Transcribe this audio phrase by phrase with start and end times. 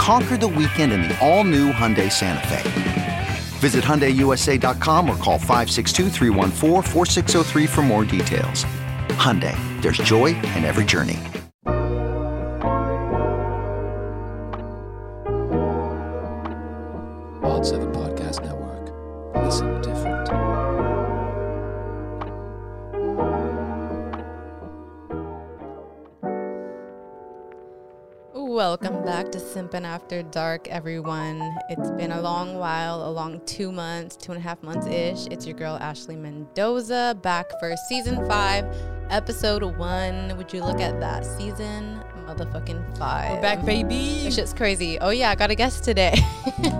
[0.00, 3.26] Conquer the weekend in the all new Hyundai Santa Fe.
[3.58, 8.64] Visit HyundaiUSA.com or call 562-314-4603 for more details.
[9.20, 11.18] Hyundai, there's joy in every journey.
[17.42, 18.94] Odd 7 Podcast Network.
[19.44, 19.89] Listen different.
[28.50, 31.40] Welcome back to Simpin' After Dark, everyone.
[31.68, 35.28] It's been a long while, a long two months, two and a half months ish.
[35.28, 38.64] It's your girl Ashley Mendoza back for season five,
[39.08, 40.36] episode one.
[40.36, 41.24] Would you look at that?
[41.24, 42.02] Season
[42.34, 43.32] motherfucking five.
[43.32, 44.22] We're back, baby.
[44.22, 44.98] This shit's crazy.
[45.00, 46.14] Oh, yeah, I got a guest today.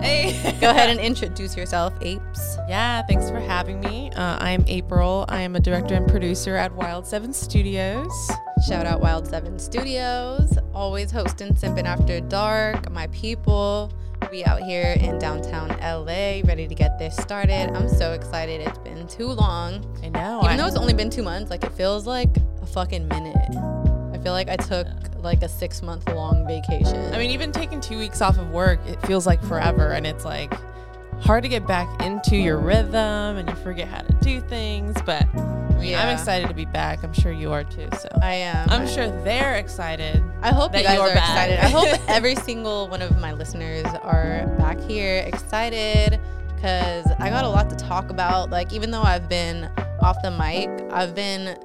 [0.00, 0.56] Hey.
[0.60, 2.56] Go ahead and introduce yourself, Apes.
[2.68, 4.10] Yeah, thanks for having me.
[4.12, 5.24] Uh, I am April.
[5.28, 8.30] I am a director and producer at Wild Seven Studios.
[8.66, 12.90] Shout out Wild Seven Studios, always hosting Simpin' After Dark.
[12.90, 13.92] My people,
[14.30, 17.70] we out here in downtown LA, ready to get this started.
[17.74, 18.60] I'm so excited.
[18.60, 19.84] It's been too long.
[20.02, 20.40] I know.
[20.44, 22.30] Even I, though it's only been two months, like it feels like
[22.62, 23.79] a fucking minute.
[24.20, 24.86] I feel like I took
[25.22, 27.14] like a six month long vacation.
[27.14, 30.26] I mean, even taking two weeks off of work, it feels like forever, and it's
[30.26, 30.52] like
[31.22, 32.94] hard to get back into your rhythm,
[33.38, 34.94] and you forget how to do things.
[35.06, 36.02] But I mean, Yeah.
[36.06, 37.02] I'm excited to be back.
[37.02, 37.88] I'm sure you are too.
[37.98, 38.68] So I am.
[38.68, 40.22] I'm sure they're excited.
[40.42, 41.48] I hope you that guys you're are back.
[41.48, 41.58] excited.
[41.60, 46.20] I hope every single one of my listeners are back here excited
[46.56, 48.50] because I got a lot to talk about.
[48.50, 49.70] Like, even though I've been
[50.02, 51.56] off the mic, I've been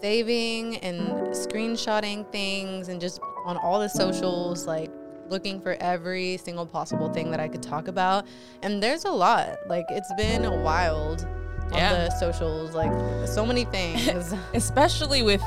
[0.00, 4.90] saving and screenshotting things and just on all the socials, like
[5.28, 8.26] looking for every single possible thing that I could talk about.
[8.62, 9.56] And there's a lot.
[9.68, 11.26] Like, it's been wild
[11.72, 11.92] Yeah.
[11.92, 12.74] on the socials.
[12.74, 12.92] Like,
[13.26, 14.32] so many things.
[14.54, 15.42] especially with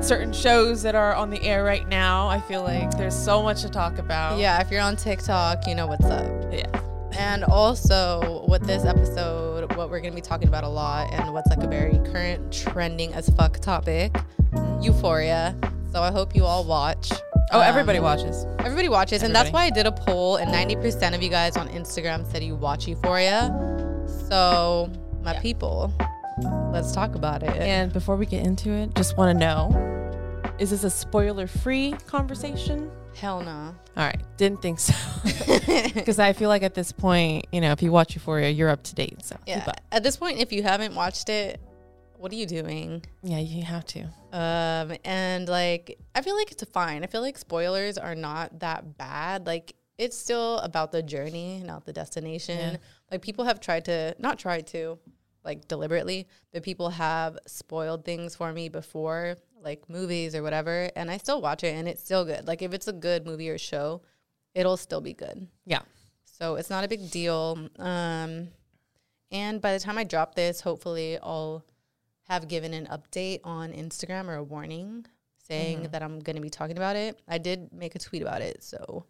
[0.00, 2.28] certain shows that are on the air right now.
[2.28, 4.38] I feel like there's so much to talk about.
[4.38, 6.30] yeah, if you're on TikTok, you know what's up.
[6.52, 6.80] Yeah.
[7.18, 11.50] And also with this episode, what we're gonna be talking about a lot and what's
[11.50, 14.16] like a very current trending as fuck topic,
[14.80, 15.54] Euphoria.
[15.92, 17.10] So I hope you all watch.
[17.52, 18.46] Oh, Um, everybody watches.
[18.60, 21.68] Everybody watches, and that's why I did a poll, and 90% of you guys on
[21.70, 23.50] Instagram said you watch Euphoria.
[24.28, 24.90] So
[25.22, 25.40] my Yeah.
[25.40, 25.92] people,
[26.72, 27.56] let's talk about it.
[27.56, 29.70] And before we get into it, just want to know
[30.58, 32.90] is this a spoiler free conversation?
[33.14, 33.74] Hell no.
[33.96, 34.94] All right, didn't think so.
[35.94, 38.82] Because I feel like at this point, you know, if you watch Euphoria, you're up
[38.84, 39.24] to date.
[39.24, 39.72] So Yeah.
[39.92, 41.60] At this point, if you haven't watched it,
[42.16, 43.04] what are you doing?
[43.22, 44.02] Yeah, you have to.
[44.32, 47.04] Um, and like, I feel like it's fine.
[47.04, 49.46] I feel like spoilers are not that bad.
[49.46, 52.58] Like, it's still about the journey, not the destination.
[52.58, 52.76] Yeah.
[53.10, 54.98] Like, people have tried to, not tried to,
[55.44, 60.90] like deliberately, but people have spoiled things for me before, like movies or whatever.
[60.96, 62.46] And I still watch it and it's still good.
[62.46, 64.02] Like, if it's a good movie or show,
[64.54, 65.48] it'll still be good.
[65.66, 65.82] Yeah.
[66.24, 67.68] So it's not a big deal.
[67.78, 68.48] Um,
[69.30, 71.64] and by the time I drop this, hopefully I'll
[72.28, 75.06] have given an update on Instagram or a warning
[75.48, 77.20] saying that I'm going to be talking about it.
[77.26, 78.62] I did make a tweet about it.
[78.62, 79.06] So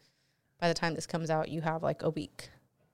[0.60, 2.48] by the time this comes out, you have like a week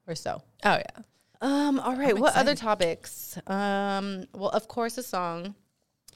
[0.06, 0.42] or so.
[0.64, 1.02] Oh, yeah.
[1.40, 2.18] Um, all right.
[2.18, 3.38] What other topics?
[3.46, 5.54] Um, well, of course, a song.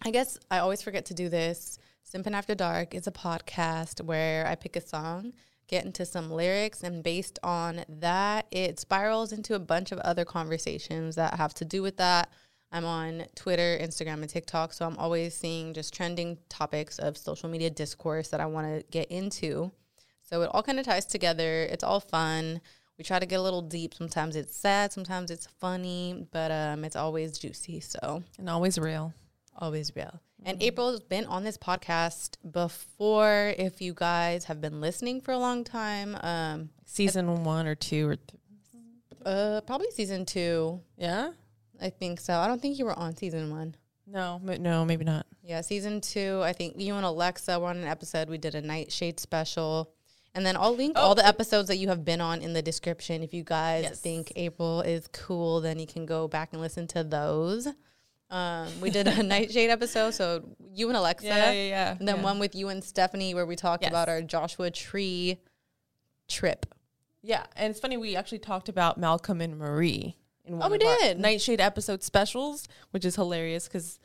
[0.02, 1.78] I guess I always forget to do this.
[2.04, 5.32] Simpin' After Dark is a podcast where I pick a song,
[5.66, 10.24] get into some lyrics, and based on that, it spirals into a bunch of other
[10.24, 12.30] conversations that have to do with that.
[12.70, 14.72] I'm on Twitter, Instagram, and TikTok.
[14.72, 18.84] So I'm always seeing just trending topics of social media discourse that I want to
[18.90, 19.72] get into.
[20.22, 21.62] So it all kind of ties together.
[21.62, 22.60] It's all fun.
[22.98, 23.94] We try to get a little deep.
[23.94, 27.80] Sometimes it's sad, sometimes it's funny, but um, it's always juicy.
[27.80, 29.14] So And always real.
[29.58, 30.20] Always real.
[30.44, 33.54] And April's been on this podcast before.
[33.58, 38.08] If you guys have been listening for a long time, um, Season one or two
[38.08, 38.40] or th-
[39.26, 40.80] uh, probably season two.
[40.96, 41.32] yeah.
[41.80, 42.34] I think so.
[42.34, 43.76] I don't think you were on season one.
[44.04, 45.26] No, no, maybe not.
[45.44, 46.40] Yeah, season two.
[46.42, 48.28] I think you and Alexa were on an episode.
[48.28, 49.92] We did a Nightshade special.
[50.34, 53.22] And then I'll link all the episodes that you have been on in the description.
[53.22, 54.00] If you guys Yes.
[54.00, 57.68] think April is cool, then you can go back and listen to those.
[58.30, 60.10] Um, we did a Nightshade episode.
[60.14, 60.44] So
[60.74, 61.26] you and Alexa.
[61.26, 62.22] Yeah, yeah, yeah, And then yeah.
[62.22, 63.90] one with you and Stephanie where we talked Yes.
[63.90, 65.38] about our Joshua Tree
[66.28, 66.66] trip.
[67.22, 70.76] Yeah, and it's funny we actually talked about Malcolm and Marie in one Oh, we
[70.76, 71.18] of our did.
[71.18, 73.98] Nightshade episode specials, which is hilarious because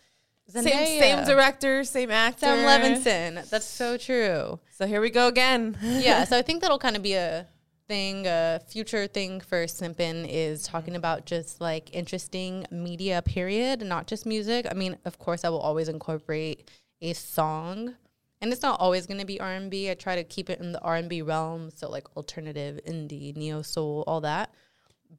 [0.48, 3.50] same same director, same actor, Sam Levinson.
[3.50, 4.60] That's so true.
[4.72, 5.78] So here we go again.
[5.82, 7.48] yeah, so I think that'll kind of be a
[7.88, 14.08] thing, a future thing for Simpin is talking about just like interesting media period, not
[14.08, 14.68] just music.
[14.70, 16.70] I mean, of course, I will always incorporate
[17.02, 17.96] a song,
[18.42, 19.90] and it's not always going to be R and B.
[19.90, 23.36] I try to keep it in the R and B realm, so like alternative, indie,
[23.36, 24.54] neo soul, all that.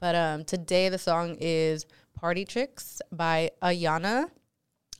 [0.00, 4.31] But um, today the song is "Party Tricks" by Äyanna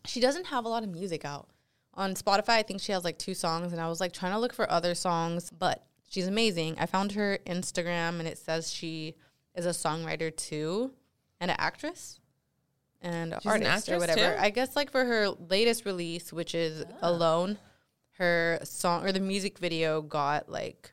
[0.07, 1.49] she doesn't have a lot of music out
[1.95, 2.51] on Spotify.
[2.51, 4.71] I think she has like two songs, and I was like trying to look for
[4.71, 5.85] other songs, but
[6.15, 6.77] she's amazing.
[6.79, 9.17] I found her Instagram, and it says she
[9.57, 10.93] is a songwriter too,
[11.41, 12.21] and an actress,
[13.03, 14.21] and an She's an artist or whatever.
[14.21, 14.37] too?
[14.39, 17.11] I guess like for her latest release, which is ah.
[17.11, 17.59] Alone,
[18.13, 20.93] her song or the music video got like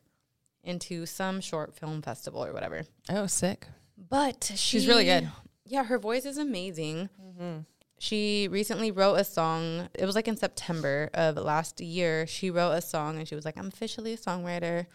[0.63, 2.83] into some short film festival or whatever.
[3.09, 3.67] Oh, sick.
[4.09, 5.29] But She's really good.
[5.65, 7.09] Yeah, her voice is amazing.
[7.23, 7.59] Mm-hmm.
[7.99, 9.87] She recently wrote a song.
[9.93, 12.25] It was like in September of last year.
[12.25, 14.87] She wrote a song and she was like, I'm officially a songwriter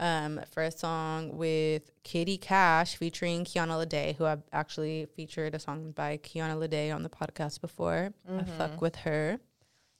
[0.00, 5.60] um, for a song with Katie Cash featuring Kiana Lede, who I've actually featured a
[5.60, 8.12] song by Kiana Lede on the podcast before.
[8.26, 8.58] I mm-hmm.
[8.58, 9.38] fuck with her.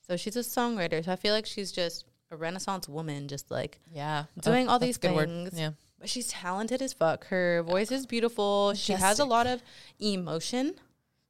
[0.09, 1.05] So she's a songwriter.
[1.05, 4.79] So I feel like she's just a renaissance woman, just like Yeah, oh, doing all
[4.79, 5.29] these a good word.
[5.29, 5.53] things.
[5.55, 7.27] Yeah, But she's talented as fuck.
[7.27, 8.73] Her voice is beautiful.
[8.75, 9.63] She has a lot of
[9.99, 10.75] emotion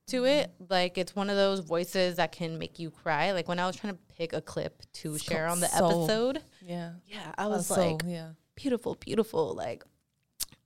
[0.07, 0.27] to mm-hmm.
[0.27, 0.51] it.
[0.69, 3.33] Like it's one of those voices that can make you cry.
[3.33, 6.05] Like when I was trying to pick a clip to share on the soul.
[6.05, 6.43] episode.
[6.63, 6.93] yeah.
[7.09, 8.29] Yeah, I was Oh, like, soul, yeah.
[8.61, 9.55] Beautiful, beautiful.
[9.55, 9.85] Like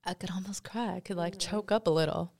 [0.04, 0.96] I could almost cry.
[0.96, 2.32] I could like choke up a little.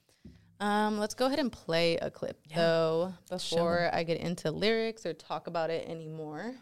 [0.61, 5.12] Um, let's go ahead and play a clip though before I get into lyrics or
[5.12, 6.55] talk about it anymore.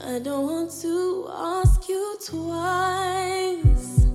[0.00, 4.06] I don't want to ask you twice,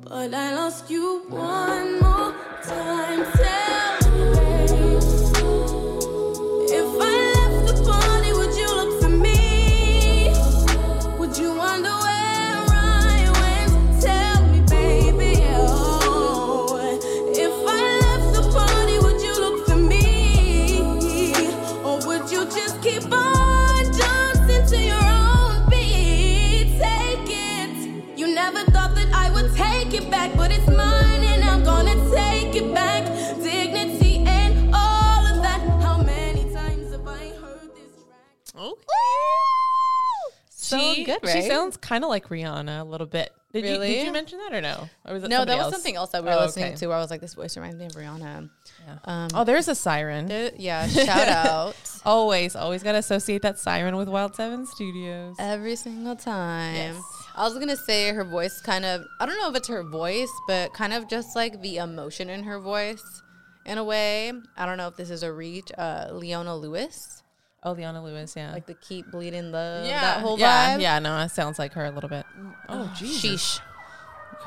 [0.00, 2.34] but I'll ask you one more
[2.64, 3.24] time.
[3.32, 3.87] Tell
[40.68, 43.30] So she, good, She sounds kind of like Rihanna a little bit.
[43.52, 44.90] Did you did you mention that or no?
[45.06, 45.72] Or was it No, that was else?
[45.74, 46.76] something else that we were Oh, listening okay.
[46.76, 48.50] to where I was like, this voice reminds me of Rihanna.
[48.86, 48.96] Yeah.
[49.04, 50.26] Um, oh, there's a siren.
[50.26, 55.36] There- yeah, shout out always, always got to associate that siren with Wild Seven Studios.
[55.38, 56.74] every single time.
[56.74, 57.02] Yes.
[57.34, 60.30] I was gonna say her voice kind of I don't know if it's her voice,
[60.46, 63.02] but kind of just like the emotion in her voice
[63.64, 64.30] in a way.
[64.58, 65.70] I don't know if this is a reach.
[65.78, 67.22] Uh, Leona Lewis,
[67.62, 68.52] oh, Leona Lewis, yeah.
[68.52, 70.80] like the keep bleeding love, yeah, that whole yeah, vibe.
[70.80, 72.24] Yeah, no, it sounds like her a little bit.
[72.68, 73.60] Oh, Jesus.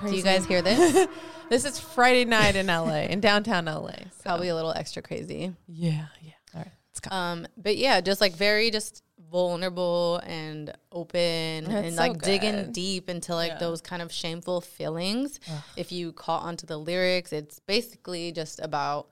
[0.01, 0.10] Sheesh.
[0.10, 1.08] Do you guys hear this?
[1.51, 3.91] This is Friday night in LA, in downtown LA.
[3.91, 5.53] so- Probably a little extra crazy.
[5.68, 6.32] Yeah, yeah.
[6.56, 7.13] All right, let's go.
[7.13, 12.72] Um, but yeah, just like very just vulnerable and open That's and so like digging
[12.72, 13.58] deep into like Yeah.
[13.58, 15.41] those kind of shameful feelings.
[15.75, 19.10] If you caught onto the lyrics, it's basically just about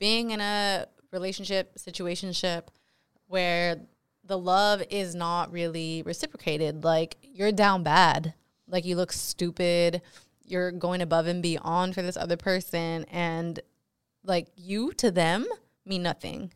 [0.00, 2.64] being in a relationship, situationship
[3.28, 3.76] where
[4.24, 6.84] the love is not really reciprocated.
[6.84, 8.34] Like you're down bad.
[8.66, 10.02] Like you look stupid.
[10.44, 13.60] You're going above and beyond for this other person and
[14.24, 15.46] like you to them
[15.86, 16.52] mean nothing.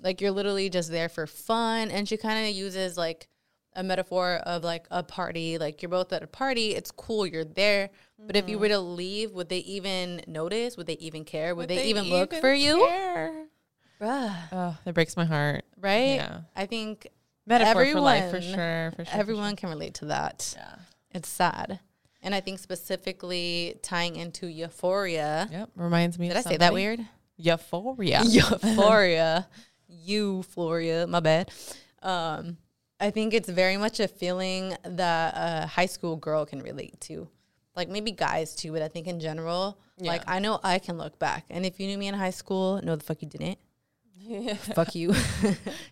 [0.00, 1.90] Like you're literally just there for fun.
[1.90, 3.28] And she kind of uses like
[3.74, 5.58] a metaphor of like a party.
[5.58, 7.90] Like you're both at a party, it's cool, you're there.
[8.18, 10.78] But if you were to leave, would they even notice?
[10.78, 11.54] Would they even care?
[11.54, 12.78] Would, they, even look for you?
[14.00, 14.34] Bruh.
[14.52, 15.64] Oh, that breaks my heart.
[15.80, 16.16] Right?
[16.16, 16.40] Yeah.
[16.54, 17.08] I think
[17.46, 18.90] Metaphor for life, for Everyone- sure.
[18.96, 19.12] For sure.
[19.12, 19.56] for everyone sure.
[19.56, 20.54] can relate to that.
[20.56, 20.74] Yeah.
[21.12, 21.80] It's sad.
[22.22, 25.48] And I think specifically tying into euphoria.
[25.50, 25.70] Yep.
[25.76, 26.28] Reminds me.
[26.28, 27.00] Did I of say that weird?
[27.36, 28.22] Euphoria.
[28.26, 29.46] Euphoria.
[29.88, 31.50] Euphoria, my bad.
[32.02, 32.56] Um,
[32.98, 37.28] I think it's very much a feeling that a high school girl can relate to.
[37.76, 40.32] Like maybe guys too, but I think in general, like Yeah.
[40.32, 41.44] I know I can look back.
[41.50, 43.58] And if you knew me in high school, no the fuck you didn't.
[44.26, 44.54] Yeah.
[44.74, 45.14] Fuck you.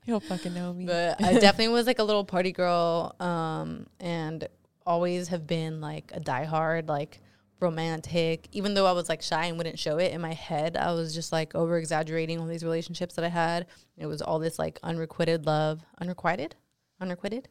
[0.06, 0.84] You don't fucking know me.
[0.84, 4.46] but I definitely was like a little party girl, um, and
[4.84, 7.20] always have been like a diehard, like
[7.60, 8.48] romantic.
[8.52, 11.14] Even though I was like shy and wouldn't show it in my head, I was
[11.14, 13.66] just like over exaggerating all these relationships that I had.
[13.96, 16.54] It was all this like unrequited love, unrequited,
[17.00, 17.48] unrequited.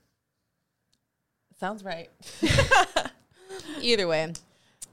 [1.59, 2.09] Sounds right.
[3.81, 4.33] Either way.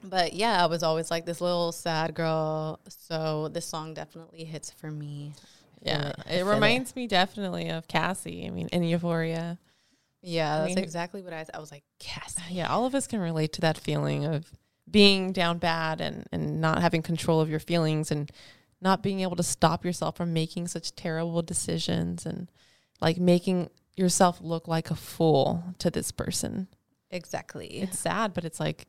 [0.03, 2.81] But yeah, I was always like this little sad girl.
[2.89, 5.33] So this song definitely hits for me.
[5.85, 6.13] I Yeah.
[6.27, 8.47] I It reminds me definitely of Cassie.
[8.47, 9.59] I mean, in Euphoria.
[10.23, 11.47] Yeah, that's mean, exactly what I.
[11.55, 12.43] I was like, Cassie.
[12.51, 14.51] Yeah, all of us can relate to that feeling of
[14.91, 18.31] being down bad and, and not having control of your feelings and
[18.81, 22.51] not being able to stop yourself from making such terrible decisions and
[23.01, 26.69] like making yourself look like a fool to this person.
[27.11, 27.81] Exactly.
[27.81, 28.87] It's sad, but it's like,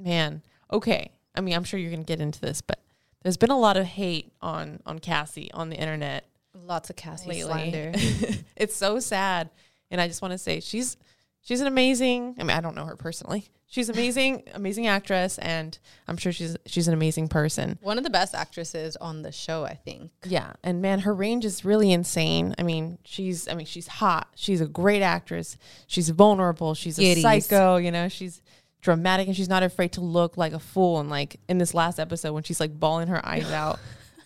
[0.00, 1.12] man, okay.
[1.34, 2.80] I mean, I'm sure you're going to get into this, but
[3.22, 7.28] there's been a lot of hate on on Cassie on the internet Lots of Cassie
[7.28, 7.42] lately.
[7.42, 7.92] slander.
[8.56, 9.50] it's so sad.
[9.90, 10.96] And I just want to say she's
[11.42, 13.46] she's an amazing I mean, I don't know her personally.
[13.66, 17.78] She's amazing, amazing actress and I'm sure she's she's an amazing person.
[17.82, 20.12] One of the best actresses on the show, I think.
[20.24, 20.52] Yeah.
[20.62, 22.54] And man, her range is really insane.
[22.58, 24.28] I mean, she's I mean, she's hot.
[24.36, 25.56] She's a great actress.
[25.86, 26.74] She's vulnerable.
[26.74, 28.40] She's a psycho, you know, she's
[28.84, 31.98] dramatic and she's not afraid to look like a fool and like in this last
[31.98, 33.80] episode when she's like bawling her eyes out.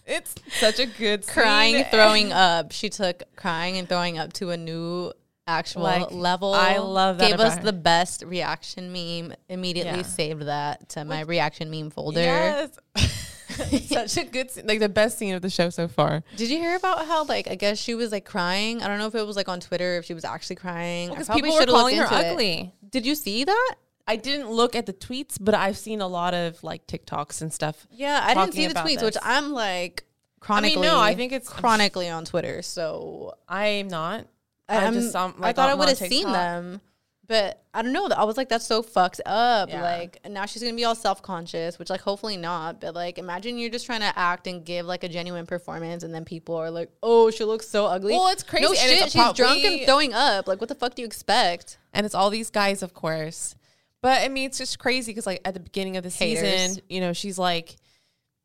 [0.08, 1.34] It's such a good scene.
[1.34, 2.72] Crying, throwing up.
[2.72, 5.12] She took crying and throwing up to a new
[5.46, 6.54] actual Like, level.
[6.54, 7.62] I love that Gave us her.
[7.62, 9.34] the best reaction meme.
[9.48, 10.02] Immediately Yeah.
[10.06, 12.20] saved that to my reaction meme folder.
[12.20, 12.70] Yes.
[13.88, 16.22] Such a good scene, like the best scene of the show so far.
[16.36, 18.82] Did you hear about how like I guess she was like crying?
[18.82, 21.08] I don't know if it was like on Twitter if she was actually crying.
[21.10, 22.30] Because probably people were calling her into it.
[22.32, 22.74] ugly.
[22.90, 23.74] Did you see that?
[24.08, 27.52] I didn't look at the tweets, but I've seen a lot of like TikToks and
[27.52, 27.86] stuff.
[27.90, 29.18] Yeah, I didn't see the tweets, which.
[29.22, 30.04] I'm like
[30.40, 30.78] chronically.
[30.78, 32.62] I mean, no, I think it's chronically on Twitter.
[32.62, 34.26] So I'm not.
[34.66, 36.80] I, I I'm- just saw, I thought I would have seen them,
[37.26, 38.08] but I don't know.
[38.08, 39.68] I was like, that's so fucked up.
[39.68, 39.82] Yeah.
[39.82, 42.80] Like now she's gonna be all self conscious, which like hopefully not.
[42.80, 46.14] But like imagine you're just trying to act and give like a genuine performance, and
[46.14, 48.14] then people are like, oh, she looks so ugly.
[48.14, 50.48] Well, it's crazy, No and shit, it's she's drunk and throwing up.
[50.48, 51.76] Like what the fuck do you expect?
[51.92, 53.54] And it's all these guys, of course.
[54.00, 56.40] But I mean, it's just crazy because like at the beginning of the Haters.
[56.40, 57.76] season, you know, she's like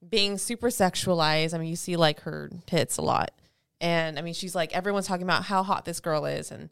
[0.07, 1.53] being super sexualized.
[1.53, 3.31] I mean, you see like her tits a lot.
[3.79, 6.69] And I mean, she's like everyone's talking about how hot this girl is and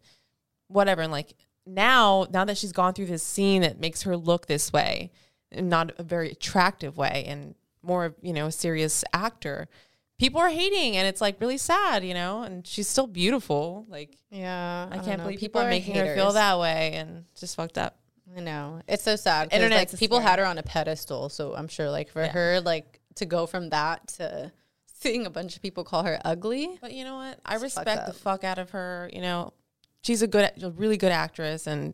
[0.68, 1.02] whatever.
[1.02, 1.36] And like
[1.66, 5.12] now, now that she's gone through this scene that makes her look this way,
[5.52, 9.68] and not a very attractive way, and more of you know a serious actor,
[10.18, 12.42] people are hating, and it's like really sad, you know.
[12.42, 13.86] And she's still beautiful.
[13.90, 17.78] Like Yeah, I, can't believe people are making her feel that way, and just fucked
[17.78, 17.98] up.
[18.36, 19.50] I know it's so sad.
[19.50, 20.30] 'cause, Internet's like people scary.
[20.30, 22.32] had her on a pedestal, so I'm sure like for Yeah.
[22.32, 24.52] her like to go from that to
[24.86, 26.78] seeing a bunch of people call her ugly.
[26.82, 27.40] But you know what?
[27.46, 29.10] I respect the fuck out of her.
[29.12, 29.54] You know,
[30.02, 31.94] she's a good, a really good actress, and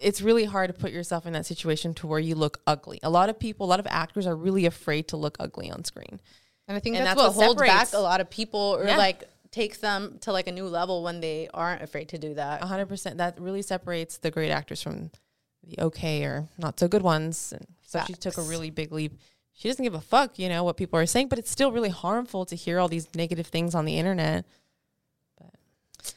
[0.00, 2.98] it's really hard to put yourself in that situation to where you look ugly.
[3.02, 5.84] A lot of people, a lot of actors are really afraid to look ugly on
[5.84, 6.20] screen.
[6.66, 8.86] And I think And that's, that's what, what holds back a lot of people or
[8.86, 8.96] Yeah.
[8.96, 12.62] like takes them to like a new level when they aren't afraid to do that.
[12.62, 13.18] A hundred percent.
[13.18, 15.10] That really separates the great actors from
[15.64, 17.52] the okay or not so good ones.
[17.52, 19.18] And so she took a really big leap.
[19.54, 21.90] She doesn't give a fuck, you know, what people are saying, but it's still really
[21.90, 24.44] harmful to hear all these negative things on the internet.
[25.38, 25.54] But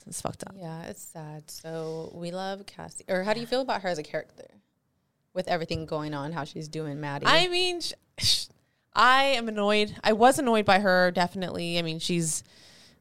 [0.07, 0.55] it's fucked up.
[0.57, 1.51] Yeah, it's sad.
[1.51, 3.05] So we love Cassie.
[3.07, 4.47] Or how do you feel about her as a character?
[5.33, 7.25] With everything going on, how she's doing Maddy.
[7.27, 8.45] I mean, sh- sh-
[8.93, 9.93] I am annoyed.
[10.01, 11.77] I was annoyed by her, definitely.
[11.77, 12.41] I mean, she's,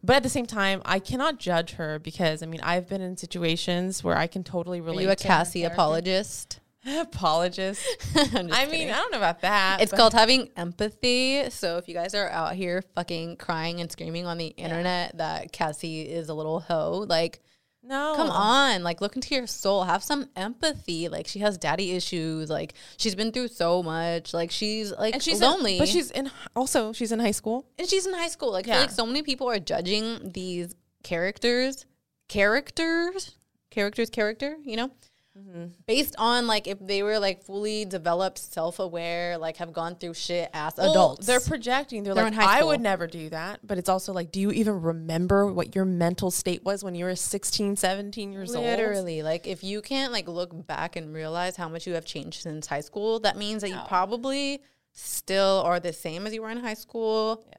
[0.04, 3.16] but at the same time, I cannot judge her because I mean, I've been in
[3.16, 5.04] situations where I can totally relate.
[5.04, 6.61] Are you a Cassie apologist?
[7.00, 7.82] Apologist.
[8.14, 8.90] I mean.
[8.90, 9.80] I don't know about that.
[9.80, 11.49] It's called having empathy.
[11.49, 15.50] So if you guys are out here fucking crying and screaming on the internet that
[15.50, 17.40] Cassie is a little hoe, like
[17.86, 18.14] no.
[18.16, 21.08] come on, like look into your soul, have some empathy.
[21.08, 25.22] Like she has daddy issues, like she's been through so much, like she's like And
[25.22, 26.30] she's in- lonely, but she's in.
[26.56, 27.66] Also, she's in high school.
[27.78, 28.50] and she's in high school.
[28.52, 28.74] Like I Yeah.
[28.74, 31.84] feel like so many people are judging these characters,
[32.28, 33.36] characters,
[33.70, 34.90] character's character, you know?
[35.36, 35.64] Mm-hmm.
[35.86, 40.14] Based on like if they were like fully developed, self aware, like have gone through
[40.14, 41.26] shit as Well, adults.
[41.26, 42.04] They're projecting.
[42.04, 43.66] They're, They're like, I would never do that.
[43.66, 47.04] But it's also like, do you even remember what your mental state was when you
[47.04, 48.64] were 16, 17 years old?
[48.64, 52.42] Literally, like if you can't like look back and realize how much you have changed
[52.42, 54.62] since high school, that means that you probably
[54.92, 57.44] still are the same as you were in high school.
[57.48, 57.58] Yeah.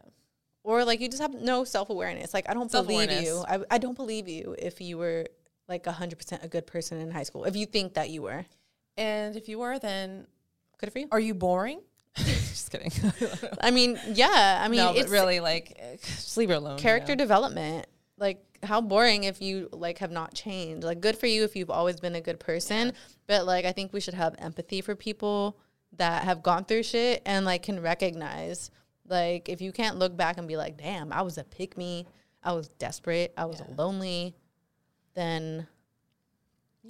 [0.64, 2.34] Or like you just have no self awareness.
[2.34, 3.44] Like I don't believe you.
[3.48, 5.28] I, I don't believe you if you were
[5.68, 7.46] like hundred percent a good person in high school.
[7.46, 8.46] If you think that you were,
[8.98, 10.28] And if you were, then
[10.80, 11.08] good for you.
[11.12, 11.82] are you boring?
[12.16, 12.92] Just kidding.
[13.62, 14.62] I mean, yeah.
[14.64, 16.78] I mean, no, it's really, like, just leave her alone.
[16.78, 17.24] you character know?
[17.24, 17.88] development.
[18.18, 20.86] Like how boring if you like have not changed.
[20.86, 22.94] Like good for you if you've always been a good person,
[23.28, 25.58] but like I think we should have empathy for people
[25.98, 28.72] that have gone through shit and like can recognize
[29.08, 32.08] like if you can't look back and be like, "Damn, I was a pick me.
[32.42, 33.34] I was desperate.
[33.38, 34.36] I was lonely."
[35.16, 35.68] Then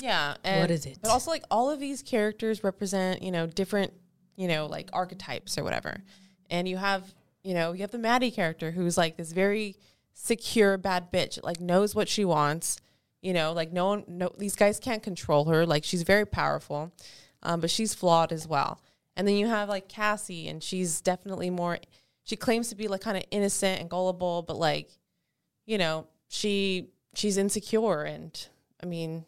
[0.02, 0.36] Yeah.
[0.44, 1.00] And, is it?
[1.02, 3.94] But also, like, all of these characters represent, you know, different,
[4.36, 6.04] you know, like archetypes or whatever.
[6.50, 7.14] And you have,
[7.44, 9.76] you know, you have the Maddy character who's like this very
[10.14, 12.80] secure bad bitch, like knows what she wants.
[13.22, 15.66] You know, like no one, no, these guys can't control her.
[15.66, 16.92] Like she's very powerful,
[17.42, 18.80] um, but she's flawed as well.
[19.16, 21.80] And then you have like Cassie, and she's definitely more.
[22.24, 24.90] She claims to be like kind of innocent and gullible, but like,
[25.66, 28.48] you know, she she's insecure, and
[28.82, 29.26] I mean,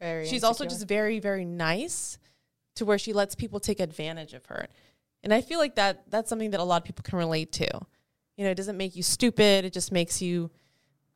[0.00, 2.18] very she's also just very very nice
[2.76, 4.66] to where she lets people take advantage of her.
[5.22, 7.68] And i feel like that that's something that a lot of people can relate to.
[8.36, 9.64] You know it doesn't make you stupid.
[9.64, 10.50] It just makes you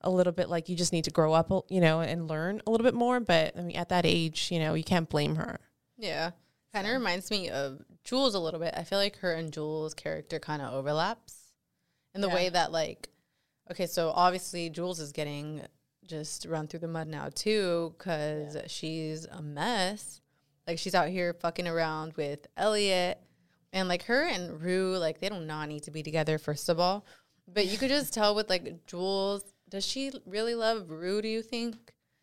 [0.01, 2.71] a little bit like you just need to grow up you know and learn a
[2.71, 3.21] little bit more.
[3.21, 5.61] But i mean at that age you know you can't blame her.
[5.99, 6.31] Yeah.
[6.73, 8.73] Kind of reminds me of Jules a little bit.
[8.77, 11.35] I feel like her and Jules' character kind of overlaps
[12.15, 12.35] in the Yeah.
[12.35, 13.09] way that, like,
[13.73, 15.63] okay, so obviously Jules is getting
[16.11, 20.21] just run through the mud now, too, because she's a mess.
[20.67, 23.21] Like, she's out here fucking around with Elliot.
[23.73, 26.69] And, like, her and Rue, like, they do not not need to be together, first
[26.69, 27.07] of all.
[27.47, 31.43] But you could just tell with, like, Jules, does she really love Rue, do you
[31.43, 31.77] think?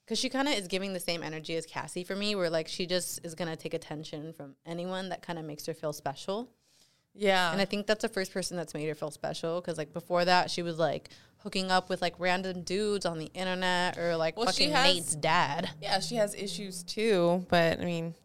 [0.06, 2.70] Because she kind of is giving the same energy as Cassie for me, where like
[2.70, 6.50] she just is gonna take attention from anyone that kind of makes her feel special.
[7.18, 9.60] Yeah And I think that's the first person that's made her feel special.
[9.60, 13.32] Because like before that, she was like hooking up with like random dudes on the
[13.34, 15.70] internet or like Well, she fucking has- Nate's dad.
[15.82, 18.16] yeah she has issues too but i mean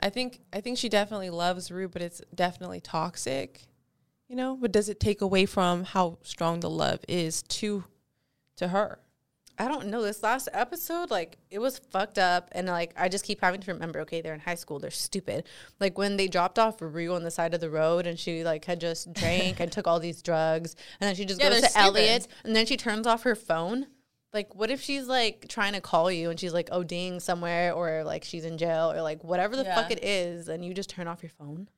[0.00, 3.62] i think i think she definitely loves rue but it's definitely toxic
[4.28, 7.84] you know but does it take away from how strong the love is to
[8.56, 8.98] to her
[9.58, 10.02] I don't know.
[10.02, 12.48] This last episode, like, it was fucked up.
[12.52, 14.78] And, like, I just keep having to remember, okay, they're in high school.
[14.78, 15.44] They're stupid.
[15.80, 18.66] Like, when they dropped off Rue on the side of the road and she, like,
[18.66, 20.76] had just drank and took all these drugs.
[21.00, 21.86] And then she just Yeah, goes to stupid.
[21.86, 23.86] Elliot and then she turns off her phone.
[24.34, 27.72] Like, what if she's, like, trying to call you and she's, like, oh, ding somewhere
[27.72, 29.74] or, like, she's in jail or, like, whatever the Yeah.
[29.74, 31.68] fuck it is and you just turn off your phone?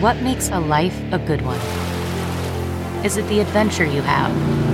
[0.00, 1.60] What makes a life a good one?
[3.04, 4.73] Is it the adventure you have?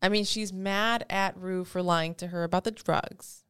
[0.00, 3.44] I mean, she's mad at Rue for lying to her about the drugs.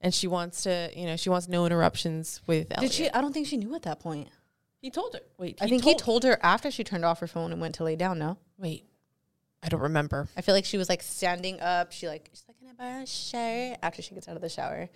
[0.00, 2.90] And she wants to, you know, she wants no interruptions with Elliot.
[2.90, 3.10] Did she?
[3.10, 4.28] I don't think she knew at that point.
[4.82, 5.20] He told her.
[5.38, 7.84] Wait, I think he told her after she turned off her phone and went to
[7.84, 8.18] lay down.
[8.18, 8.84] No, Wait,
[9.62, 10.28] I don't remember.
[10.36, 11.90] I feel like she was like standing up.
[11.90, 14.50] She like she's like, "Can I borrow a shirt?" After she gets out of the
[14.50, 14.90] shower,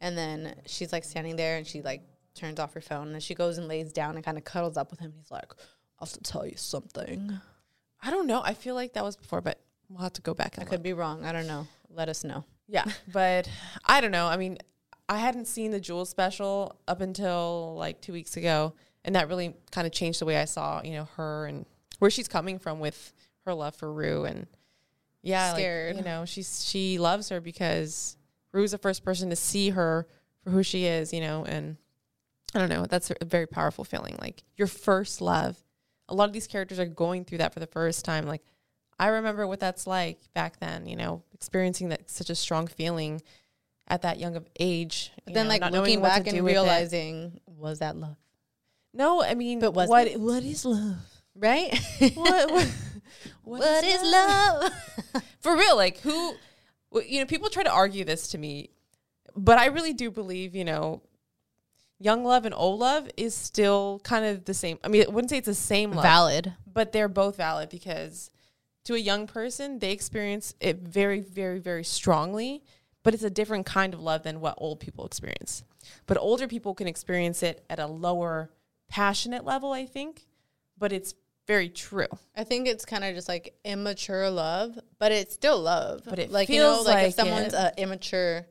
[0.00, 2.00] And then she's like standing there and she like
[2.34, 4.78] turns off her phone and then she goes and lays down and kind of cuddles
[4.78, 5.12] up with him.
[5.14, 5.52] He's like,
[6.00, 7.38] I have to tell you something.
[8.02, 8.40] I don't know.
[8.42, 9.60] I feel like that was before, but
[9.94, 10.56] we'll have to go back.
[10.58, 11.24] I And could be wrong.
[11.24, 11.66] I don't know.
[11.88, 12.44] Let us know.
[12.66, 13.48] Yeah, but
[13.84, 14.26] I don't know.
[14.26, 14.58] I mean,
[15.08, 19.54] I hadn't seen the Jules special up until like two weeks ago, and that really
[19.70, 21.66] kind of changed the way I saw, you know, her and
[21.98, 23.12] where she's coming from with
[23.44, 24.46] her love for Rue, and
[25.22, 28.16] yeah, like, you know, she's she loves her because
[28.52, 30.08] Rue's the first person to see her
[30.42, 31.76] for who she is, you know, and
[32.54, 32.86] I don't know.
[32.86, 34.16] That's a very powerful feeling.
[34.20, 35.58] Like your first love.
[36.08, 38.26] A lot of these characters are going through that for the first time.
[38.26, 38.42] Like
[38.98, 43.22] I remember what that's like back then, you know, experiencing that such a strong feeling
[43.88, 45.12] at that young of age.
[45.26, 48.16] Then know, like looking back and realizing, was that love?
[48.92, 50.20] No, I mean, But was what it?
[50.20, 50.96] what is love?
[51.34, 51.76] Right?
[52.14, 52.50] What
[53.42, 54.72] what, what is love?
[55.40, 56.34] For real, like who
[57.06, 58.70] you know, people try to argue this to me,
[59.36, 61.02] but I really do believe, you know,
[61.98, 64.78] young love and old love is still kind of the same.
[64.84, 66.04] I mean, I wouldn't say it's the same love.
[66.04, 66.54] Valid.
[66.72, 68.30] but they're both valid because
[68.84, 72.62] to a young person they experience it very very very strongly
[73.02, 75.64] but it's a different kind of love than what old people experience
[76.06, 78.50] but older people can experience it at a lower
[78.88, 80.26] passionate level i think
[80.78, 81.14] but it's
[81.46, 86.00] very true I think it's kind of just like immature love, but it's still love.
[86.06, 87.56] But it like you know, feels like, if someone's it.
[87.56, 88.46] a immature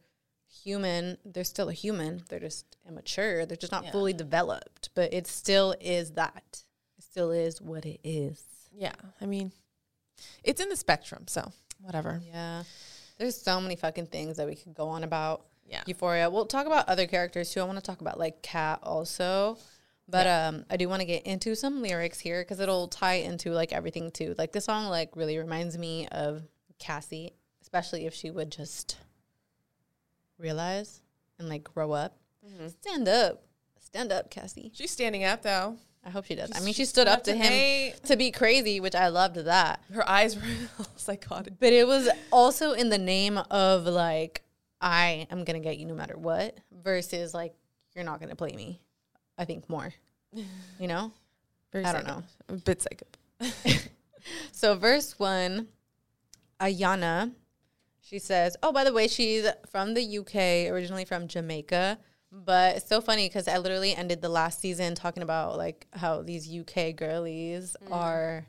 [0.63, 2.21] human, they're still a human.
[2.29, 3.45] They're just immature.
[3.47, 3.91] They're just not Yeah.
[3.91, 4.91] fully developed.
[4.93, 6.63] But it still is that.
[6.97, 8.43] It still is what it is.
[8.71, 9.51] yeah i mean
[10.43, 12.63] it's in the spectrum so whatever Yeah.
[13.17, 15.45] There's so many fucking things that we could go on about.
[15.67, 15.83] Yeah.
[15.85, 16.29] Euphoria.
[16.31, 17.59] We'll talk about other characters too.
[17.61, 19.57] I want to talk about like Kat also.
[20.09, 23.51] But um I do want to get into some lyrics here because it'll tie into
[23.51, 24.33] like everything too.
[24.37, 26.41] Like this song like really reminds me of
[26.79, 28.97] Cassie, especially if she would just
[30.37, 31.01] realize
[31.39, 32.17] and like grow up.
[32.81, 33.43] Stand up.
[33.79, 34.71] Stand up, Cassie.
[34.73, 36.51] she's standing up though I hope she does.
[36.53, 39.81] I mean, she stood up to him to be crazy, which I loved that.
[39.93, 40.41] her eyes were
[40.95, 44.43] psychotic But it was also in the name of like,
[44.81, 47.55] I am gonna get you no matter what, versus like,
[47.95, 48.81] you're not gonna play me.
[49.37, 49.93] I think more,
[50.33, 51.11] you know.
[51.71, 52.23] Very I don't know.
[52.49, 53.07] a bit psycho
[54.51, 55.67] So verse one,
[56.59, 57.31] Äyanna,
[57.99, 61.97] she says, "Oh, by the way, she's from the UK, originally from Jamaica."
[62.33, 66.23] But it's so funny because I literally ended the last season talking about like how
[66.23, 68.47] these UK girlies are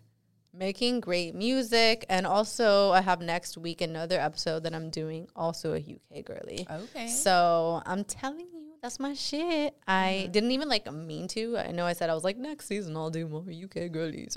[0.54, 5.74] making great music, and also I have next week another episode that I'm doing, also
[5.74, 6.66] a UK girly.
[6.70, 9.74] okay So I'm telling you, that's my shit.
[9.86, 11.58] I didn't even like mean to.
[11.58, 14.36] I know I said I was like next season I'll do more UK girlies.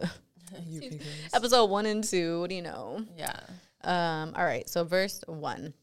[1.33, 2.41] Episode one and two.
[2.41, 3.05] What do you know?
[3.17, 3.39] yeah
[3.83, 4.33] Um.
[4.35, 4.67] All right.
[4.69, 5.73] So verse one.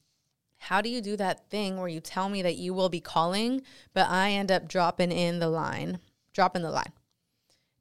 [0.69, 3.61] How do you do that thing where you tell me that you will be calling,
[3.93, 5.99] but I end up dropping in the line,
[6.33, 6.93] dropping the line?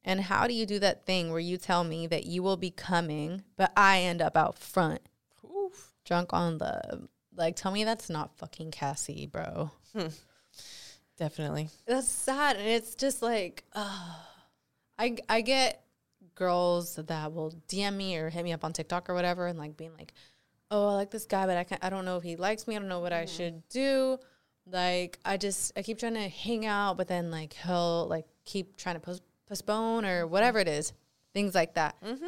[0.04, 2.72] And how do you do that thing where you tell me that you will be
[2.72, 5.00] coming, but I end up out front,
[5.46, 5.93] Oof.
[6.04, 7.08] drunk on love?
[7.34, 9.72] Like, tell me that's not fucking Cassie, bro.
[11.17, 14.15] definitely That's sad, and it's just like, uh,
[15.00, 15.86] I I get
[16.36, 19.78] girls that will DM me or hit me up on TikTok or whatever, and like
[19.78, 20.13] being like,
[20.73, 22.75] "Oh, I like this guy, but I can't, I don't know if he likes me.
[22.75, 24.17] I don't know what I should do."
[24.65, 28.75] Like, I just I keep trying to hang out, but then like he'll like keep
[28.77, 30.93] trying to post- postpone or whatever it is,
[31.33, 31.95] things like that.
[32.01, 32.25] Mm-hmm.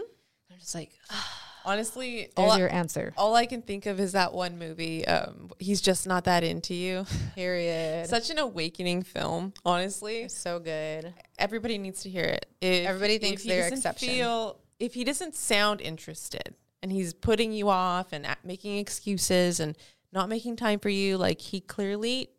[0.52, 0.92] I'm just like,
[1.66, 3.14] honestly there's all I- your answer.
[3.18, 5.06] all I can think of is that one movie.
[5.08, 7.06] Um, he's just not that into you.
[7.36, 8.08] Period.
[8.08, 10.28] Such an awakening film, honestly.
[10.30, 11.14] so good.
[11.40, 12.46] Everybody needs to hear it.
[12.62, 14.10] If, Everybody thinks he they're doesn't exception.
[14.10, 16.54] Feel, if he doesn't sound interested
[16.86, 19.76] and he's putting you off and making excuses and
[20.14, 22.30] not making time for you, like he clearly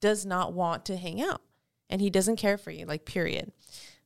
[0.00, 1.42] does not want to hang out
[1.90, 2.86] and he doesn't care for you.
[2.86, 3.52] Like period.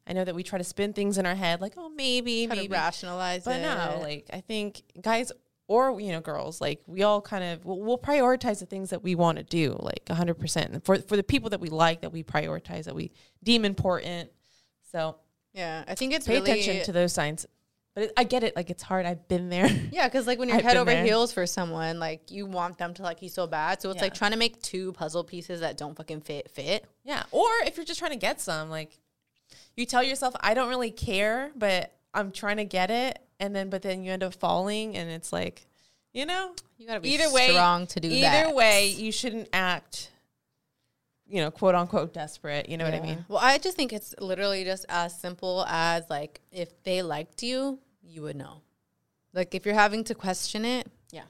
[0.04, 2.56] I know that we try to spin things in our head, like oh maybe, Try
[2.56, 3.62] maybe rationalize but it.
[3.62, 5.30] no, like I think guys
[5.68, 9.04] or you know girls, like we all kind of we'll, we'll prioritize the things that
[9.04, 12.10] we want to do, like hundred percent for for the people that we like, that
[12.10, 13.12] we prioritize, that we
[13.44, 14.32] deem important.
[14.90, 15.18] So
[15.54, 17.46] yeah, I think it's pay really attention to those signs.
[17.96, 19.06] But it, I get it, like it's hard.
[19.06, 19.68] I've been there.
[19.90, 21.02] Yeah, because like when you're I've head over there.
[21.04, 23.80] heels for someone, like you want them to like you so bad.
[23.82, 26.84] So it's like trying to make two puzzle pieces that don't fucking fit fit.
[27.04, 27.22] yeah.
[27.32, 28.98] Or if you're just trying to get some, like
[29.76, 33.70] you tell yourself, I don't really care, but I'm trying to get it, and then
[33.70, 35.66] but then you end up falling, and it's like,
[36.12, 38.14] you know, You gotta be either way strong to do that.
[38.14, 38.54] either that.
[38.54, 40.10] way you shouldn't act
[41.28, 44.14] you know quote unquote desperate you know what i mean Well, I just think it's
[44.20, 48.62] literally just as simple as like if they liked you, you would know.
[49.32, 51.24] Like if you're having to question it, yeah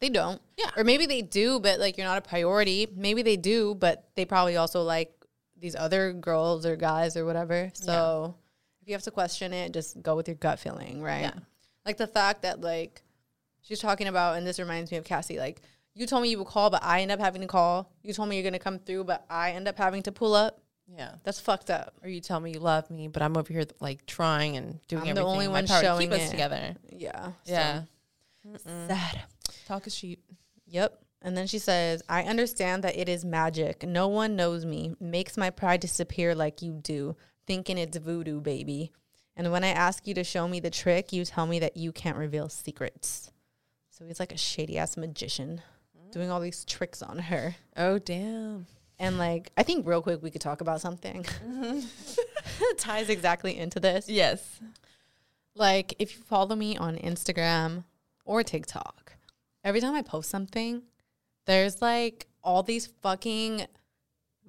[0.00, 0.40] They don't.
[0.56, 0.70] Yeah.
[0.76, 2.88] Or maybe they do, but like you're not a priority.
[2.94, 5.12] Maybe they do, but they probably also like
[5.58, 7.70] these other girls or guys or whatever.
[7.74, 8.34] So
[8.80, 11.22] if you have to question it, just go with your gut feeling, right?
[11.22, 11.32] Yeah.
[11.84, 13.02] Like the fact that like
[13.60, 15.60] she's talking about, and this reminds me of Cassie, like
[15.94, 17.92] you told me you would call, but I end up having to call.
[18.02, 20.62] You told me you're gonna come through, but I end up having to pull up.
[20.96, 21.14] Yeah.
[21.22, 21.94] That's fucked up.
[22.02, 25.02] Or you tell me you love me, but I'm over here like trying and doing
[25.02, 25.10] everything.
[25.10, 26.30] I'm the only one showing keep us it.
[26.30, 26.76] together.
[26.90, 27.26] Yeah.
[27.44, 27.82] so- Yeah.
[28.56, 29.22] Sad.
[29.66, 30.22] Talk is cheap.
[30.66, 30.98] Yep.
[31.22, 33.82] And then she says, I understand that it is magic.
[33.82, 34.94] No one knows me.
[34.98, 37.14] Makes my pride disappear like you do,
[37.46, 38.90] thinking it's voodoo, baby.
[39.36, 41.92] And when I ask you to show me the trick, you tell me that you
[41.92, 43.30] can't reveal secrets.
[43.90, 45.60] So he's like a shady ass magician
[45.94, 46.10] hmm?
[46.10, 47.56] doing all these tricks on her.
[47.76, 48.66] Oh damn.
[49.00, 51.22] And like, I think real quick we could talk about something.
[51.22, 51.80] It mm-hmm.
[52.78, 54.08] ties exactly into this.
[54.08, 54.60] Yes.
[55.56, 57.84] Like, if you follow me on Instagram
[58.26, 59.14] or TikTok,
[59.64, 60.82] every time I post something,
[61.46, 63.66] there's like all these fucking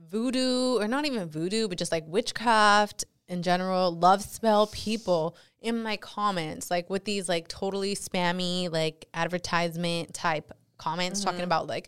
[0.09, 5.81] voodoo, or not even voodoo, but just like witchcraft in general, love spell people in
[5.81, 11.45] my comments, like with these like totally spammy, like advertisement type comments talking mm-hmm.
[11.45, 11.87] about like,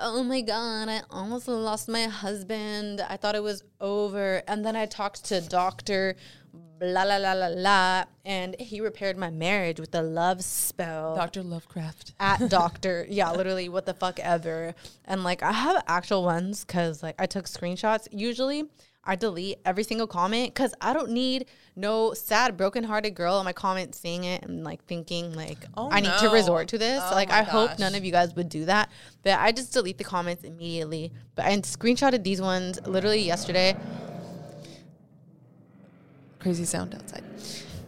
[0.00, 3.00] oh my God, I almost lost my husband.
[3.00, 4.42] I thought it was over.
[4.48, 6.16] And then I talked to Dr.
[6.78, 8.04] Blah, la, la, la, la.
[8.24, 11.42] And he repaired my marriage with a love spell Dr.
[11.42, 12.14] Lovecraft.
[12.20, 13.06] at doctor.
[13.08, 14.74] yeah, literally, what the fuck ever.
[15.04, 18.08] And like, I have actual ones because like I took screenshots.
[18.10, 18.64] Usually,
[19.06, 23.52] I delete every single comment because I don't need no sad, broken-hearted girl in my
[23.52, 27.02] comment seeing it and like thinking like Oh, I need to resort to this.
[27.04, 28.90] Oh like, I hope none of you guys would do that.
[29.22, 31.12] But I just delete the comments immediately.
[31.34, 33.76] But I screenshotted these ones literally yesterday.
[36.38, 37.24] Crazy sound outside.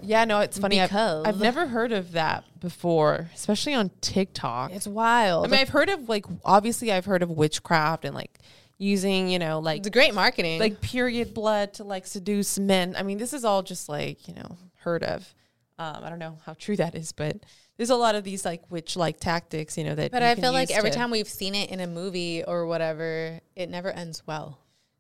[0.03, 0.81] Yeah, no, it's funny.
[0.81, 4.73] I've, I've never heard of that before, especially on TikTok.
[4.73, 5.47] It's wild.
[5.47, 8.39] I mean, I've heard of like obviously I've heard of witchcraft and like
[8.79, 10.61] using, you know, like it's great marketing.
[10.61, 12.95] like period blood to like seduce men.
[12.99, 15.35] I mean, this is all just like, you know, heard of.
[15.79, 17.37] Um, I don't know how true that is, but
[17.77, 20.53] there's a lot of these like witch like tactics, you know, that but I feel
[20.53, 24.23] like every to- time we've seen it in a movie or whatever, it never ends
[24.27, 24.59] well.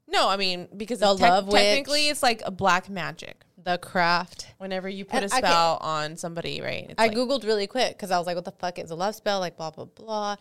[0.09, 1.61] No, I mean, because The tec- love witch.
[1.62, 3.43] technically it's like a black magic.
[3.62, 4.47] The craft.
[4.59, 6.87] Whenever you put And a spell on somebody, right?
[6.91, 8.95] It's I like- googled really quick because I was like, "What the fuck is a
[8.95, 10.37] love spell?" Like blah blah blah,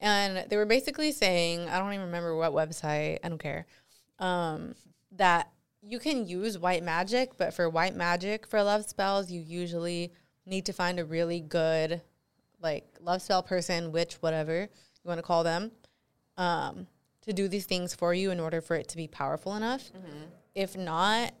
[0.00, 3.18] and they were basically saying, I don't even remember what website.
[3.22, 3.66] I don't care.
[4.18, 4.74] Um,
[5.12, 5.50] that
[5.82, 10.12] you can use white magic, but for white magic for love spells, you usually
[10.46, 12.00] need to find a really good,
[12.62, 15.70] like love spell person, witch, whatever you want to call them,
[16.36, 16.86] um,
[17.22, 19.90] to do these things for you in order for it to be powerful enough.
[20.54, 21.32] If not,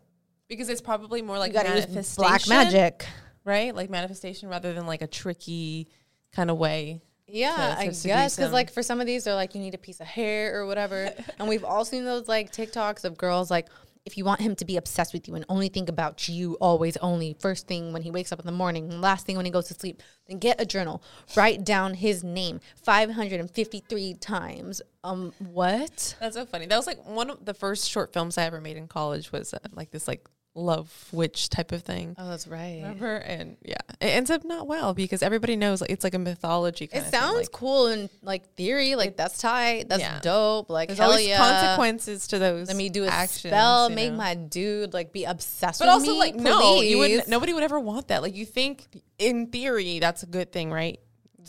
[0.48, 3.06] because it's probably more like you manifestation, black magic.
[3.44, 3.74] right?
[3.74, 5.88] Like manifestation rather than like a tricky
[6.32, 7.02] kind of way.
[7.30, 10.00] Yeah, I guess because like for some of these, they're like you need a piece
[10.00, 13.68] of hair or whatever, and we've all seen those like TikToks of girls like
[14.06, 16.96] if you want him to be obsessed with you and only think about you always
[16.98, 19.68] only first thing when he wakes up in the morning, last thing when he goes
[19.68, 21.02] to sleep, then get a journal,
[21.36, 24.80] write down his name five hundred and fifty three times.
[25.04, 26.16] Um, what?
[26.18, 26.66] That's so funny.
[26.66, 29.52] That was like one of the first short films I ever made in college was
[29.54, 32.14] uh, like this like love witch type of thing.
[32.18, 32.80] Oh, that's right.
[32.82, 33.16] Remember?
[33.16, 36.86] And yeah, it ends up not well because everybody knows like it's like a mythology.
[36.88, 37.20] Kind It of thing.
[37.20, 40.18] sounds Like, cool and like theory, like that's tight, that's Yeah.
[40.20, 40.68] dope.
[40.68, 41.36] Like There's hell always yeah.
[41.38, 42.66] consequences to those.
[42.68, 44.16] Let me do a actions, spell, you make know?
[44.18, 46.18] my dude like be obsessed with me, But also, me.
[46.18, 47.28] like, no, you would.
[47.28, 48.20] Nobody would ever want that.
[48.22, 48.86] Like, you think
[49.18, 50.98] in theory that's a good thing, right?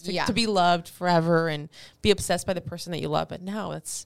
[0.04, 0.26] To, Yeah.
[0.26, 1.70] to be loved forever and
[2.02, 3.30] be obsessed by the person that you love.
[3.30, 4.06] But no, it's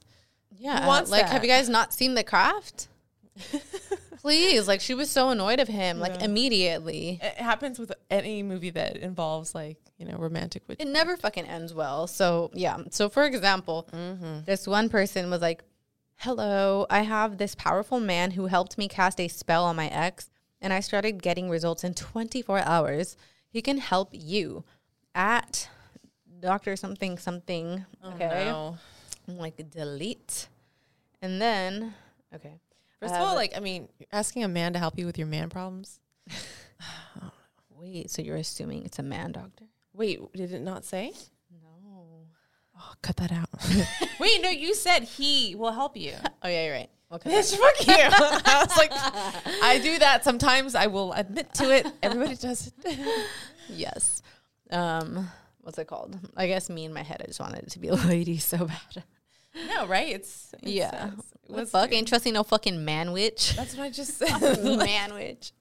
[0.58, 0.86] Yeah.
[0.86, 1.30] wants like, that?
[1.32, 2.88] have you guys not seen The Craft?
[4.26, 4.66] Please.
[4.66, 7.20] Like, she was so annoyed of him, like, immediately.
[7.22, 10.80] it happens with any movie that involves like you know romantic witch.
[10.80, 12.08] It never fucking ends well.
[12.08, 12.78] So, yeah.
[12.90, 14.40] So, for example, mm-hmm.
[14.44, 15.62] this one person was like,
[16.16, 20.28] Hello, I have this powerful man who helped me cast a spell on my ex,
[20.60, 23.16] and I started getting results in 24 hours.
[23.48, 24.64] He can help you
[25.14, 25.68] at
[26.40, 27.86] Doctor something something.
[28.02, 28.46] Oh, okay.
[28.46, 28.76] No.
[29.28, 30.48] I'm like, delete.
[31.22, 31.94] And then,
[32.34, 32.54] okay.
[33.00, 35.50] First of all, like I mean, asking a man to help you with your man
[35.50, 36.00] problems.
[37.78, 39.64] Wait, so you're assuming it's a man doctor?
[39.92, 41.12] Wait, did it not say?
[41.62, 41.68] No.
[42.78, 43.48] Oh, cut that out.
[44.20, 46.12] Wait, no, you said he will help you.
[46.42, 46.90] Oh yeah, you're right.
[47.10, 47.30] Okay.
[47.30, 47.94] Bitch, fuck you.
[47.98, 48.92] I was like,
[49.64, 50.76] I do that sometimes.
[50.76, 51.86] I will admit to it.
[52.02, 53.08] Everybody does it.
[53.68, 54.22] yes.
[54.70, 55.28] Um,
[55.62, 56.16] what's it called?
[56.36, 58.66] I guess me in my head, I just wanted it to be a lady so
[58.66, 59.02] bad.
[59.68, 60.08] No, right?
[60.08, 61.08] It's, it's yeah.
[61.08, 61.92] it's- What the fuck?
[61.92, 63.52] Ain't trusting no fucking man witch.
[63.56, 64.38] That's what I just said.
[64.64, 65.52] man witch.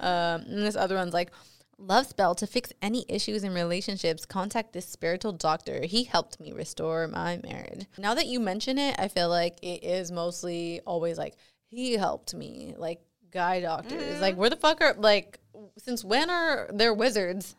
[0.00, 1.30] Um, and this other one's like,
[1.78, 4.24] Love spell to fix any issues in relationships.
[4.24, 5.82] Contact this spiritual doctor.
[5.84, 7.86] He helped me restore my marriage.
[7.98, 11.34] Now that you mention it, I feel like it is mostly always like
[11.66, 13.00] he helped me, like
[13.32, 14.20] guy doctors.
[14.20, 15.40] Like where the fuck are like
[15.78, 17.56] since when are there wizards?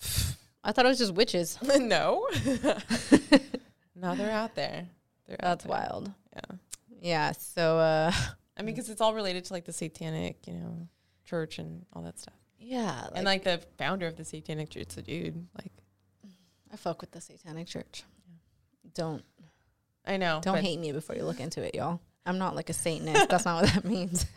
[0.64, 1.56] I thought it was just witches.
[1.62, 2.26] no.
[3.94, 4.86] No, they're out there.
[5.26, 5.70] They're out That's there.
[5.70, 6.12] wild.
[6.34, 6.56] Yeah.
[7.00, 7.32] Yeah.
[7.32, 8.12] So uh
[8.56, 10.88] I mean, because it's all related to like the satanic, you know,
[11.24, 12.34] church and all that stuff.
[12.58, 15.72] yeah, and like the founder of the satanic church, the dude, like
[16.72, 18.04] I fuck with the satanic church.
[18.94, 19.24] Don't
[20.06, 20.40] I know.
[20.42, 22.00] don't hate me before you look into it, y'all.
[22.26, 23.28] I'm not like a Satanist.
[23.28, 24.26] That's not what that means.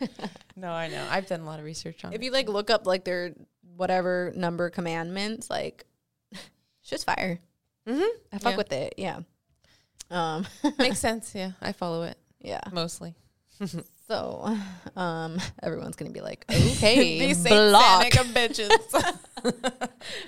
[0.56, 1.06] No, I know.
[1.08, 3.32] I've done a lot of research on if you like look up like their
[3.76, 5.84] whatever number commandments, like
[6.82, 7.38] shit's fire.
[7.86, 8.02] mm-hmm.
[8.32, 8.56] I fuck Yeah.
[8.56, 8.94] with it.
[8.96, 9.20] Yeah.
[10.10, 10.46] Um.
[10.78, 11.34] Makes sense.
[11.34, 12.60] Yeah, I follow it yeah.
[12.72, 13.14] mostly.
[14.08, 14.56] So,
[14.96, 18.06] um, everyone's gonna be like, okay, These block.
[18.06, 18.70] bitches.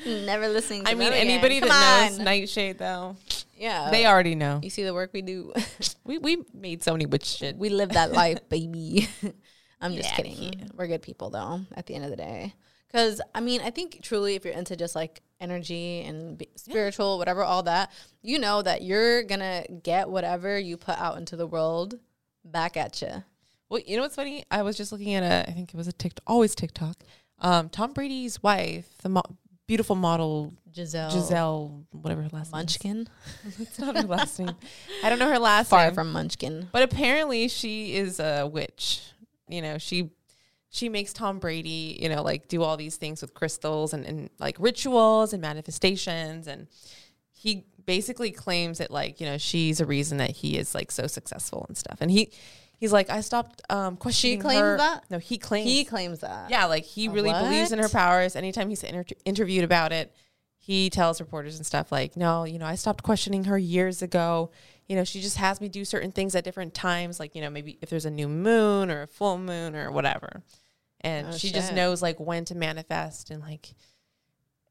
[0.04, 0.84] Never listening.
[0.84, 1.26] To I mean, again.
[1.26, 2.18] anybody Come that knows.
[2.18, 3.16] Nightshade, though,
[3.56, 4.60] yeah, they already know.
[4.62, 5.54] You see the work we do.
[6.04, 7.56] We we made so many witch shit.
[7.56, 9.08] we live that life, baby.
[9.80, 10.70] I'm just outta kidding.
[10.76, 11.62] We're good people, though.
[11.74, 12.52] At the end of the day,
[12.86, 17.42] because I mean, I think truly, if you're into just like energy and spiritual, whatever,
[17.42, 17.90] all that,
[18.22, 21.98] you know that you're gonna get whatever you put out into the world
[22.44, 23.24] back at you.
[23.68, 24.44] Well, you know what's funny?
[24.50, 26.96] I was just looking at a, I think it was a TikTok, always TikTok.
[27.38, 29.22] Um, Tom Brady's wife, the mo-
[29.66, 33.06] beautiful model Gisele, Gisele, whatever her last Munchkin, name.
[33.46, 33.56] is.
[33.58, 34.54] That's not her last name.
[35.04, 35.94] I don't know her last far name.
[35.94, 36.68] from Munchkin.
[36.72, 39.02] But apparently she is a witch.
[39.48, 40.10] You know, she
[40.72, 44.30] she makes Tom Brady, you know, like do all these things with crystals and, and
[44.38, 46.68] like rituals and manifestations and
[47.32, 51.06] he basically claims that like, you know, she's a reason that he is like so
[51.06, 51.98] successful and stuff.
[52.00, 52.30] And he
[52.78, 55.04] he's like, I stopped um questioning claims her- that?
[55.10, 56.50] No, he claims He claims that.
[56.50, 58.36] yeah, like he really believes in her powers.
[58.36, 60.14] Anytime he's inter- interviewed about it,
[60.58, 64.50] he tells reporters and stuff like, "No, you know, I stopped questioning her years ago.
[64.88, 67.48] You know, she just has me do certain things at different times, like you know,
[67.48, 70.42] maybe if there's a new moon or a full moon or whatever,
[71.02, 73.74] and Oh, she just knows like when to manifest and like."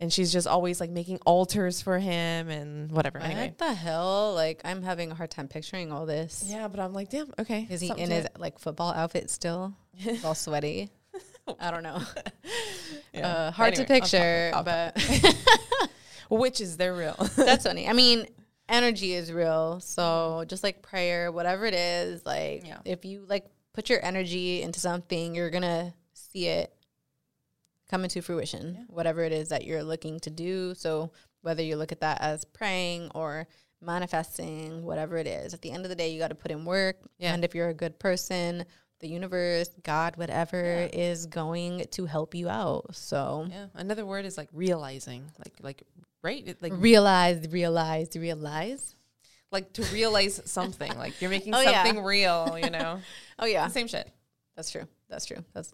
[0.02, 3.18] And she's just always like making altars for him and whatever.
[3.18, 4.34] Anyway, What the hell?
[4.34, 6.42] Like, I'm having a hard time picturing all this.
[6.48, 7.68] yeah, but I'm like, damn, okay.
[7.70, 8.38] Is he in his it.
[8.40, 9.76] like football outfit still?
[9.94, 10.90] He's all sweaty.
[11.60, 12.02] I don't know.
[13.14, 13.28] Yeah.
[13.28, 15.36] Uh, hard to Anyway, off picture, topic, off but topic.
[16.30, 17.16] witches, they're real.
[17.36, 17.88] that's funny.
[17.90, 18.26] I mean,
[18.70, 19.80] energy is real.
[19.82, 22.78] So just like prayer, whatever it is, like Yeah.
[22.86, 25.94] if you like put your energy into something, you're gonna
[26.32, 26.74] see it
[27.90, 28.86] come into fruition.
[28.90, 30.74] Whatever it is that you're looking to do.
[30.76, 31.12] So
[31.42, 33.48] whether you look at that as praying or
[33.82, 36.66] manifesting, whatever it is, at the end of the day, you got to put in
[36.66, 36.98] work.
[37.18, 37.34] Yeah.
[37.34, 38.66] And if you're a good person,
[39.00, 42.94] the universe, God, whatever is going to help you out.
[42.96, 43.68] So Yeah.
[43.74, 45.84] Another word is like realizing, like like
[46.22, 48.96] right, It- like realize, realize, realize.
[49.52, 50.96] like to realize something.
[50.98, 51.84] Like you're making Oh, yeah.
[51.84, 52.60] something real.
[52.62, 53.00] You know,
[53.40, 54.12] Oh yeah, same shit.
[54.56, 54.86] that's true.
[55.10, 55.44] That's true.
[55.54, 55.74] That's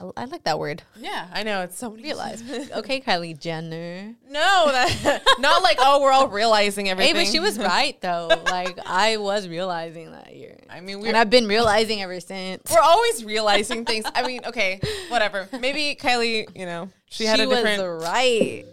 [0.00, 0.82] I, I like that word.
[0.96, 2.02] Yeah, I know it's so many.
[2.02, 2.42] Realize.
[2.76, 4.14] okay, Kylie Jenner.
[4.28, 7.14] No, that not like oh, we're all realizing Hey, everything.
[7.14, 8.28] but she was right though.
[8.46, 12.68] like I was realizing that year, I mean, and we're I've been realizing ever since.
[12.70, 14.04] we're always realizing things.
[14.14, 15.48] I mean, okay, whatever.
[15.60, 17.82] Maybe Kylie, you know, she had a different.
[17.82, 18.64] was right.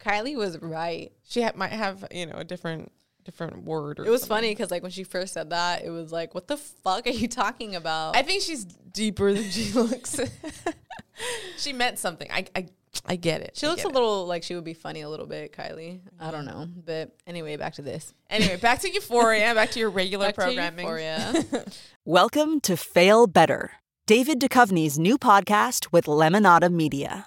[0.00, 1.12] Kylie was right.
[1.24, 2.90] she ha- might have you know a different
[3.26, 3.98] different word.
[4.00, 4.36] Or It was something.
[4.36, 7.10] funny because like when she first said that, it was like, "What the fuck are
[7.10, 10.18] you talking about?" I think she's deeper than she looks.
[11.58, 12.30] she meant something.
[12.30, 12.66] I I
[13.04, 13.56] I get it.
[13.56, 13.94] she I looks get a it.
[13.94, 16.00] little like she would be funny a little bit, Kylie.
[16.18, 18.14] I don't know, but anyway, back to this.
[18.30, 19.54] Anyway, back to Euphoria.
[19.54, 20.86] Back to your regular Back programming.
[20.86, 21.44] Euphoria.
[22.04, 23.72] Welcome to Fail Better,
[24.06, 27.26] David Duchovny's new podcast with Lemonada Media.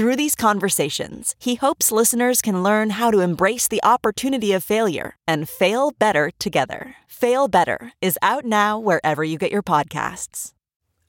[0.00, 5.14] Through these conversations, he hopes listeners can learn how to embrace the opportunity of failure
[5.28, 6.96] and fail better together.
[7.06, 10.52] Fail Better is out now wherever you get your podcasts.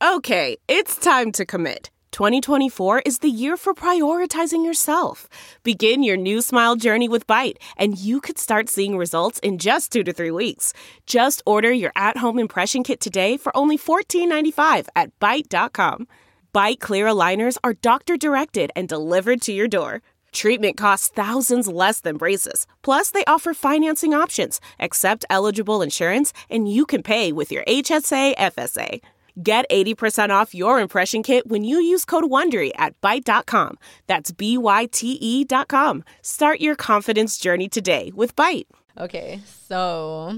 [0.04, 1.90] Okay, it's time to commit.
[2.12, 5.30] 2024 is the year for prioritizing yourself.
[5.64, 9.94] Begin your new smile journey with Byte, and you could start seeing results in just
[9.94, 10.74] two to three weeks.
[11.08, 16.08] Just order your at home impression kit today for only $14.95 at Byte.com.
[16.54, 20.02] Byte Clear aligners are doctor directed and delivered to your door.
[20.34, 22.68] Treatment costs thousands less than braces.
[22.82, 28.36] Plus, they offer financing options, accept eligible insurance, and you can pay with your HSA
[28.36, 29.00] FSA.
[29.42, 33.78] Get 80% off your impression kit when you use code WONDERY at Byte.com.
[34.08, 36.04] That's B-Y-T-E dot com.
[36.22, 38.66] Start your confidence journey today with Byte.
[38.98, 40.38] Okay, so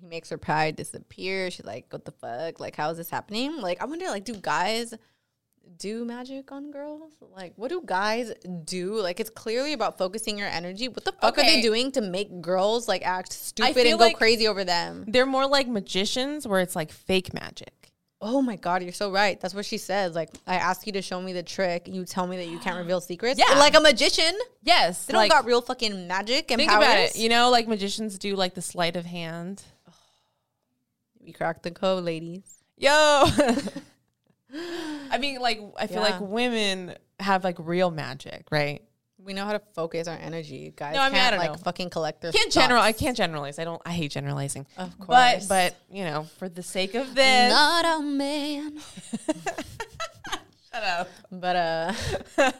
[0.00, 1.48] he makes her pride disappear.
[1.52, 2.58] She's like, "What the fuck?
[2.58, 4.94] Like, how is this happening?" Like, I wonder, like, do guys
[5.76, 7.12] do magic on girls?
[7.20, 8.32] Like, what do guys
[8.64, 9.00] do?
[9.00, 10.88] Like, it's clearly about focusing your energy.
[10.88, 14.16] What the fuck are they doing to make girls like act stupid and go like-
[14.16, 15.04] crazy over them?
[15.06, 17.92] They're more like magicians where it's like fake magic.
[18.20, 19.40] Oh my god, you're so right.
[19.40, 20.16] That's what she says.
[20.16, 21.86] Like, I ask you to show me the trick.
[21.86, 23.38] You tell me that you can't reveal secrets.
[23.38, 23.56] Yeah.
[23.58, 24.36] like a magician.
[24.62, 25.04] Yes.
[25.04, 26.84] They don't like, got real fucking magic and think powers.
[26.84, 27.16] about it.
[27.16, 29.62] You know, like magicians do like the sleight of hand.
[31.20, 32.58] we cracked the code, ladies.
[32.76, 33.24] Yo.
[35.10, 36.02] I mean, like I feel Yeah.
[36.10, 38.82] like women have like real magic, right?
[39.20, 40.94] We know how to focus our energy, guys.
[40.94, 41.62] No, I mean, I can't don't like know.
[41.62, 42.32] fuck collect their.
[42.32, 42.80] Can't general.
[42.80, 43.58] I can't generalize.
[43.58, 43.82] I don't.
[43.84, 44.64] I hate generalizing.
[44.76, 45.46] Of course.
[45.46, 48.78] but you know, for the sake of this, Not a man.
[50.72, 51.08] shut up.
[51.30, 51.92] But uh,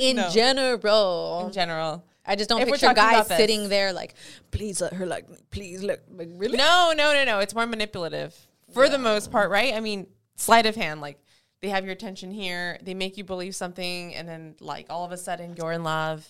[0.00, 0.30] in No.
[0.30, 4.14] general, In general, I just don't If picture guys sitting there like,
[4.50, 5.36] please let her like me.
[5.50, 6.00] Please look.
[6.10, 6.56] Like, really?
[6.56, 7.38] no, no, no, no.
[7.40, 8.34] It's more manipulative
[8.72, 9.74] for the most part, right?
[9.74, 10.06] I mean,
[10.36, 11.00] sleight of hand.
[11.00, 11.22] Like
[11.60, 12.78] they have your attention here.
[12.82, 16.28] They make you believe something, and then like all of a sudden you're in love,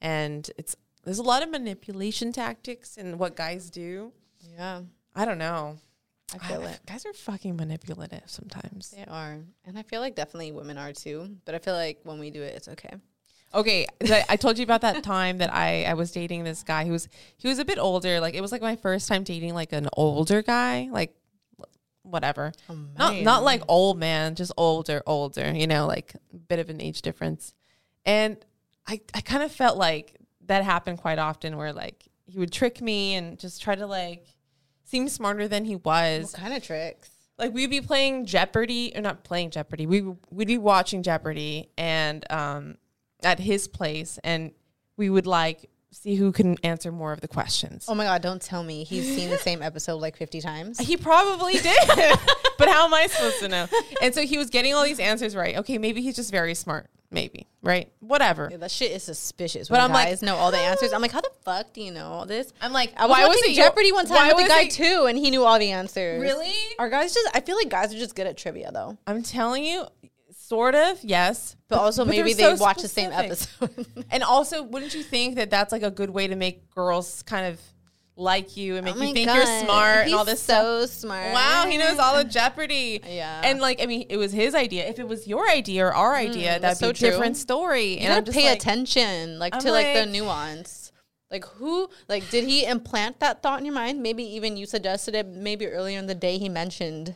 [0.00, 4.12] and it's there's a lot of manipulation tactics in what guys do.
[4.56, 4.82] Yeah,
[5.14, 5.78] I don't know.
[6.32, 6.78] I feel it.
[6.86, 8.90] Guys are fucking manipulative sometimes.
[8.90, 11.36] They are, and I feel like definitely women are too.
[11.44, 12.94] But I feel like when we do it, it's okay.
[13.52, 16.84] Okay, I, I told you about that time that I I was dating this guy
[16.84, 18.20] who was he was a bit older.
[18.20, 21.14] Like it was like my first time dating like an older guy, like
[22.02, 22.52] whatever.
[22.98, 25.52] not not like old man, just older, older.
[25.52, 27.54] You know, like a bit of an age difference.
[28.04, 28.36] And
[28.86, 32.80] I I kind of felt like that happened quite often, where like he would trick
[32.80, 34.26] me and just try to like
[34.84, 37.10] seem smarter than he was What kind of tricks?
[37.38, 39.86] like we'd be playing Jeopardy or not playing Jeopardy.
[39.86, 42.76] We we'd be watching Jeopardy and um
[43.22, 44.52] at his place and
[44.96, 47.86] we would like see who can answer more of the questions.
[47.88, 48.22] Oh my god!
[48.22, 50.78] Don't tell me he's seen the same episode like fifty times.
[50.78, 51.88] He probably did.
[52.58, 53.66] but how am I supposed to know?
[54.02, 55.58] And so he was getting all these answers right.
[55.58, 56.88] Okay, maybe he's just very smart.
[57.12, 57.90] Maybe, right?
[57.98, 58.48] Whatever.
[58.52, 59.68] Yeah, that shit is suspicious.
[59.68, 60.70] But I'm like, guys know all the ah.
[60.70, 60.92] answers.
[60.92, 62.52] I'm like, how the fuck do you know all this?
[62.60, 65.06] I'm like, I was why was it Jeopardy one time with the guy it- too,
[65.08, 66.22] and he knew all the answers.
[66.22, 66.54] Really?
[66.78, 67.28] Are guys just?
[67.34, 69.86] I feel like guys are just good at trivia though, I'm telling you,
[70.50, 71.56] sort of, yes.
[71.68, 73.86] but also but maybe they so watch the same episode.
[74.10, 77.46] And also, wouldn't you think that that's like a good way to make girls kind
[77.46, 77.60] of
[78.16, 80.62] like you and make Oh you think you're God, smart and all this stuff?
[80.62, 81.32] so smart.
[81.32, 83.00] Wow, he knows all of Jeopardy.
[83.06, 83.40] Yeah.
[83.44, 84.86] And like, I mean, it was his idea.
[84.88, 87.10] If it was your idea or our idea, that'd Mm, that's be so a true.
[87.10, 87.92] different story.
[87.94, 90.92] You and gotta pay like, attention, like I'm to like, the nuance.
[91.30, 91.88] Like who?
[92.08, 94.02] Like did he implant that thought in your mind?
[94.02, 95.28] Maybe even you suggested it.
[95.28, 97.14] Maybe earlier in the day he mentioned.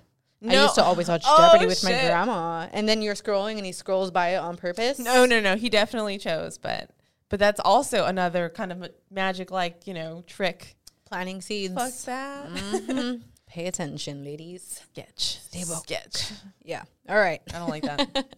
[0.48, 3.66] I used to always watch Oh, Jeopardy with my grandma, and then you're scrolling and
[3.66, 4.98] he scrolls by it on purpose.
[4.98, 5.56] No, no, no.
[5.56, 6.90] He definitely chose, but
[7.28, 10.76] but that's also another kind of magic, like you know, trick.
[11.06, 11.74] planting seeds.
[11.74, 12.46] Fuck that.
[12.48, 13.22] Mhm.
[13.46, 14.82] Pay attention, ladies.
[14.92, 15.38] Sketch.
[15.52, 16.32] Sketch.
[16.64, 16.82] Yeah.
[17.08, 17.40] All right.
[17.54, 18.26] I don't like that.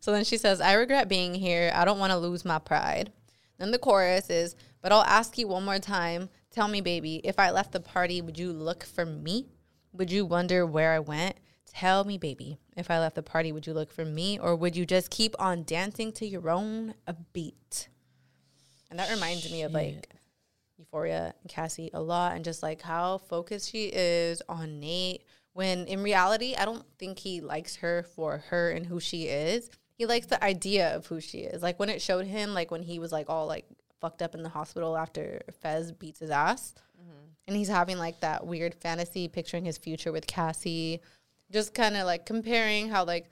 [0.00, 1.72] So then she says, I regret being here.
[1.74, 3.10] I don't want to lose my pride.
[3.56, 6.28] Then the chorus is, But I'll ask you one more time.
[6.50, 9.46] Tell me, baby, if I left the party, would you look for me?
[9.94, 11.36] Would you wonder where I went?
[11.66, 14.38] Tell me, baby, if I left the party, would you look for me?
[14.38, 16.94] Or would you just keep on dancing to your own
[17.32, 17.88] beat?
[18.90, 20.08] And that reminds me of like
[20.78, 25.22] Euphoria and Cassie a lot and just like how focused she is on Nate
[25.52, 29.70] when in reality I don't think he likes her for her and who she is.
[29.96, 31.62] He likes the idea of who she is.
[31.62, 33.66] Like when it showed him like when he was like all like
[34.00, 36.74] fucked up in the hospital after Fez beats his ass.
[37.46, 41.00] And he's having like that weird fantasy picturing his future with Cassie.
[41.50, 43.30] Just kind of like comparing how like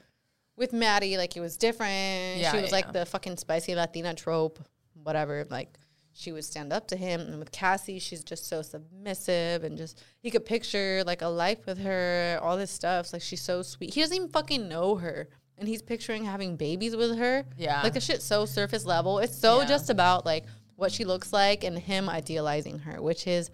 [0.56, 2.38] with Maddy like it was different.
[2.38, 2.92] Yeah, she was yeah, like yeah.
[2.92, 4.58] the fucking spicy Latina trope,
[5.02, 5.46] whatever.
[5.48, 5.78] Like
[6.12, 10.02] she would stand up to him, and with Cassie, she's just so submissive and just
[10.20, 13.06] he could picture like a life with her, all this stuff.
[13.06, 13.94] It's like she's so sweet.
[13.94, 17.44] He doesn't even fucking know her, and he's picturing having babies with her.
[17.56, 17.82] Yeah.
[17.82, 19.18] like the shit's so surface level.
[19.18, 20.44] It's so just about like
[20.76, 23.50] what she looks like and him idealizing her, which is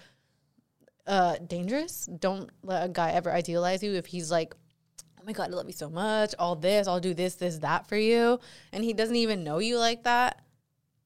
[1.08, 2.06] uh dangerous.
[2.06, 4.54] Don't let a guy ever idealize you if he's like
[5.20, 7.88] oh my god, I love you so much, all this, I'll do this, this, that
[7.88, 8.38] for you,
[8.72, 10.42] and he doesn't even know you like that,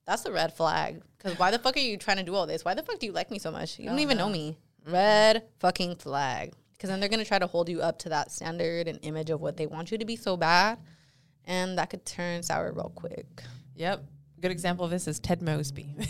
[0.07, 1.03] that's a red flag.
[1.17, 2.65] Because why the fuck are you trying to do all this?
[2.65, 3.79] Why the fuck do you like me so much?
[3.79, 4.59] You don't even know me.
[4.87, 6.53] Red fucking flag.
[6.73, 9.41] Because then they're gonna try to hold you up to that standard and image of
[9.41, 10.79] what they want you to be so bad,
[11.45, 13.43] and that could turn sour real quick.
[13.77, 14.05] Yep.
[14.41, 15.95] good example of this is Ted Mosby.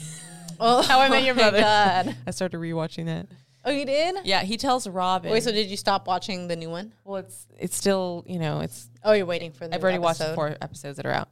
[0.65, 1.59] Oh, How I Met Your Mother.
[1.61, 2.17] God.
[2.27, 3.27] I started rewatching that.
[3.65, 4.17] Oh, you did?
[4.25, 5.31] Yeah, he tells Robin.
[5.31, 6.93] Wait, so did you stop watching the new one?
[7.05, 10.21] well, it's it's still you know it's Oh, you're waiting for the I've already watched
[10.21, 11.29] the four episodes that are out.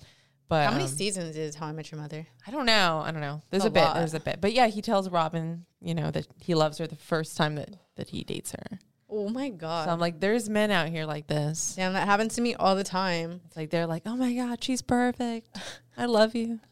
[0.49, 2.27] But How many um, seasons is How I Met Your Mother?
[2.45, 3.01] I don't know.
[3.05, 3.41] I don't know.
[3.51, 3.95] There's A a, bit.
[3.95, 4.41] There's a bit.
[4.41, 7.77] But yeah, he tells Robin, you know, that he loves her the first time that
[7.97, 8.79] that he dates her.
[9.09, 9.87] Oh my god.
[9.87, 11.75] So I'm like, there's men out here like this.
[11.77, 13.41] Damn, that happens to me all the time.
[13.47, 15.57] It's like they're like, oh my god, she's perfect.
[15.97, 16.61] I love you.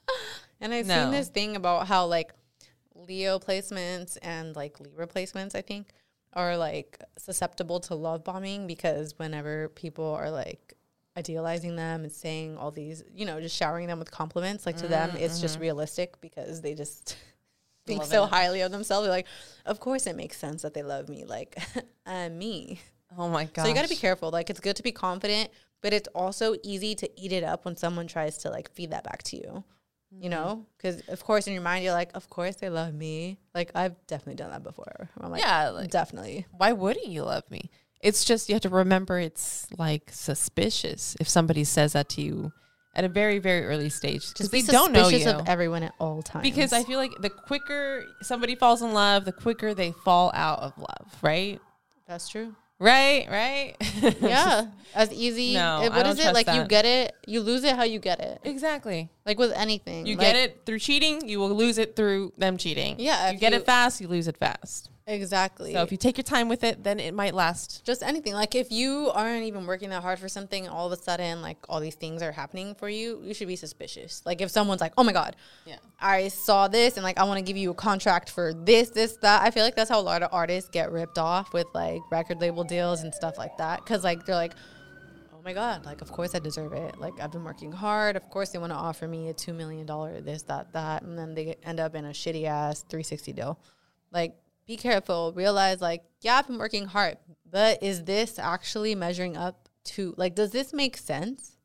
[0.60, 1.02] And I've No.
[1.04, 2.32] seen this thing about how like
[3.08, 5.88] Leo placements and like Libra placements, I think,
[6.34, 10.74] are like susceptible to love bombing because whenever people are like
[11.16, 14.86] idealizing them and saying all these, you know, just showering them with compliments, like to
[14.86, 15.62] mm, them, it's just mm-hmm.
[15.62, 17.16] realistic because they just
[17.86, 18.30] think Love so it.
[18.30, 19.06] highly of themselves.
[19.06, 19.26] They're like,
[19.66, 21.24] of course it makes sense that they love me.
[21.24, 21.58] Like,
[22.06, 22.80] I'm uh, me.
[23.16, 23.62] Oh my god.
[23.62, 24.30] So you got to be careful.
[24.30, 25.50] Like, it's good to be confident,
[25.80, 29.02] but it's also easy to eat it up when someone tries to like feed that
[29.02, 29.64] back to you.
[30.10, 30.30] You mm-hmm.
[30.30, 33.38] know, because of course in your mind you're like, of course they love me.
[33.54, 35.10] Like I've definitely done that before.
[35.20, 36.46] I'm like, Yeah, like- definitely.
[36.56, 37.70] Why wouldn't you love me?
[38.00, 42.52] It's just you have to remember it's like suspicious if somebody says that to you
[42.94, 45.38] at a very very early stage because Just they be don't know suspicious you.
[45.40, 46.42] of everyone at all times.
[46.42, 50.60] because I feel like the quicker somebody falls in love, the quicker they fall out
[50.60, 51.60] of love, right?
[52.06, 52.54] that's true.
[52.80, 53.74] Right, right.
[54.20, 55.54] Yeah, as easy.
[55.54, 56.46] No, eh, I don't is it like?
[56.46, 58.40] You get it, you lose it how you get it.
[58.44, 59.10] exactly.
[59.26, 62.56] Like with anything, You Like, get it through cheating, you will lose it through them
[62.56, 62.96] cheating.
[62.98, 64.90] Yeah, You get you- it fast, you lose it fast.
[65.08, 65.72] Exactly.
[65.72, 67.84] So if you take your time with it, then it might last.
[67.84, 71.02] just anything like if you aren't even working that hard for something all of a
[71.02, 74.50] sudden like all these things are happening for you you should be suspicious like if
[74.50, 75.34] someone's like oh my god
[75.64, 75.76] Yeah.
[76.00, 79.16] i saw this and like i want to give you a contract for this this
[79.22, 82.00] that i feel like that's how a lot of artists get ripped off with like
[82.10, 84.52] record label deals and stuff like that because like they're like
[85.34, 88.28] oh my god like of course i deserve it like i've been working hard of
[88.30, 89.86] course they want to offer me a $2 million
[90.24, 93.58] this that that and then they end up in a shitty ass 360 deal
[94.12, 94.34] like
[94.68, 97.16] be careful realize like yeah i've been working hard
[97.50, 101.56] but is this actually measuring up to like does this make sense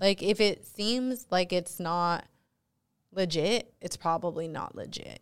[0.00, 2.24] like if it seems like it's not
[3.12, 5.20] legit it's probably not legit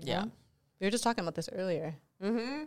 [0.00, 0.22] Yeah.
[0.24, 0.30] know?
[0.80, 2.64] we were just talking about this earlier Mm-hmm.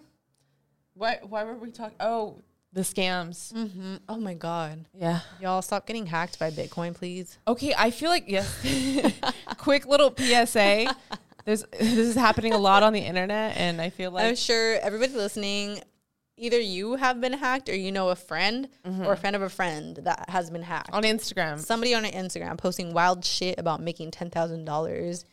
[0.95, 2.41] Why why were we talking oh,
[2.71, 3.53] the scams.
[3.53, 3.95] mm-hmm.
[4.09, 5.19] oh my god Yeah.
[5.39, 8.47] y'all stop getting hacked by bitcoin please Okay, I feel like yes.
[9.57, 10.93] Quick little PSA.
[11.45, 14.77] There's this is happening a lot on the internet, and I feel like i'm sure
[14.81, 15.81] everybody listening
[16.37, 19.21] either you have been hacked or you know a friend or a mm-hmm.
[19.21, 23.23] friend of a friend that has been hacked on Instagram, somebody on Instagram posting wild
[23.23, 25.25] shit about making ten thousand dollars.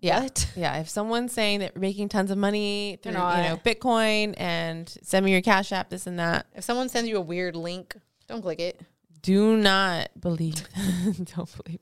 [0.00, 0.50] yeah, What?
[0.56, 0.78] yeah.
[0.78, 3.60] If someone's saying that making tons of money through you know.
[3.64, 7.20] Bitcoin and send me your Cash App, this and that, If someone sends you a
[7.20, 7.96] weird link,
[8.28, 8.80] don't click it.
[9.22, 10.66] Do not believe.
[11.36, 11.78] Don't believe.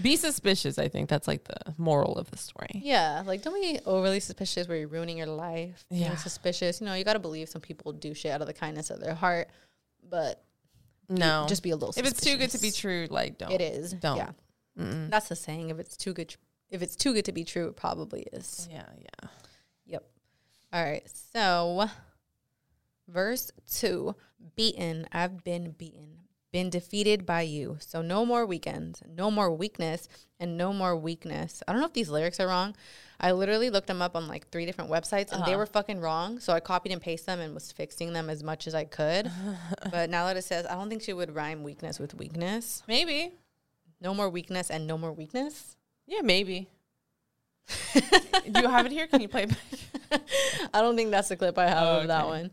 [0.00, 0.78] Be suspicious.
[0.78, 2.70] I think that's like the moral of the story.
[2.82, 5.84] Yeah, like don't be overly suspicious where you're ruining your life.
[5.90, 6.16] Yeah.
[6.16, 6.80] suspicious.
[6.80, 9.14] You know, you gotta believe some people do shit out of the kindness of their
[9.14, 9.48] heart,
[10.08, 10.42] but
[11.08, 11.94] No, just be a little.
[11.96, 13.52] if it's too good to be true, like don't.
[13.52, 13.92] it is.
[13.92, 14.16] Don't.
[14.16, 14.30] Yeah,
[14.78, 15.10] Mm-mm.
[15.10, 15.70] that's the saying.
[15.70, 16.34] If it's too good,
[16.70, 18.66] if it's too good to be true, it probably is.
[18.70, 19.28] Yeah, yeah.
[19.86, 20.04] Yep.
[20.72, 21.06] All right.
[21.34, 21.88] So,
[23.08, 24.14] verse two
[24.56, 26.17] beaten, I've been beaten,
[26.52, 27.76] been defeated by you.
[27.80, 30.08] So, no more weekends, no more weakness,
[30.40, 31.62] and no more weakness.
[31.66, 32.74] I don't know if these lyrics are wrong.
[33.20, 35.58] I literally looked them up on like three different websites and they uh-huh.
[35.58, 36.38] were fucking wrong.
[36.40, 39.30] So, I copied and pasted them and was fixing them as much as I could.
[39.90, 42.82] but now that it says, I don't think she would rhyme weakness with weakness.
[42.86, 43.32] Maybe.
[44.00, 45.76] No more weakness and no more weakness.
[46.06, 46.68] Yeah, maybe.
[47.92, 49.06] Do you have it here?
[49.06, 50.20] Can you play it back?
[50.74, 52.28] I don't think that's the clip I have Oh, of that okay.
[52.28, 52.50] one.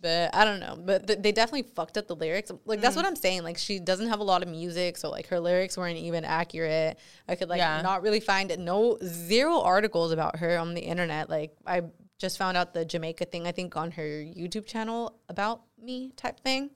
[0.00, 0.76] But I don't know.
[0.78, 2.50] But th- they definitely fucked up the lyrics.
[2.66, 3.08] Like that's what Mm.
[3.08, 3.42] I'm saying.
[3.44, 6.98] Like she doesn't have a lot of music, so like her lyrics weren't even accurate.
[7.28, 7.80] I could like Yeah.
[7.82, 11.30] not really find no zero articles about her on the internet.
[11.30, 11.82] Like I
[12.18, 13.46] just found out the Jamaica thing.
[13.46, 16.70] I think on her YouTube channel about me type thing.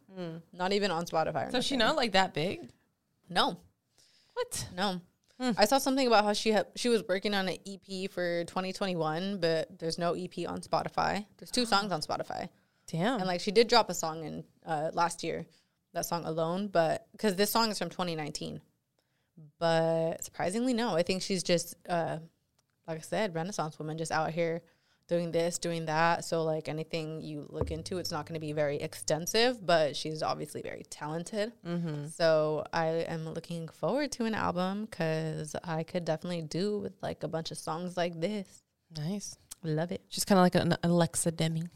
[0.53, 1.49] Not even on Spotify.
[1.49, 1.53] Mm.
[1.53, 2.71] So she not like that big?
[3.29, 3.59] No,
[4.35, 4.67] What?
[4.75, 5.01] no.
[5.39, 5.53] Hmm.
[5.57, 9.39] I saw something about how she had she was working on an EP for 2021,
[9.39, 11.25] but there's no EP on Spotify.
[11.39, 12.49] There's two songs on Spotify.
[12.91, 13.19] Damn.
[13.19, 15.47] And like she did drop a song in uh, last year,
[15.95, 18.61] that song alone, but because this song is from 2019.
[19.59, 20.97] But surprisingly, no.
[20.97, 22.19] I think she's just, uh,
[22.87, 24.63] like I said, Renaissance woman, just out here
[25.09, 26.25] doing this, doing that.
[26.25, 30.23] So like anything you look into, it's not going to be very extensive, but she's
[30.23, 31.53] obviously very talented.
[31.67, 32.07] mm-hmm.
[32.09, 37.23] So I am looking forward to an album because I could definitely do with like
[37.23, 38.63] a bunch of songs like this.
[38.97, 39.37] Nice.
[39.63, 40.03] Love it.
[40.09, 41.69] She's kind of like an Alexa Demie.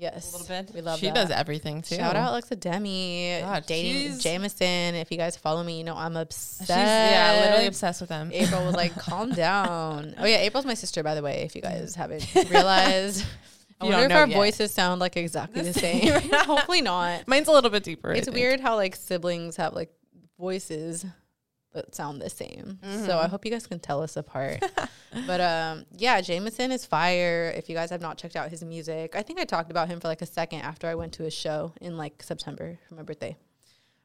[0.00, 0.74] Yes, a little bit.
[0.74, 1.14] We love she that.
[1.14, 1.96] does everything too.
[1.96, 4.94] Shout out Alexa Demie God, dating she's- Jameson.
[4.94, 6.60] If you guys follow me, you know I'm obsessed.
[6.68, 8.30] She's yeah, literally obsessed with them.
[8.32, 11.42] April was like, "Calm down." Oh yeah, April's my sister, by the way.
[11.42, 13.24] If you guys haven't realized,
[13.80, 14.36] I You wonder don't if know our yet.
[14.36, 16.20] voices sound like exactly the same.
[16.32, 17.26] Hopefully not.
[17.26, 18.12] Mine's a little bit deeper.
[18.12, 18.36] I It's think.
[18.36, 19.90] weird how like siblings have like
[20.38, 21.04] voices
[21.74, 22.78] that sound the same.
[23.06, 24.62] So I hope you guys can tell us apart.
[25.26, 27.52] but um yeah, Jameson is fire.
[27.56, 30.00] If you guys have not checked out his music, I think I talked about him
[30.00, 33.02] for like a second after I went to his show in like September for my
[33.02, 33.36] birthday.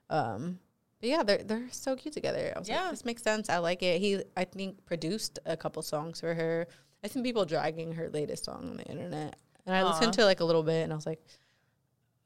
[0.10, 0.60] Um
[1.00, 2.54] but yeah, they're they're so cute together.
[2.56, 2.82] I was Yeah.
[2.84, 3.50] like, this makes sense.
[3.50, 4.00] I like it.
[4.00, 6.68] He I think produced a couple songs for her.
[7.04, 9.36] I seen people dragging her latest song on the internet.
[9.66, 11.22] And I listened to like a little bit and I was like,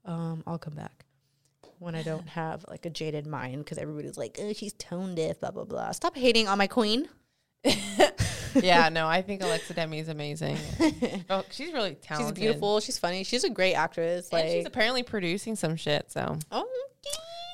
[0.05, 1.05] um, I'll come back
[1.79, 5.39] when I don't have like a jaded mind because everybody's like, oh, she's tone deaf,
[5.39, 5.91] blah blah blah.
[5.91, 7.07] Stop hating on my queen.
[8.55, 10.57] yeah, no, I think Alexa Demie is amazing.
[11.29, 12.37] oh, she's really talented.
[12.37, 12.79] She's beautiful.
[12.79, 13.23] She's funny.
[13.23, 14.29] She's a great actress.
[14.31, 16.11] And Like, she's apparently producing some shit.
[16.11, 16.67] So oh,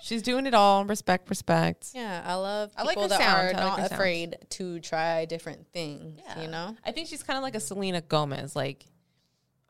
[0.03, 0.85] she's doing it all.
[0.85, 1.89] Respect, respect.
[1.93, 2.21] yeah.
[2.25, 3.37] I love I like people her that sound.
[3.37, 3.93] are I like not her sound.
[3.93, 6.19] afraid to try different things.
[6.39, 6.75] You know.
[6.85, 8.55] I think she's kind of like a Selena Gomez.
[8.55, 8.85] Like,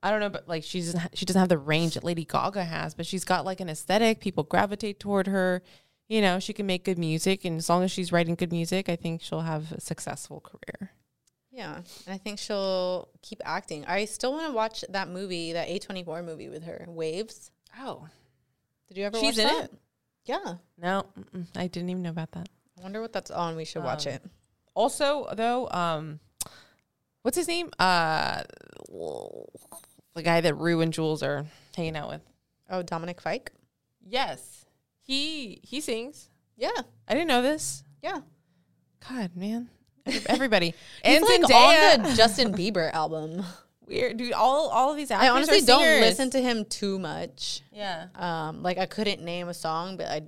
[0.03, 2.93] I don't know, but like she's she doesn't have the range that Lady Gaga has,
[2.93, 4.19] but she's got like an aesthetic.
[4.19, 5.63] People gravitate toward her.
[6.09, 8.89] You know, she can make good music, and as long as she's writing good music,
[8.89, 10.91] I think she'll have a successful career.
[11.51, 13.85] Yeah, and I think she'll keep acting.
[13.85, 17.49] I still want to watch that movie, that A twenty four movie with her, Waves.
[17.79, 18.05] Oh,
[18.89, 19.17] Did you ever?
[19.17, 19.63] She's watch in that?
[19.65, 19.73] it?
[20.25, 21.05] Yeah, no,
[21.55, 22.49] I didn't even know about that.
[22.77, 23.55] I wonder what that's on.
[23.55, 24.23] We should watch Um, it.
[24.73, 26.19] Also, though, um,
[27.21, 27.69] what's his name?
[27.79, 28.43] Uh,
[30.15, 31.45] the guy that Rue and Jules are
[31.75, 32.21] hanging out with.
[32.69, 33.51] Oh, Dominic Fike.
[34.05, 34.65] Yes,
[35.01, 36.29] he he sings.
[36.57, 36.71] Yeah,
[37.07, 37.83] I didn't know this.
[38.01, 38.19] yeah.
[39.09, 39.69] God, man,
[40.27, 41.97] everybody and like Zendaya.
[41.97, 43.43] on the Justin Bieber album.
[43.85, 44.31] Weird, dude.
[44.31, 45.27] All all of these actors.
[45.27, 45.99] I honestly don't singers.
[46.01, 47.61] listen to him too much.
[47.71, 50.23] Yeah, Um, like I couldn't name a song, but I,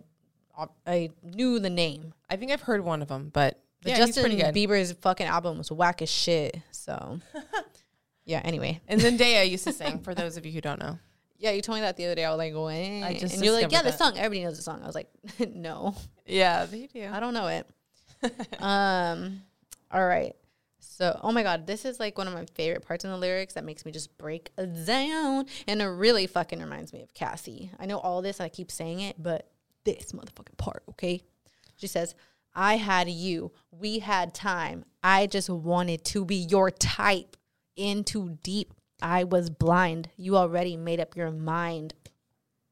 [0.85, 2.13] I knew the name.
[2.29, 4.31] I think I've heard one of them, but But yeah, Justin.
[4.33, 6.57] Bieber's fucking album was whack as shit.
[6.71, 7.19] So,
[8.25, 8.41] yeah.
[8.43, 9.99] Anyway, and Zendaya used to sing.
[9.99, 10.99] For those of you who don't know,
[11.37, 12.25] yeah, you told me that the other day.
[12.25, 12.73] I was like, what?
[12.73, 14.17] I just and you're like, yeah, the song.
[14.17, 14.81] Everybody knows the song.
[14.83, 15.09] I was like,
[15.53, 15.95] no,
[16.25, 17.09] yeah, they do.
[17.11, 17.67] I don't know it.
[18.59, 19.41] um,
[19.91, 20.35] all right.
[20.79, 23.55] So, oh my God, this is like one of my favorite parts in the lyrics
[23.55, 24.51] that makes me just break
[24.85, 25.45] down.
[25.67, 27.69] And it really fucking reminds me of Cassie.
[27.77, 29.49] I know all this, I keep saying it, but
[29.83, 31.21] this motherfucking part, okay?
[31.75, 32.15] She says,
[32.55, 33.51] I had you.
[33.71, 34.85] We had time.
[35.03, 37.35] I just wanted to be your type.
[37.75, 38.73] In too deep.
[39.01, 40.09] I was blind.
[40.17, 41.93] You already made up your mind.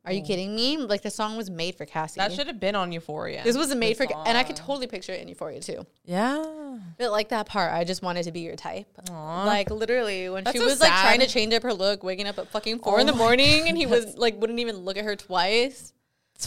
[0.06, 0.26] Are you hmm.
[0.26, 0.78] kidding me?
[0.78, 2.20] Like the song was made for Cassie.
[2.20, 3.42] That should have been on Euphoria.
[3.44, 5.86] This was made for, This and I could totally picture it in Euphoria too.
[6.04, 6.78] Yeah.
[6.98, 8.88] But like that part, I just wanted to be your type.
[9.10, 9.46] Aw.
[9.46, 12.28] Like literally, when That's she so was like trying to change up her look, waking
[12.28, 14.78] up at fucking four in Oh the my morning, and he was like wouldn't even
[14.78, 15.94] look at her twice.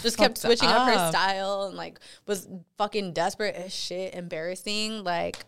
[0.03, 0.87] Just kept switching up.
[0.87, 2.47] her style and like was
[2.77, 5.05] fucking desperate as shit, embarrassing.
[5.05, 5.45] Like,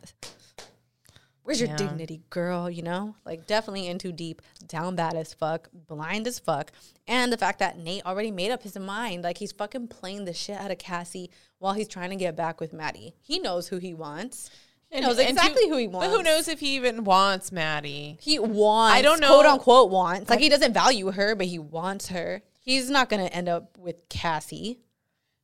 [1.49, 1.77] where's your Yeah.
[1.77, 2.69] dignity, girl?
[2.69, 6.73] You know, like definitely in too deep, down bad as fuck, blind as fuck,
[7.07, 9.25] and the fact that Nate already made up his mind.
[9.25, 12.61] Like he's fucking playing the shit out of Cassie while he's trying to get back
[12.61, 13.15] with Maddy.
[13.23, 14.51] He knows who he wants.
[14.91, 16.09] He knows and exactly to- who he wants.
[16.09, 18.19] But who knows if he even wants Maddy?
[18.21, 18.95] He wants.
[18.99, 20.29] I don't know- Quote unquote wants.
[20.29, 22.43] Like he doesn't value her, but he wants her.
[22.61, 24.81] He's not gonna end up with Cassie.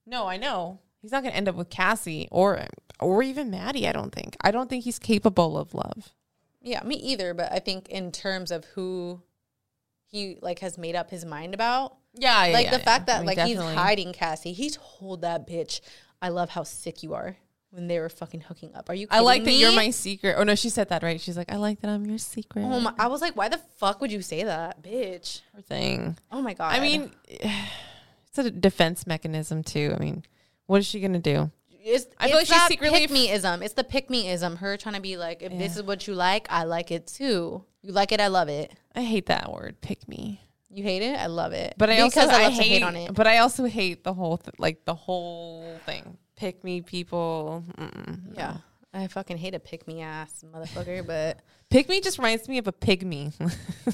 [0.07, 0.81] No, I know.
[1.05, 2.67] He's not going to end up with Cassie or
[2.99, 4.39] or even Maddy, I don't think.
[4.41, 6.15] I don't think he's capable of love.
[6.63, 7.35] Yeah, me either.
[7.35, 9.21] But I think in terms of who
[10.07, 13.59] he like has made up his mind about, Yeah, like the fact that like he's
[13.59, 15.83] hiding Cassie, he told that bitch,
[16.23, 17.37] "I love how sick you are."
[17.69, 19.07] When they were fucking hooking up, are you?
[19.11, 20.37] I like kidding that you're my secret.
[20.39, 21.21] Oh no, she said that right.
[21.21, 22.63] She's like, I like that I'm your secret.
[22.65, 22.95] Oh my!
[22.99, 25.43] I was like, why the fuck would you say that, bitch?
[25.53, 26.17] Poor thing.
[26.33, 26.73] Oh my god!
[26.75, 29.95] I mean, it's a defense mechanism too.
[29.95, 30.25] I mean,
[30.67, 31.51] what is she gonna do?
[31.87, 33.63] It's, I feel it's like she's secretly- pick meism.
[33.63, 34.57] It's the pick me ism.
[34.57, 37.65] Her trying to be like, if this is what you like, I like it too.
[37.83, 38.73] You like it, I love it.
[38.95, 39.81] I hate that word.
[39.83, 40.41] Pick me.
[40.71, 41.75] You hate it, I love it.
[41.77, 43.15] But I because also I I love to hate, hate on it.
[43.15, 46.17] But I also hate the whole th- like the whole thing.
[46.37, 47.65] Pick me, people.
[47.79, 48.57] Mm-mm, yeah,
[48.95, 51.05] I fucking hate a pick me ass motherfucker.
[51.07, 53.33] But Pick me just reminds me of a pygmy.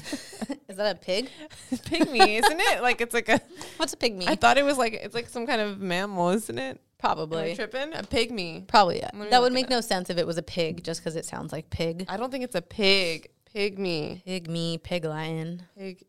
[0.69, 1.29] is that a pig?
[1.71, 2.81] pygmy, isn't it?
[2.81, 3.41] Like it's like a.
[3.77, 4.27] What's a pig me?
[4.27, 6.79] I thought it was like it's like some kind of mammal, isn't it?
[6.99, 7.55] Probably.
[7.55, 7.93] tripping?
[7.93, 8.67] A pygmy.
[8.67, 8.99] Probably.
[8.99, 9.09] Yeah.
[9.31, 11.71] That would make no sense if it was a pig, just because it sounds like
[11.71, 12.05] pig.
[12.07, 13.29] I don't think it's a pig.
[13.55, 14.23] Pygmy.
[14.23, 15.63] Pig me, pig lion.
[15.75, 16.05] Pig.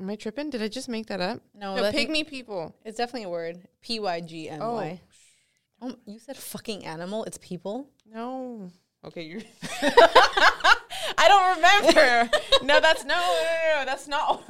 [0.00, 0.50] Am I tripping?
[0.50, 1.40] Did I just make that up?
[1.54, 2.74] No, no pygmy people.
[2.84, 3.68] It's definitely a word.
[3.82, 5.00] P y g m y.
[5.00, 5.06] Oh,
[5.86, 7.24] Oh, you said fucking animal.
[7.24, 7.88] It's people.
[8.10, 8.70] No.
[9.04, 9.42] Okay, you.
[9.82, 12.30] I don't remember.
[12.64, 14.42] no, that's no, no, no, no that's not.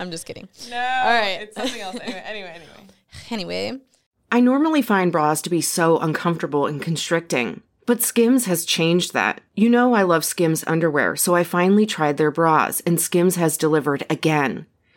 [0.00, 0.48] I'm just kidding.
[0.70, 0.76] no.
[0.76, 1.42] All right.
[1.42, 1.96] it's something else.
[2.00, 2.70] Anyway, anyway, anyway.
[3.30, 3.78] Anyway,
[4.32, 9.40] I normally find bras to be so uncomfortable and constricting, but Skims has changed that.
[9.54, 13.56] You know, I love Skims underwear, so I finally tried their bras, and Skims has
[13.56, 14.66] delivered again.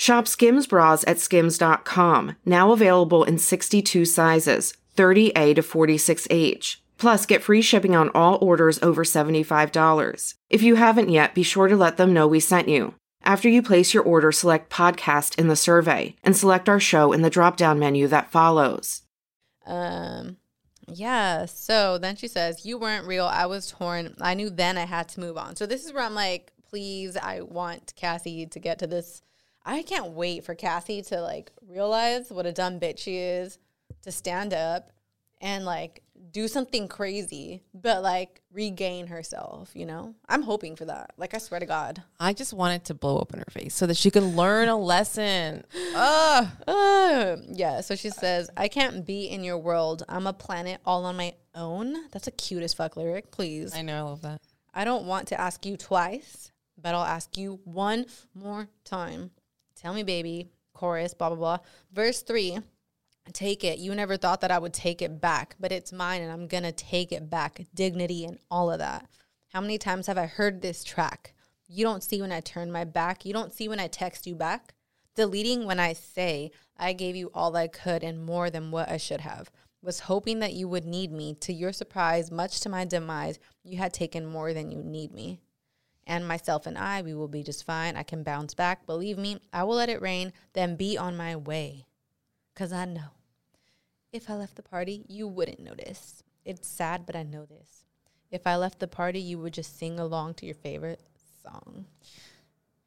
[0.00, 6.76] Shop Skims bras at skims.com, now available in 62 sizes, 30A to 46H.
[6.96, 10.34] Plus, get free shipping on all orders over $75.
[10.48, 12.94] If you haven't yet, be sure to let them know we sent you.
[13.24, 17.20] After you place your order, select podcast in the survey and select our show in
[17.20, 19.02] the drop down menu that follows.
[19.66, 20.38] um,
[20.88, 21.44] yeah.
[21.44, 23.26] So then she says, "You weren't real.
[23.26, 24.14] I was torn.
[24.18, 27.18] I knew then I had to move on." So this is where I'm like, please,
[27.18, 29.20] I want Cassie to get to this.
[29.70, 33.60] I can't wait for Cassie to like realize what a dumb bitch she is,
[34.02, 34.90] to stand up
[35.40, 36.02] and like
[36.32, 39.70] do something crazy, but like regain herself.
[39.74, 41.12] You know, I'm hoping for that.
[41.16, 42.02] Like I swear to God.
[42.18, 45.62] I just wanted to blow open her face so that she could learn a lesson.
[45.94, 46.48] Ugh.
[46.66, 50.02] Uh, yeah, so she says, I can't be in your world.
[50.08, 52.10] I'm a planet all on my own.
[52.10, 53.72] That's a cute as fuck lyric, please.
[53.72, 54.40] I know, I love that.
[54.74, 59.30] I don't want to ask you twice, but I'll ask you one more time.
[59.80, 60.50] Tell me, baby.
[60.74, 61.58] Chorus, blah, blah, blah.
[61.92, 62.58] Verse three,
[63.32, 63.78] take it.
[63.78, 66.62] You never thought that I would take it back, but it's mine and I'm going
[66.64, 67.62] to take it back.
[67.74, 69.08] Dignity and all of that.
[69.52, 71.34] How many times have I heard this track?
[71.66, 73.24] You don't see when I turn my back.
[73.24, 74.74] You don't see when I text you back.
[75.16, 78.96] Deleting when I say I gave you all I could and more than what I
[78.96, 79.50] should have.
[79.82, 81.34] Was hoping that you would need me.
[81.40, 85.40] To your surprise, much to my demise, you had taken more than you need me.
[86.10, 87.96] And myself and I, we will be just fine.
[87.96, 88.84] I can bounce back.
[88.84, 91.86] Believe me, I will let it rain, then be on my way.
[92.52, 93.10] Because I know
[94.12, 96.24] if I left the party, you wouldn't notice.
[96.44, 97.84] It's sad, but I know this.
[98.30, 101.00] If I left the party, you would just sing along to your favorite
[101.44, 101.86] song.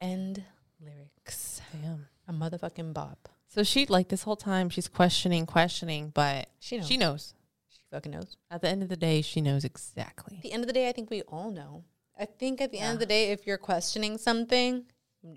[0.01, 0.43] End
[0.82, 1.61] lyrics.
[1.82, 2.07] Damn.
[2.28, 3.30] A motherfucking bop.
[3.47, 6.88] So she like this whole time she's questioning, questioning, but She knows.
[6.88, 7.34] she knows.
[7.69, 8.36] She fucking knows.
[8.51, 10.36] At the end of the day, she knows exactly.
[10.38, 11.86] At the end of the day, I think we all know.
[12.20, 14.84] I think at the end of the day, if you're questioning something,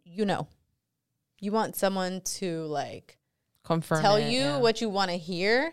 [0.04, 0.48] you know.
[1.40, 3.18] You want someone to like
[3.62, 4.58] Confirm tell it, you yeah.
[4.58, 5.72] what you want to hear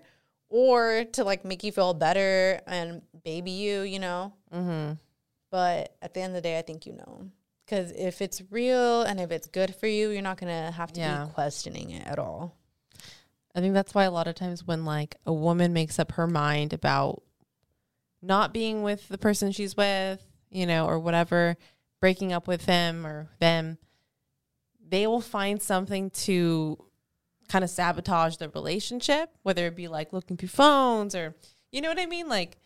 [0.50, 4.34] or to like make you feel better and baby you, you know.
[4.54, 4.94] Mm-hmm.
[5.52, 7.30] But at the end of the day, I think you know.
[7.66, 10.92] Because if it's real and if it's good for you, you're not going to have
[10.94, 11.26] to Yeah.
[11.26, 12.58] be questioning it at all.
[13.56, 16.28] I think that's why a lot of times when like a woman makes up her
[16.28, 17.24] mind about
[18.22, 20.22] not being with the person she's with,
[20.54, 21.58] you know, or whatever,
[22.00, 23.78] breaking up with them or them,
[24.88, 26.78] they will find something to
[27.50, 31.36] kind of sabotage the relationship, whether it be like looking through phones or,
[31.72, 32.30] you know what I mean?
[32.30, 32.58] Like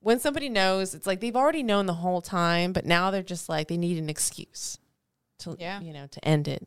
[0.00, 3.48] when somebody knows, it's like they've already known the whole time, but now they're just
[3.48, 4.78] like, they need an excuse
[5.40, 5.80] to, Yeah.
[5.80, 6.66] you know, to end it.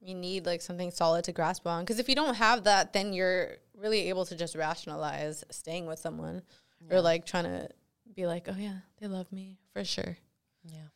[0.00, 1.82] You need like something solid to grasp on.
[1.84, 5.98] Because if you don't have that, then you're really able to just rationalize staying with
[5.98, 6.42] someone
[6.90, 7.68] or like trying to
[8.16, 10.16] be like, oh, yeah, they love me for sure.
[10.64, 10.88] Yeah.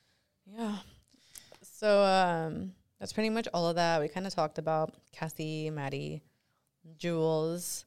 [0.46, 0.76] Yeah.
[1.62, 4.00] So um, that's pretty much all of that.
[4.00, 6.22] We kind of talked about Cassie, Maddy,
[6.98, 7.84] Jules.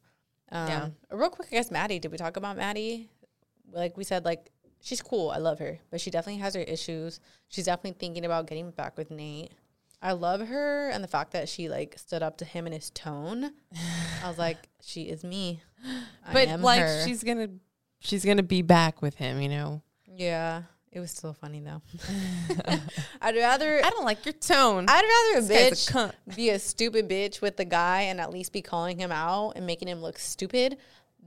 [0.50, 0.88] Um, Yeah.
[1.10, 1.98] Real quick, I guess Maddy.
[1.98, 3.08] Did we talk about Maddy?
[3.72, 5.30] Like we said, like she's cool.
[5.30, 7.20] I love her, but she definitely has her issues.
[7.48, 9.52] She's definitely thinking about getting back with Nate.
[10.02, 12.90] I love her and the fact that she like stood up to him in his
[12.90, 13.52] tone.
[14.22, 15.62] I was like, she is me.
[16.26, 17.04] I but like her.
[17.06, 17.48] she's gonna
[18.04, 19.82] she's gonna be back with him you know
[20.16, 20.62] yeah.
[20.92, 21.82] It was still funny though.
[23.20, 25.02] I'd rather i don't like your tone I'd
[25.34, 28.52] rather a This bitch a be a stupid bitch with the guy and at least
[28.52, 30.76] be calling him out and making him look stupid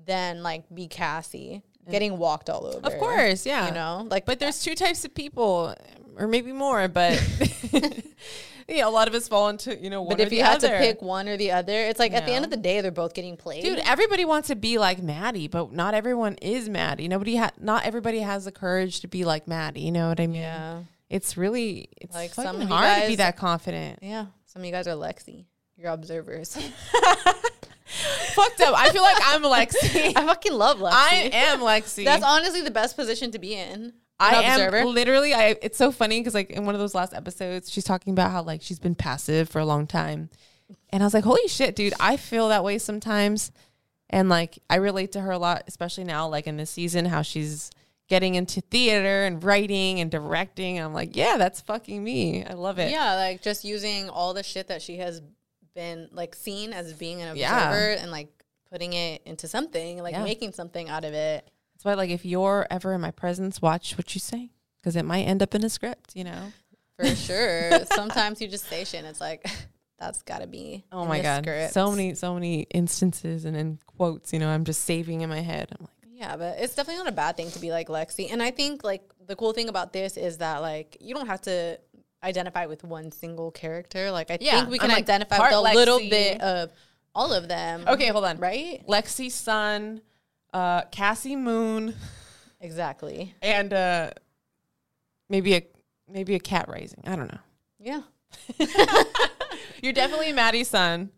[0.06, 2.88] than like be Cassie getting walked all over.
[2.88, 4.08] of course yeah You know?
[4.10, 5.76] Like but there's two types of people
[6.18, 7.22] or maybe more but
[8.78, 10.26] yeah a lot of us fall into you know one or the other.
[10.26, 12.32] but if you had other to pick one or the other, it's like at the
[12.34, 13.64] end of the day they're both getting played.
[13.64, 17.86] dude everybody wants to be like maddy but not everyone is maddy nobody ha- not
[17.86, 20.80] everybody has the courage to be like maddy you know what i mean yeah.
[21.10, 24.28] it's really it's Like, some hard to be guys- that confident Yeah.
[24.46, 25.46] Some of you guys are Lexi.
[25.78, 26.58] You're observers.
[28.36, 30.92] fucked up i feel like i'm lexi I fucking love Lexi.
[30.94, 33.94] i am lexi That's honestly the best position to be in.
[34.20, 35.34] I am literally.
[35.34, 35.56] I.
[35.62, 38.42] It's so funny because like in one of those last episodes, she's talking about how
[38.44, 40.30] like she's been passive for a long time,
[40.90, 43.52] and I was like, holy shit, dude, I feel that way sometimes,
[44.10, 47.22] and like I relate to her a lot, especially now, like in this season, how
[47.22, 47.70] she's
[48.10, 50.78] getting into theater and writing and directing.
[50.78, 52.46] And I'm like, yeah, that's fucking me.
[52.46, 52.90] I love it.
[52.90, 55.22] Yeah, like just using all the shit that she has
[55.76, 57.36] been like seen as being an observer
[57.94, 58.02] Yeah.
[58.02, 58.30] and like
[58.72, 60.24] putting it into something, like Yeah.
[60.24, 61.50] making something out of it.
[61.78, 65.06] That's why, like, if you're ever in my presence, watch what you say because it
[65.06, 66.16] might end up in a script.
[66.16, 66.52] You know.
[66.98, 67.86] For sure.
[67.94, 69.48] Sometimes you just say shit and it's like,
[70.00, 70.84] that's gotta be.
[70.92, 71.74] Oh my god, script.
[71.74, 74.34] so many, so many instances and in quotes.
[74.34, 75.70] You know, I'm just saving in my head.
[75.80, 78.32] I'm like, Yeah, but it's definitely not a bad thing to be like Lexi.
[78.32, 81.42] And I think like the cool thing about this is that like you don't have
[81.42, 81.80] to
[82.24, 84.10] identify with one single character.
[84.10, 86.72] Like I Yeah, think we can like, identify with a little bit of
[87.14, 87.84] all of them.
[87.88, 88.40] okay, hold on.
[88.40, 88.84] Right?
[88.88, 90.02] Lexi's sun,
[90.54, 91.94] uh, Cassie Moon,
[92.62, 93.34] Exactly.
[93.42, 94.12] and uh,
[95.30, 95.64] maybe a
[96.10, 97.04] maybe a Kat rising.
[97.06, 97.40] I don't know.
[97.80, 98.02] Yeah.
[99.82, 101.12] You're definitely Maddy's sun,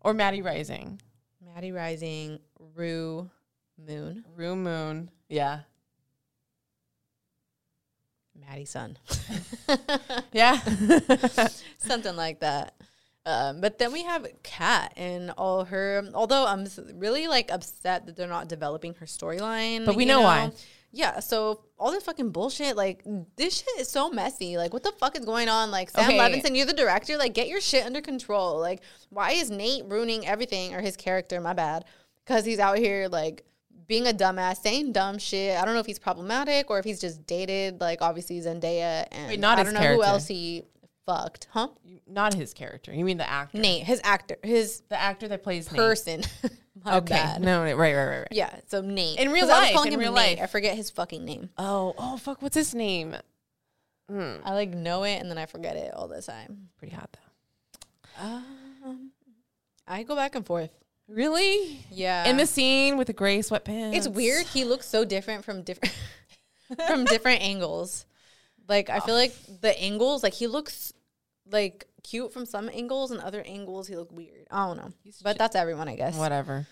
[0.00, 1.00] or Maddy rising.
[1.44, 2.38] Maddy Rising,
[2.74, 3.30] Rue,
[3.78, 5.10] Moon, Rue Moon.
[5.28, 5.60] Yeah.
[8.38, 8.98] Maddy Sun.
[10.32, 10.58] Yeah.
[11.78, 12.74] Something like that.
[13.26, 16.08] Um, but then we have Kat and all her.
[16.14, 16.64] Although I'm
[16.94, 19.84] really like upset that they're not developing her storyline.
[19.84, 20.52] But we you know why.
[20.92, 21.18] Yeah.
[21.18, 23.02] So all this fucking bullshit, like
[23.36, 24.56] this shit is so messy.
[24.56, 25.72] Like, what the fuck is going on?
[25.72, 26.18] Like, Sam Okay.
[26.18, 27.16] Levinson, you're the director.
[27.18, 28.60] Like, get your shit under control.
[28.60, 31.40] Like, why is Nate ruining everything or his character?
[31.40, 31.84] My bad,
[32.24, 33.42] because he's out here like
[33.88, 35.58] being a dumbass, saying dumb shit.
[35.58, 37.80] I don't know if he's problematic or if he's just dated.
[37.80, 39.96] Like, obviously Zendaya and Wait, not I don't know character.
[40.04, 40.62] who else he
[41.06, 41.68] fucked, huh?
[42.06, 42.92] Not his character.
[42.92, 43.58] You mean the actor?
[43.58, 46.22] Nate, his actor, his The actor that plays person.
[46.86, 47.14] Okay.
[47.14, 47.40] bad.
[47.40, 48.28] No, right, right, right, right.
[48.30, 49.18] Yeah, so Nate.
[49.18, 50.36] In real 'Cause I was life, calling in him real Nate.
[50.38, 50.44] life.
[50.44, 51.48] I forget his fucking name.
[51.56, 52.42] Oh, oh, fuck.
[52.42, 53.16] What's his name?
[54.08, 56.68] I like know it and then I forget it all the time.
[56.78, 57.16] Pretty hot
[58.18, 58.24] though.
[58.24, 59.10] Um,
[59.88, 60.70] I go back and forth.
[61.08, 61.84] Really?
[61.90, 62.28] Yeah.
[62.28, 63.94] In the scene with the gray sweatpants.
[63.96, 64.46] it's weird.
[64.46, 65.94] He looks so different from different
[66.86, 68.06] from different angles.
[68.68, 70.92] Like I feel like the angles, like he looks
[71.50, 74.46] like cute from some angles, and other angles he look weird.
[74.50, 74.92] I don't know,
[75.22, 76.16] but that's everyone, I guess.
[76.16, 76.66] Whatever.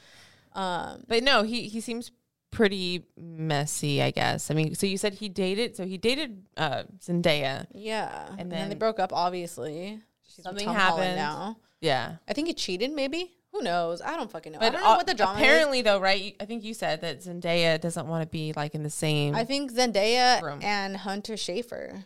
[0.55, 2.11] Um, But no, he he seems
[2.51, 4.51] pretty messy, I guess.
[4.51, 7.67] I mean, so you said he dated, so he dated uh Zendaya.
[7.73, 9.13] yeah, and, then, they then broke up.
[9.13, 11.17] Obviously, She's something happened.
[11.17, 11.57] now.
[11.81, 12.17] Yeah.
[12.27, 12.93] I think he cheated.
[12.93, 14.01] Maybe who knows?
[14.01, 14.59] I don't fucking know.
[14.61, 15.43] I don't know uh, what the drama is.
[15.43, 16.35] apparently though, right?
[16.41, 19.45] I think you said that Zendaya doesn't want to be like in the same I
[19.45, 20.61] think Zendaya Room.
[20.63, 22.05] and Hunter Schafer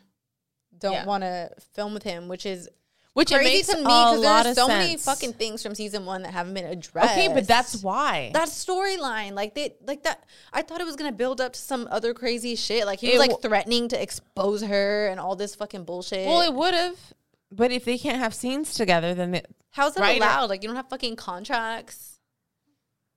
[0.79, 1.05] don't Yeah.
[1.07, 2.69] want to film with him, which is
[3.15, 6.23] which it crazy makes to me because there's so many fucking things from season one
[6.23, 7.15] that haven't been addressed.
[7.15, 8.31] Okay, but that's why.
[8.33, 10.23] that storyline, like they, like that.
[10.53, 12.87] I thought it was gonna build up to some other crazy shit.
[12.87, 16.27] Like he It was like w- threatening to expose her and all this fucking bullshit.
[16.29, 16.97] well, it would have.
[17.51, 20.51] But if they can't have scenes together, then it, How's that writer- allowed?
[20.51, 22.21] Like you don't have fucking contracts.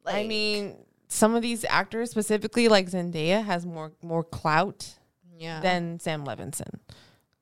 [0.04, 0.78] I mean,
[1.10, 4.96] some of these actors, specifically like Zendaya, has more more clout
[5.38, 6.80] yeah, than Sam Levinson.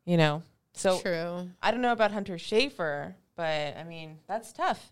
[0.09, 0.41] You know,
[0.73, 1.51] so true.
[1.61, 4.91] I don't know about Hunter Schafer, but I mean that's tough.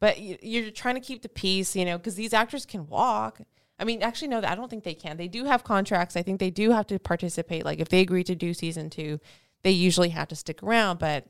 [0.00, 3.42] But you, you're trying to keep the peace, you know, because these actors can walk.
[3.78, 5.18] I mean, actually, no, I don't think they can.
[5.18, 6.16] They do have contracts.
[6.16, 7.66] I think they do have to participate.
[7.66, 9.20] Like if they agree to do season two,
[9.60, 11.00] they usually have to stick around.
[11.00, 11.26] But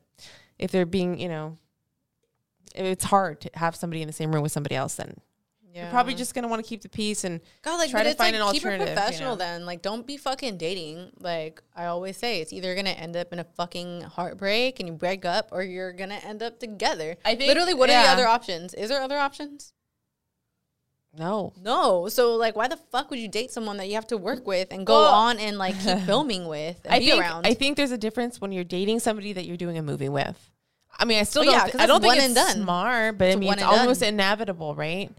[0.56, 1.58] if they're being, you know,
[2.76, 4.94] it's hard to have somebody in the same room with somebody else.
[4.94, 5.16] Then
[5.72, 8.14] Yeah, you're probably just gonna want to keep the peace and God, like try to
[8.14, 8.88] find like, an keep alternative.
[8.88, 9.44] it you professional know?
[9.44, 9.66] then.
[9.66, 11.10] Like, don't be fucking dating.
[11.20, 14.94] Like I always say, it's either gonna end up in a fucking heartbreak and you
[14.94, 17.16] break up, or you're gonna end up together.
[17.24, 18.74] I think- literally, what are the other options?
[18.74, 19.72] Is there other options?
[21.12, 22.08] No, No.
[22.08, 24.68] So like, why the fuck would you date someone that you have to work with
[24.72, 27.46] and go Well- on and like keep filming with and I be think around?
[27.46, 30.50] I think there's a difference when you're dating somebody that you're doing a movie with.
[30.98, 31.54] I mean, I still Oh, don't.
[31.54, 32.62] yeah, thi- 'cause I don't that's think one it's done.
[32.62, 34.08] smart, but I It's mean, one it's almost done.
[34.14, 35.10] inevitable, right?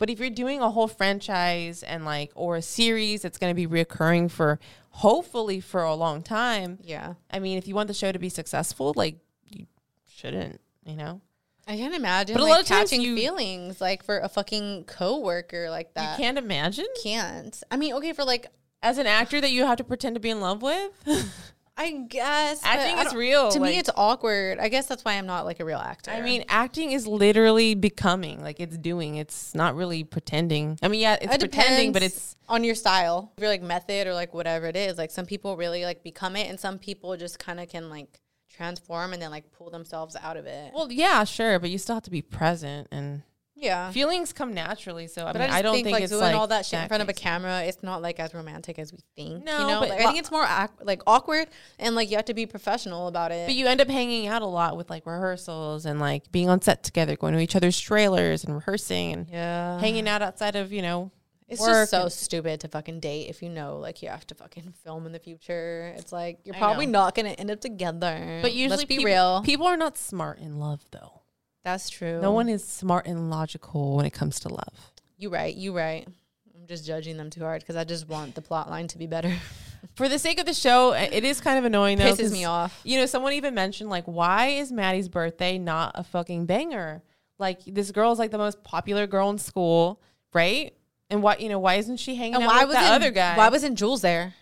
[0.00, 3.54] But if you're doing a whole franchise and like or a series that's going to
[3.54, 7.14] be reoccurring for hopefully for a long time, yeah.
[7.30, 9.66] I mean, if you want the show to be successful, like you
[10.08, 11.20] shouldn't, you know.
[11.68, 14.84] I can't imagine But a lot of times catching you- feelings like for a fucking
[14.84, 16.18] coworker like that.
[16.18, 17.62] you can't imagine Can't.
[17.70, 18.46] I mean, okay, for like
[18.82, 20.90] as an actor that you have to pretend to be in love with.
[21.80, 24.58] I guess I but think it's real, To like- me, it's awkward.
[24.58, 26.10] I guess that's why I'm not like a real actor.
[26.10, 29.14] I mean, acting is literally becoming like it's doing.
[29.16, 30.78] It's not really pretending.
[30.82, 33.32] I mean, yeah, it's it pretending, but it's on your style.
[33.36, 36.36] If you're like method or like whatever it is, like some people really like become
[36.36, 38.20] it, and some people just kind of can like
[38.52, 40.72] transform and then like pull themselves out of it.
[40.74, 43.22] well, yeah, sure, but you still have to be present and
[43.60, 43.92] Yeah.
[43.92, 46.12] Feelings come naturally, so I But mean, I, just I, don't think, think, like it's
[46.12, 48.78] doing like all that shit in front of a camera, it's not like as romantic
[48.78, 49.44] as we think.
[49.44, 51.48] No, you know, but like, I think it's more ac- like awkward
[51.78, 53.46] and like you have to be professional about it.
[53.46, 56.62] But you end up hanging out a lot with like rehearsals and like being on
[56.62, 60.72] set together, going to each other's trailers and rehearsing and yeah, hanging out outside of
[60.72, 61.10] you know.
[61.46, 64.72] It's just so stupid to fucking date if you know like you have to fucking
[64.84, 65.92] film in the future.
[65.98, 67.00] It's like you're I probably know.
[67.00, 68.38] not gonna end up together.
[68.40, 69.42] But usually, let's be people, real.
[69.44, 71.19] People are not smart in love, though.
[71.64, 72.20] That's true.
[72.20, 74.92] No one is smart and logical when it comes to love.
[75.18, 75.54] You right.
[75.54, 76.06] You right.
[76.54, 79.06] I'm just judging them too hard because I just want the plot line to be
[79.06, 79.32] better.
[79.94, 82.12] For the sake of the show, it is kind of annoying though.
[82.12, 82.80] Pisses me off.
[82.84, 87.02] You know, someone even mentioned like, why is Maddy's birthday not a fucking banger?
[87.38, 90.00] Like this girl's like the most popular girl in school,
[90.34, 90.74] right?
[91.08, 93.36] And why, you know, why isn't she hanging And out why with that other guy?
[93.36, 94.34] Why wasn't Jules there?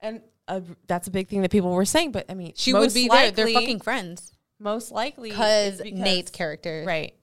[0.00, 2.12] and uh, that's a big thing that people were saying.
[2.12, 3.30] But I mean, She would be there.
[3.30, 4.31] They're fucking friends.
[4.62, 7.14] Most likely Because Nate's character right?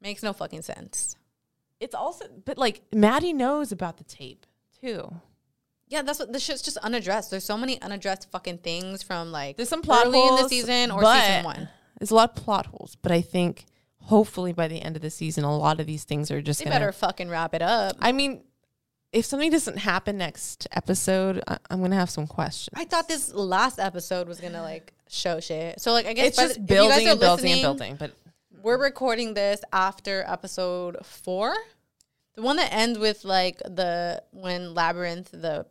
[0.00, 1.16] makes no fucking sense.
[1.80, 4.46] It's also, but like Maddy knows about the tape
[4.80, 5.12] too.
[5.88, 7.30] Yeah, that's what the shit's just unaddressed.
[7.30, 10.48] There's so many unaddressed fucking things from like There's some plot early holes in the
[10.48, 11.68] season or season one.
[11.98, 13.66] There's a lot of plot holes, but I think
[13.98, 16.64] hopefully by the end of the season, a lot of these things are just They
[16.64, 16.76] gonna.
[16.76, 17.96] better fucking wrap it up.
[18.00, 18.42] I mean,
[19.12, 22.70] if something doesn't happen next episode, I, I'm gonna have some questions.
[22.74, 25.80] I thought this last episode was gonna like show shit.
[25.80, 27.96] So like I guess it's just the- if you guys building and building and building.
[27.96, 28.12] But
[28.62, 31.54] We're recording this after episode four,
[32.34, 35.66] the one that ends with like the when Labrinth, the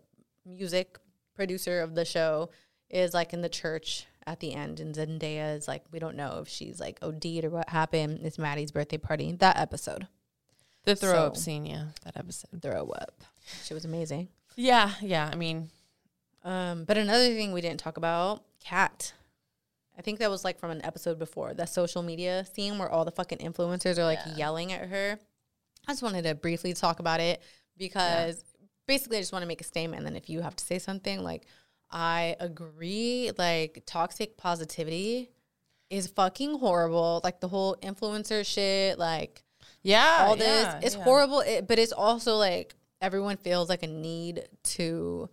[0.46, 0.98] music
[1.36, 2.50] producer of the show,
[2.90, 6.40] is like in the church at the end, and Zendaya is like, we don't know
[6.42, 8.20] if she's like OD'd or what happened.
[8.24, 9.34] It's Maddy's birthday party.
[9.34, 10.08] That episode,
[10.86, 12.62] the throw up scene, yeah, that episode.
[12.62, 13.22] throw up.
[13.66, 14.30] She was amazing.
[14.56, 15.30] Yeah, yeah.
[15.32, 15.70] I mean,
[16.46, 19.12] Um, but another thing we didn't talk about, Kat.
[19.98, 23.06] I think that was like from an episode before, that social media scene where all
[23.06, 25.20] the fucking influencers are like yelling at her.
[25.88, 27.42] I just wanted to briefly talk about it
[27.78, 28.44] because
[28.88, 30.80] basically I just want to make a statement and then if you have to say
[30.80, 31.46] something, like
[31.92, 35.30] I agree, like toxic positivity
[35.90, 37.22] is fucking horrible.
[37.24, 39.44] Like the whole influencer shit, like
[39.84, 40.64] yeah, all this.
[40.64, 41.04] yeah, it's yeah.
[41.04, 45.30] horrible, it, but it's also like everyone feels like a need to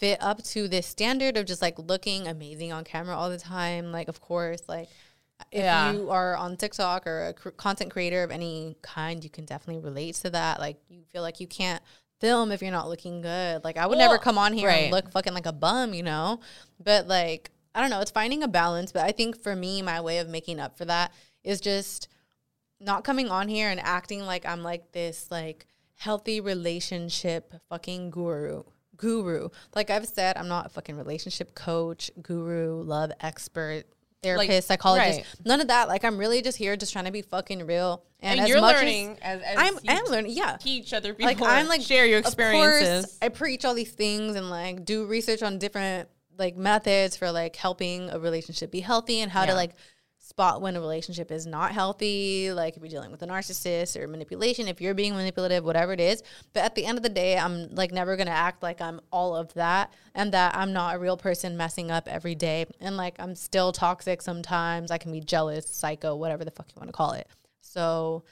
[0.00, 3.92] fit up to this standard of just like looking amazing on camera all the time.
[3.92, 4.88] Like, of course, like
[5.52, 5.92] if Yeah.
[5.92, 9.82] you are on TikTok or a cr- content creator of any kind, you can definitely
[9.82, 10.58] relate to that.
[10.58, 11.82] Like, you feel like you can't
[12.18, 13.62] film if you're not looking good.
[13.62, 14.84] Like, I would never come on here right.
[14.84, 16.40] and look fucking like a bum, you know?
[16.82, 18.92] But like, I don't know, it's finding a balance.
[18.92, 21.12] But I think for me, my way of making up for that
[21.44, 22.08] is just
[22.80, 28.62] not coming on here and acting like I'm like this like healthy relationship fucking guru.
[29.00, 29.48] Guru.
[29.74, 33.84] Like I've said, I'm not a fucking relationship coach, guru, love expert,
[34.22, 35.18] therapist, psychologist.
[35.18, 35.26] right.
[35.46, 35.88] None of that.
[35.88, 38.04] Like I'm really just here just trying to be fucking real.
[38.20, 40.58] And, And, as you're much as- learning as, as I'm I'm learning, yeah.
[40.60, 41.26] teach other people.
[41.26, 43.18] Like I'm like share your of course, experiences.
[43.22, 47.56] I preach all these things and like do research on different like methods for like
[47.56, 49.72] helping a relationship be healthy and how to like
[50.30, 54.06] spot when a relationship is not healthy, like if you're dealing with a narcissist or
[54.06, 56.22] manipulation, if you're being manipulative, whatever it is.
[56.54, 59.36] But at the end of the day, I'm like never gonna act like I'm all
[59.36, 62.66] of that and that I'm not a real person messing up every day.
[62.80, 64.90] And like I'm still toxic sometimes.
[64.90, 67.26] I can be jealous, psycho, whatever the fuck you want to call it.
[67.60, 68.22] So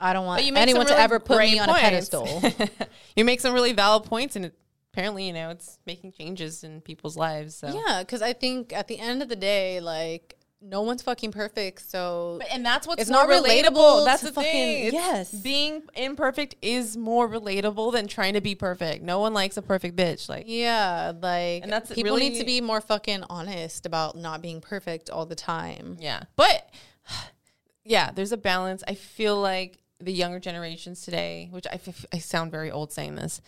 [0.00, 1.74] I don't want But you make anyone some to ever put me great on a
[1.74, 2.42] pedestal.
[3.16, 4.54] you make some really valid points, and it,
[4.92, 7.54] apparently, you know, it's making changes in people's lives.
[7.54, 10.36] So Yeah, because I think at the end of the day, like
[10.66, 11.88] no one's fucking perfect.
[11.90, 13.64] So But- and that's what's It's more not relatable.
[13.74, 14.86] relatable That's the fucking- thing.
[14.86, 15.30] It's- yes.
[15.32, 19.02] being imperfect is more relatable than trying to be perfect.
[19.04, 20.28] No one likes a perfect bitch.
[20.28, 24.60] Like, yeah, like And that's people need to be more fucking honest about not being
[24.60, 25.98] perfect all the time.
[26.00, 26.70] yeah, but
[27.84, 28.82] yeah, there's a balance.
[28.88, 33.14] I feel like the younger generations today, which I, f- I sound very old saying
[33.16, 33.40] this,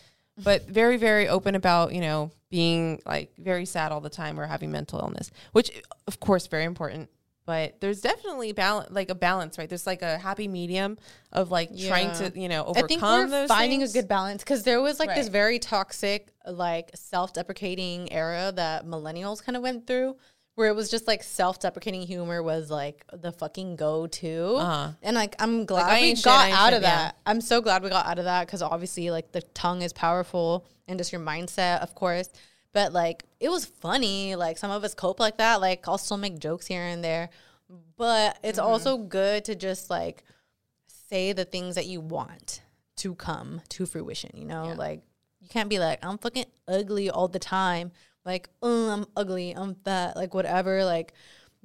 [0.42, 4.46] but very very open about you know being like very sad all the time or
[4.46, 5.70] having mental illness, which
[6.06, 7.10] of course very important.
[7.44, 9.68] But there's definitely balance, like a balance, right?
[9.68, 10.98] There's like a happy medium
[11.30, 12.84] of like trying to, you know, overcome.
[12.84, 13.94] I think we're those finding things.
[13.94, 19.44] a good balance because there was like this very toxic, like self-deprecating era that millennials
[19.44, 20.16] kind of went through,
[20.56, 24.92] where it was just like self-deprecating humor was like the fucking go-to, Uh-huh.
[25.02, 26.96] and like I'm glad I we ain't shit, got out shit, of yeah.
[26.96, 27.16] that.
[27.24, 30.66] I'm so glad we got out of that because obviously like the tongue is powerful
[30.88, 32.28] and just your mindset, of course.
[32.72, 34.34] But like it was funny.
[34.34, 35.60] Like some of us cope like that.
[35.60, 37.28] Like I'll still make jokes here and there,
[37.96, 38.66] but it's Mm-hmm.
[38.68, 40.24] also good to just like
[41.08, 42.62] say the things that you want
[42.96, 44.72] to come to fruition, you know?
[44.76, 45.02] Like
[45.40, 47.92] you can't be like, I'm fucking ugly all the time.
[48.26, 50.84] Like, oh, I'm ugly, I'm fat, like whatever.
[50.84, 51.14] Like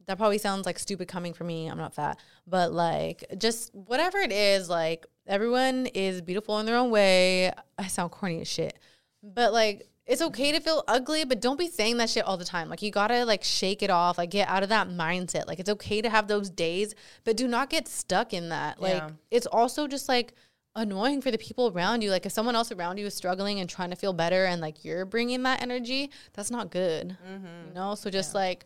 [0.08, 1.68] that probably sounds like stupid coming from me.
[1.68, 2.20] I'm not fat.
[2.48, 7.52] But like just whatever it is, like everyone is beautiful in their own way.
[7.78, 8.78] I sound corny as shit,
[9.24, 12.46] but like it's okay to feel ugly, but don't be saying that shit all the
[12.46, 12.70] time.
[12.70, 15.48] Like you gotta like shake it off, like get out of that mindset.
[15.48, 16.94] Like it's okay to have those days,
[17.24, 18.82] but do not get stuck in that.
[18.82, 19.10] Like Yeah.
[19.30, 20.34] it's also just like
[20.76, 22.12] annoying for the people around you.
[22.12, 24.84] Like if someone else around you is struggling and trying to feel better, and like
[24.86, 27.18] you're bringing that energy, that's not good.
[27.28, 27.68] Mm-hmm.
[27.68, 27.96] You know.
[27.96, 28.66] So just like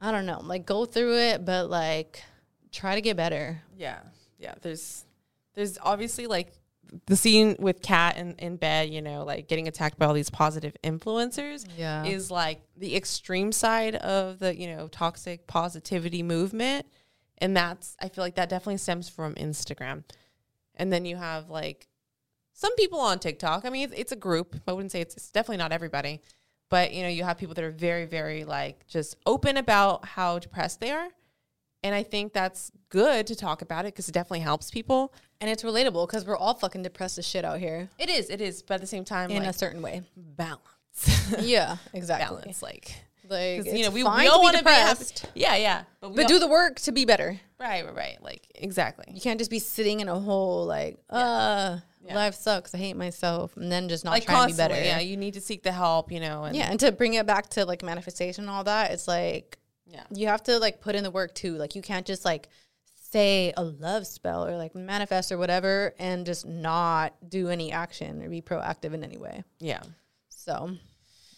[0.00, 2.22] I don't know, like go through it, but like
[2.72, 3.62] try to get better.
[3.76, 4.00] Yeah,
[4.38, 4.54] yeah.
[4.60, 5.04] There's,
[5.54, 6.52] there's obviously like
[7.06, 10.30] the scene with Kat in, in bed, you know, like getting attacked by all these
[10.30, 11.66] positive influencers.
[11.76, 12.04] Yeah.
[12.04, 16.86] is like the extreme side of the you know toxic positivity movement,
[17.38, 20.04] and that's I feel like that definitely stems from Instagram,
[20.76, 21.88] and then you have like
[22.52, 23.64] some people on TikTok.
[23.64, 24.56] I mean, it's, it's a group.
[24.66, 26.20] I wouldn't say it's, it's definitely not everybody,
[26.68, 30.38] but you know, you have people that are very, very like just open about how
[30.38, 31.08] depressed they are.
[31.82, 35.14] And I think that's good to talk about it because it definitely helps people.
[35.40, 38.42] And it's relatable because we're all fucking depressed as shit out here It is, it
[38.42, 40.02] is, but at the same time, in like, a certain way.
[40.16, 40.60] balance.
[41.40, 42.36] Yeah, exactly.
[42.42, 42.92] balance, like,
[43.28, 44.98] like you know, we, we all want to be happy.
[45.04, 47.40] depressed, Yeah, yeah, but, we but all- do the work to be better.
[47.60, 49.06] Right, right, right, like exactly.
[49.12, 52.14] You can't just be sitting in a hole like, uh, Yeah.
[52.14, 52.74] life sucks.
[52.74, 54.74] I hate myself, and then just not Like trying to be better.
[54.74, 54.98] yeah.
[55.00, 57.50] You need to seek the help, you know, and yeah, and to bring it back
[57.50, 61.02] to like manifestation and all that, it's like yeah, you have to like put in
[61.04, 61.54] the work too.
[61.56, 62.48] Like you can't just like
[63.12, 68.22] say a love spell or like manifest or whatever and just not do any action
[68.22, 69.42] or be proactive in any way.
[69.58, 69.82] yeah.
[70.28, 70.68] So, all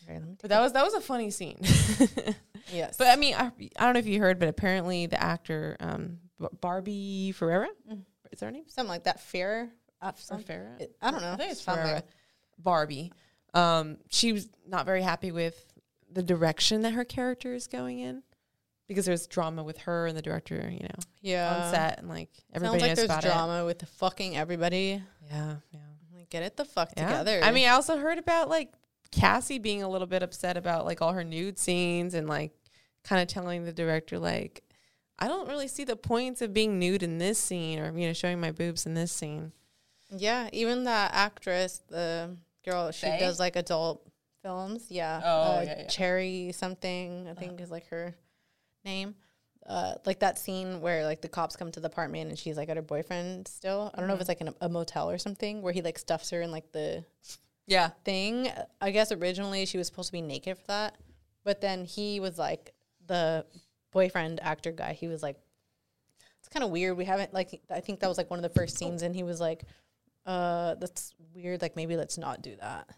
[0.09, 1.59] right, let me But that was that was a funny scene.
[2.73, 5.77] yes, But I mean, I, I don't know if you heard, but apparently the actor
[5.81, 6.19] um,
[6.61, 7.69] Barbie Ferreira
[8.33, 8.65] is that her name?
[8.69, 9.21] something like that.
[9.21, 9.71] Fair.
[10.01, 10.39] uh, Or
[10.81, 11.33] it- I don't know.
[11.33, 11.95] I think it's Ferreira.
[11.97, 12.07] like-
[12.59, 13.13] Barbie.
[13.55, 15.73] Um, she was not very happy with
[16.11, 18.23] the direction that her character is going in
[18.89, 22.31] because there's drama with her and the director, you know, Yeah, on set and like
[22.53, 25.03] everybody Sounds like knows there's about drama with the fucking everybody.
[25.31, 25.81] Yeah, yeah.
[26.15, 27.07] Like, get it the fuck Yeah.
[27.09, 27.41] together.
[27.43, 28.73] I mean, I also heard about like
[29.13, 32.53] Cassie being a little bit upset about like all her nude scenes and like
[33.05, 34.63] kind of telling the director like
[35.19, 38.13] I don't really see the points of being nude in this scene or you know
[38.13, 39.53] showing my boobs in this scene.
[40.17, 43.19] yeah, even that actress, the girl, she Faye?
[43.21, 44.05] does like adult
[44.43, 44.87] films.
[44.89, 45.21] Yeah.
[45.25, 45.87] Oh, uh, yeah, yeah.
[45.87, 48.15] Cherry something, I think is like her
[48.85, 49.15] name.
[49.65, 52.69] Uh, like that scene where like the cops come to the apartment and she's like
[52.69, 53.93] at her boyfriend still.
[53.95, 55.99] I don't know if it's like in a, a motel or something where he like
[56.01, 57.05] stuffs her in like the
[57.67, 57.91] Yeah.
[58.05, 58.49] thing.
[58.81, 60.97] I guess originally she was supposed to be naked for that,
[61.45, 62.73] but then he was like
[63.07, 63.45] the
[63.93, 64.93] boyfriend actor guy.
[64.95, 65.37] He was like,
[66.41, 66.97] it's kind of weird.
[66.97, 69.23] We haven't like I think that was like one of the first scenes, and he
[69.23, 69.65] was like,
[70.27, 71.63] uh, that's weird.
[71.63, 72.89] Like maybe let's not do that.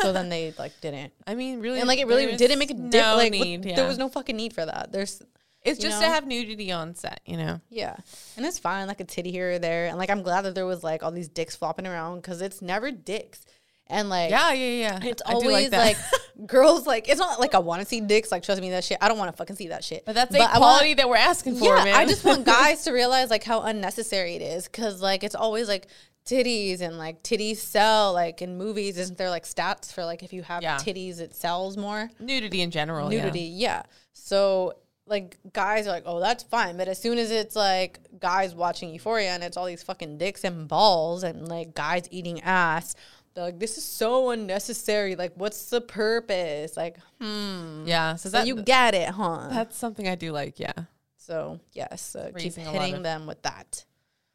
[0.00, 2.74] so then they like didn't, I mean, really, and like it really didn't make a
[2.74, 2.92] difference.
[2.94, 3.76] No like what- yeah.
[3.76, 4.90] there was no fucking need for that.
[4.92, 5.22] There's
[5.62, 6.08] It's you just know?
[6.08, 7.60] to have nudity on set, you know.
[7.70, 7.96] yeah,
[8.36, 10.66] and it's fine, like a titty here or there, and like I'm glad that there
[10.66, 13.44] was like all these dicks flopping around because it's never dicks,
[13.90, 15.08] and like Yeah, yeah, yeah.
[15.10, 15.78] It's I do always that.
[15.86, 15.96] like,
[16.46, 18.30] girls like it's not like I want to see dicks.
[18.32, 18.98] Like trust me, that shit.
[19.00, 20.04] I don't want to fucking see that shit.
[20.06, 21.94] but that's I a want- quality that we're asking for, yeah, man.
[21.94, 25.68] I just want guys to realize like how unnecessary it is because like it's always
[25.68, 25.86] like
[26.26, 28.96] titties and like titties sell like in movies.
[28.98, 30.76] Isn't there like stats for like if you have Yeah.
[30.76, 32.10] titties it sells more?
[32.20, 33.12] nudity in general.
[33.12, 33.24] yeah.
[33.24, 33.82] Nudity, yeah.
[34.12, 34.74] So
[35.06, 36.76] like guys are like, oh, that's fine.
[36.76, 40.44] But as soon as it's like guys watching Euphoria and it's all these fucking dicks
[40.44, 42.94] and balls and like guys eating ass.
[43.34, 45.14] They're like, this is so unnecessary.
[45.16, 46.76] Like, what's the purpose?
[46.76, 47.84] Like, hmm.
[47.86, 49.48] Yeah, so So that you get it, huh?
[49.50, 50.58] that's something I do like.
[50.58, 50.72] Yeah,
[51.16, 53.84] So yes, uh, keep Raising a lot hitting of- them with that.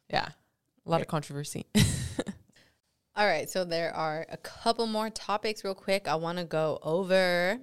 [0.08, 0.28] yeah,
[0.86, 1.66] a lot of controversy.
[3.16, 6.78] All right, so there are a couple more topics real quick I want to go
[6.82, 7.58] over.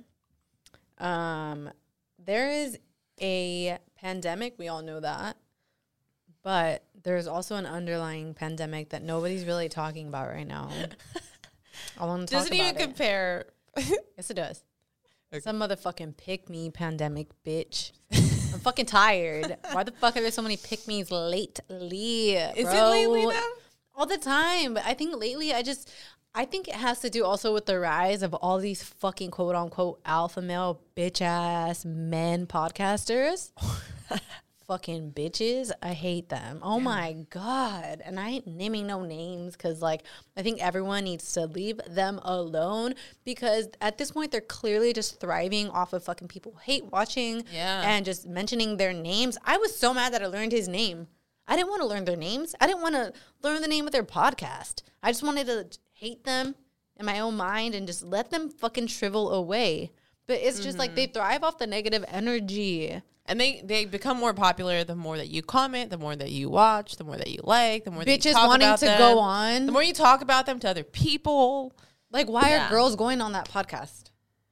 [0.98, 1.70] Um,
[2.18, 2.80] there is
[3.22, 5.38] a pandemic, we all know that,
[6.44, 10.70] but there's also an underlying pandemic that nobody's really talking about right now.
[12.00, 12.80] I want to talk Doesn't even it.
[12.80, 13.46] compare.
[14.18, 14.64] Yes, it does.
[15.42, 17.92] Some motherfucking pick me pandemic, bitch.
[18.14, 19.58] I'm fucking tired.
[19.72, 22.34] Why the fuck are there so many pick me's lately?
[22.34, 23.42] Is it lately now?
[23.96, 24.76] All the time.
[24.76, 25.92] But I think lately, I just,
[26.36, 29.56] I think it has to do also with the rise of all these fucking quote
[29.56, 33.52] unquote alpha male bitch ass men podcasters.
[34.74, 35.72] Fucking bitches.
[35.84, 36.58] I hate them.
[36.64, 38.02] Oh my God.
[38.04, 40.02] And I ain't naming no names because, like,
[40.36, 45.20] I think everyone needs to leave them alone because at this point, they're clearly just
[45.20, 47.84] thriving off of fucking people hate watching Yeah.
[47.86, 49.38] and just mentioning their names.
[49.46, 51.06] I was so mad that I learned his name.
[51.48, 52.56] I didn't want to learn their names.
[52.60, 53.14] I didn't want to
[53.44, 54.82] learn the name of their podcast.
[55.04, 56.56] I just wanted to hate them
[56.98, 59.92] in my own mind and just let them fucking shrivel away.
[60.26, 60.96] But it's just like mm-hmm.
[60.96, 63.04] they thrive off the negative energy.
[63.26, 66.50] And they they become more popular the more that you comment, the more that you
[66.50, 68.86] watch, the more that you like, the more that you Bitches talk wanting about to
[68.86, 69.66] them, go on.
[69.66, 71.74] the more you talk about them to other people.
[72.12, 72.68] Like, why Yeah.
[72.68, 74.10] are girls going on that podcast?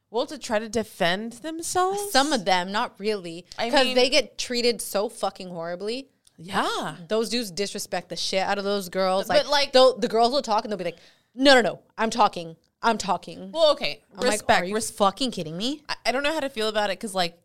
[0.10, 2.12] Well, to try to defend themselves.
[2.12, 6.08] Some of them, not really, because they get treated so fucking horribly.
[6.38, 6.96] yeah.
[7.08, 9.28] Those dudes disrespect the shit out of those girls.
[9.28, 10.98] But, Like, like- the girls will talk and they'll be like,
[11.36, 14.02] "No, no, no, I'm talking, I'm talking." Well, okay.
[14.14, 14.62] I'm like, respect.
[14.62, 15.84] are you res- fucking kidding me?
[15.88, 17.38] I, I don't know how to feel about it because, like,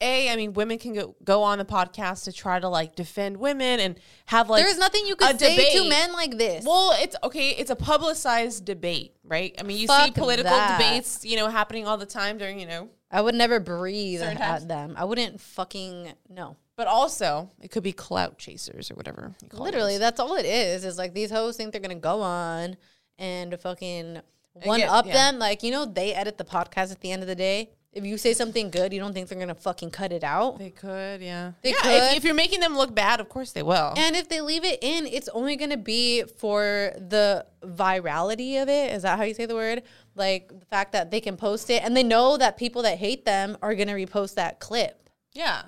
[0.00, 3.36] a, I mean, women can go go on the podcast to try to like defend
[3.36, 6.64] women and have like There's nothing you could say to men like this.
[6.64, 7.50] Well, it's okay.
[7.50, 9.54] It's a publicized debate, right?
[9.58, 10.78] I mean, you see political that.
[10.78, 14.38] debates, you know, happening all the time during, you know, I would never breathe at
[14.38, 14.66] times.
[14.66, 14.94] them.
[14.96, 16.56] I wouldn't fucking no.
[16.76, 19.34] but also it could be clout chasers or whatever.
[19.42, 20.84] you call Literally, that's all it is.
[20.84, 22.76] Is like these hoes think they're gonna go on
[23.18, 24.20] and fucking
[24.62, 25.12] one up yeah.
[25.12, 25.38] them.
[25.40, 27.70] Like you know, they edit the podcast at the end of the day.
[27.98, 30.58] If you say something good, you don't think they're gonna fucking cut it out.
[30.58, 31.52] they could, yeah.
[31.62, 31.92] They yeah, could.
[32.12, 33.92] If, if you're making them look bad, of course they will.
[33.96, 38.92] And if they leave it in, it's only to be for the virality of it.
[38.92, 39.82] Is that how you say the word?
[40.14, 43.24] Like the fact that they can post it and they know that people that hate
[43.24, 45.10] them are to repost that clip.
[45.32, 45.62] yeah.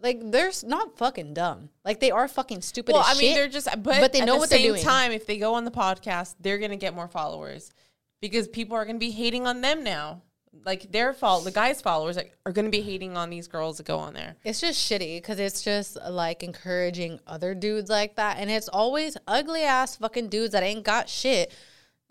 [0.00, 1.70] Like they're not fucking dumb.
[1.84, 3.34] Like they are fucking stupid Well, I mean, shit.
[3.34, 4.84] they're just, but, but they at know the what they're same doing.
[4.84, 7.72] time, if they go on the podcast, they're to get more followers
[8.20, 10.22] because people are to be hating on them now.
[10.64, 13.78] Like their fault, the guys' followers like, are going to be hating on these girls
[13.78, 14.36] that go on there.
[14.44, 18.38] It's just shitty because it's just like encouraging other dudes like that.
[18.38, 21.52] And it's always ugly ass fucking dudes that ain't got shit,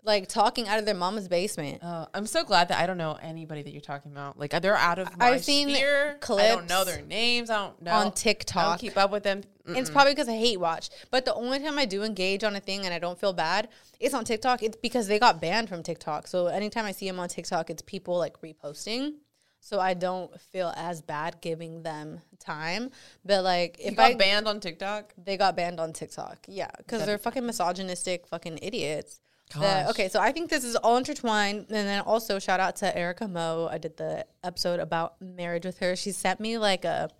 [0.04, 1.82] like talking out of their mama's basement.
[1.82, 4.38] Uh, I'm so glad that I don't know anybody that you're talking about.
[4.38, 6.18] Like they're out of my I've seen sphere.
[6.30, 7.50] I don't know their names.
[7.50, 8.64] I don't know on TikTok.
[8.64, 9.42] I don't keep up with them.
[9.66, 10.88] It's probably because I hate watch.
[11.10, 13.68] But the only time I do engage on a thing and I don't feel bad,
[14.00, 14.62] it's on TikTok.
[14.62, 16.26] It's because they got banned from TikTok.
[16.26, 19.16] So anytime I see them on TikTok, it's people like reposting.
[19.60, 22.90] So I don't feel as bad giving them time.
[23.26, 25.12] But like You if got I banned on TikTok.
[25.22, 26.38] they got banned on TikTok.
[26.48, 29.20] Yeah, because they're fucking misogynistic fucking idiots.
[29.54, 31.66] The- okay, so I think this is all intertwined.
[31.70, 33.68] And then also shout out to Erica Mo.
[33.70, 35.96] I did the episode about marriage with her.
[35.96, 37.10] She sent me like a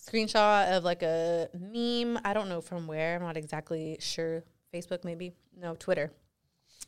[0.00, 2.20] screenshot of like a meme.
[2.24, 3.16] I don't know from where.
[3.16, 4.44] I'm not exactly sure.
[4.72, 5.32] Facebook maybe.
[5.58, 6.12] No, Twitter.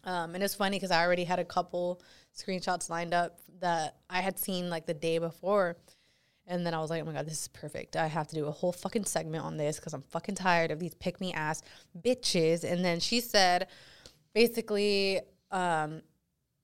[0.05, 2.01] Um, and it's funny because I already had a couple
[2.37, 5.77] screenshots lined up that I had seen like the day before.
[6.47, 7.95] And then I was like, oh my God, this is perfect.
[7.95, 10.79] I have to do a whole fucking segment on this because I'm fucking tired of
[10.79, 11.63] these pick me ass
[12.01, 12.65] bitches.
[12.65, 13.69] And then she said
[14.35, 16.03] basically um,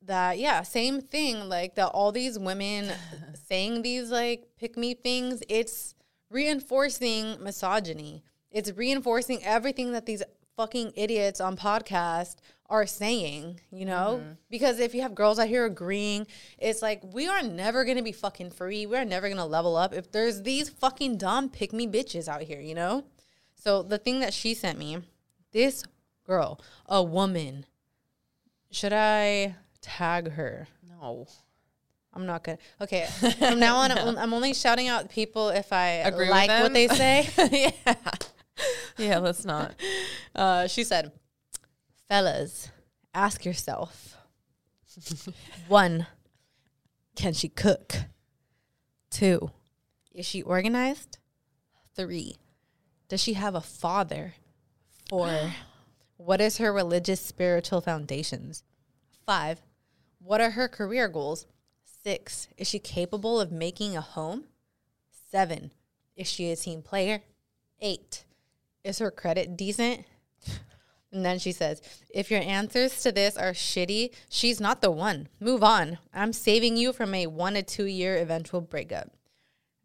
[0.03, 1.49] that, yeah, same thing.
[1.49, 2.91] Like that all these women
[3.49, 5.95] saying these like pick me things, it's
[6.31, 8.23] reinforcing misogyny.
[8.51, 10.23] It's reinforcing everything that these
[10.57, 12.37] fucking idiots on podcast
[12.71, 14.23] are saying, you know?
[14.51, 16.27] Because if you have girls out here agreeing,
[16.59, 18.87] it's like we are never gonna be fucking free.
[18.87, 22.61] We're never gonna level up if there's these fucking dumb pick me bitches out here,
[22.61, 23.05] you know?
[23.55, 24.99] So the thing that she sent me,
[25.53, 25.85] this
[26.27, 27.67] girl, a woman,
[28.71, 30.67] should I tag her?
[30.89, 31.27] No.
[32.17, 32.59] I'm not gonna.
[32.81, 33.07] Okay,
[33.39, 36.87] from now on, I'm- I'm only shouting out people if I Agree like what they
[36.89, 37.29] say.
[37.87, 37.95] yeah.
[38.97, 39.75] Yeah, let's not.
[40.33, 41.11] Uh, she said,
[42.09, 42.71] "Fellas,
[43.13, 44.17] ask yourself:
[45.67, 46.07] one,
[47.17, 47.97] can she cook?
[49.11, 49.51] Two,
[50.15, 51.19] is she organized?
[51.97, 52.37] Three,
[53.09, 54.35] does she have a father?
[55.09, 55.53] Four,
[56.17, 58.63] what is her religious spiritual foundations?
[59.27, 59.63] Five,
[60.19, 61.47] what are her career goals?
[62.03, 64.45] Six, is she capable of making a home?
[65.31, 65.73] Seven,
[66.17, 67.23] is she a team player?
[67.81, 68.25] Eight,
[68.83, 70.05] is her credit decent?
[71.15, 71.81] And then she says,
[72.13, 75.29] if your answers to this are shitty, she's not the one.
[75.39, 75.99] Move on.
[76.13, 79.13] I'm saving you from a one to two year eventual breakup.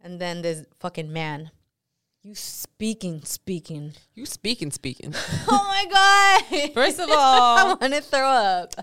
[0.01, 1.51] And then this fucking man,
[2.23, 3.93] you speaking, speaking.
[4.13, 5.13] You speaking, speaking.
[5.51, 5.85] Oh my
[6.51, 6.73] God.
[6.73, 8.73] First of all, I want to throw up.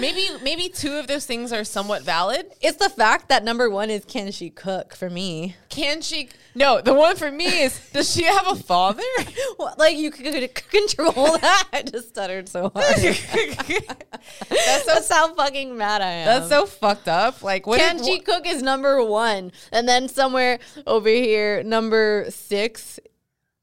[0.00, 2.46] Maybe maybe two of those things are somewhat valid.
[2.60, 5.56] It's the fact that number one is can she cook for me?
[5.68, 6.28] Can she?
[6.54, 9.02] No, the one for me is does she have a father?
[9.58, 11.68] Well, like you could, control that.
[11.72, 12.96] I just stuttered so hard.
[12.96, 16.26] That's so That's how fucking mad I am.
[16.26, 17.42] that's so fucked up.
[17.42, 17.78] Like what?
[17.78, 22.98] Can if- she cook is number one, and then somewhere over here, number six,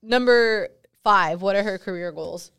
[0.04, 0.70] number
[1.04, 1.42] five.
[1.42, 2.52] What are her career goals?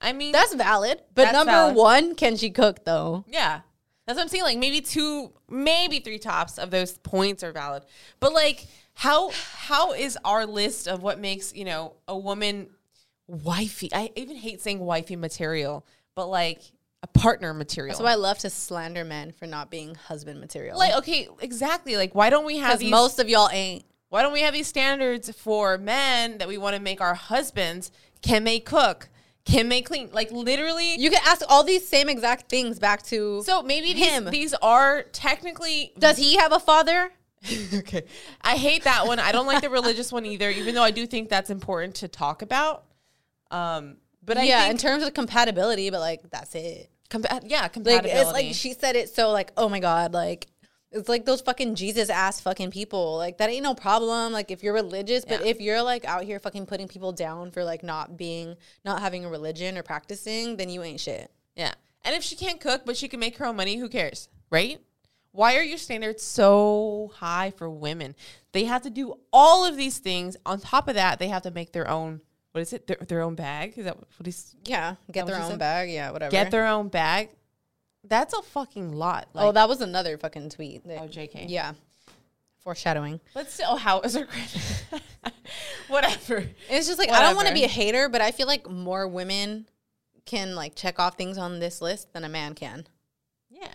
[0.00, 1.76] I mean, That's valid, but That's number valid.
[1.76, 3.24] one, can she cook though?
[3.28, 3.60] Yeah.
[4.06, 4.44] That's what I'm saying.
[4.44, 7.82] Like maybe two, maybe three tops of those points are valid.
[8.20, 12.68] But like how how is our list of what makes, you know, a woman
[13.26, 13.90] wifey?
[13.92, 15.84] I even hate saying wifey material,
[16.14, 16.62] but like
[17.02, 17.94] a partner material.
[17.94, 20.78] So I love to slander men for not being husband material.
[20.78, 21.96] like okay, exactly.
[21.96, 23.84] Like why don't we have these most of y'all ain't.
[24.08, 27.92] Why don't we have these standards for men that we want to make our husbands?
[28.22, 29.10] Can they cook?
[29.50, 30.10] Can they clean?
[30.12, 33.42] Like literally, You can ask all these same exact things back to.
[33.44, 34.26] so maybe him.
[34.30, 37.10] these are technically does he have a father?
[37.74, 38.04] okay.
[38.42, 39.18] I hate that one.
[39.18, 42.08] I don't like the religious one either, even though I do think that's important to
[42.08, 42.84] talk about.
[43.50, 46.90] Um, but I yeah, in terms of compatibility, but like that's it.
[47.08, 48.18] compa- yeah, Like compatibility.
[48.20, 50.48] it's like she said it so like oh my god like
[50.90, 54.62] it's like those fucking Jesus ass fucking people like that ain't no problem like if
[54.62, 55.50] you're religious but Yeah.
[55.50, 59.24] if you're like out here fucking putting people down for like not being not having
[59.24, 61.30] a religion or practicing then you ain't shit.
[61.56, 61.72] Yeah.
[62.04, 64.28] And if she can't cook, but she can make her own money, who cares?
[64.50, 64.80] Right?
[65.32, 68.14] Why are your standards so high for women?
[68.52, 70.36] They have to do all of these things.
[70.46, 72.86] On top of that, they have to make their own, what is it?
[72.86, 73.74] Their, their own bag?
[73.76, 74.54] Is that what is?
[74.64, 75.58] Yeah, get what their she own said?
[75.58, 75.90] bag.
[75.90, 76.30] Yeah, whatever.
[76.30, 77.30] Get their own bag.
[78.04, 79.28] That's a fucking lot.
[79.34, 80.86] Oh, like, oh, that was another fucking tweet.
[80.86, 81.46] that- Oh, JK.
[81.48, 81.72] Yeah,
[82.60, 83.20] foreshadowing.
[83.34, 84.60] Let's still, oh, how is her credit?
[85.88, 86.44] Whatever.
[86.68, 89.08] It's just like I don't want to be a hater, but I feel like more
[89.08, 89.66] women
[90.26, 92.86] can like check off things on this list than a man can.
[93.50, 93.68] Yeah.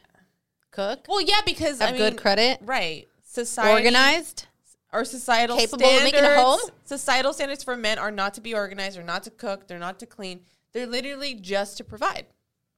[0.72, 3.08] Cook, Well, yeah, because have I good mean, credit, Right.
[3.24, 3.72] Society.
[3.72, 4.46] organized.
[4.92, 6.60] Our societal Capable of standards, making a home?
[6.86, 9.98] societal standards for men are not to be organized, or not to cook, they're not
[10.00, 10.42] to clean.
[10.72, 12.28] They're literally just to provide,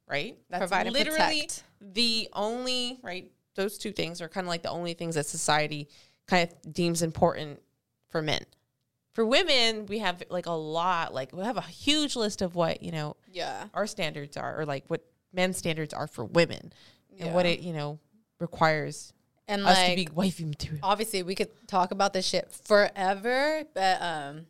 [0.08, 0.38] right?
[0.50, 1.50] That's Provide literally
[1.82, 3.32] the only right.
[3.56, 5.88] Those two things are kind of like the only things that society
[6.28, 7.62] kind of deems important
[8.10, 8.42] for men.
[9.14, 12.84] For women, we have like a lot, like we have a huge list of what
[12.84, 13.68] you know Yeah.
[13.74, 16.74] our standards are, or like what men's standards are for women,
[17.20, 18.00] and what it you know
[18.40, 19.14] requires
[19.48, 20.80] And us like to be wifey material.
[20.84, 24.48] obviously we could talk about this shit forever, but um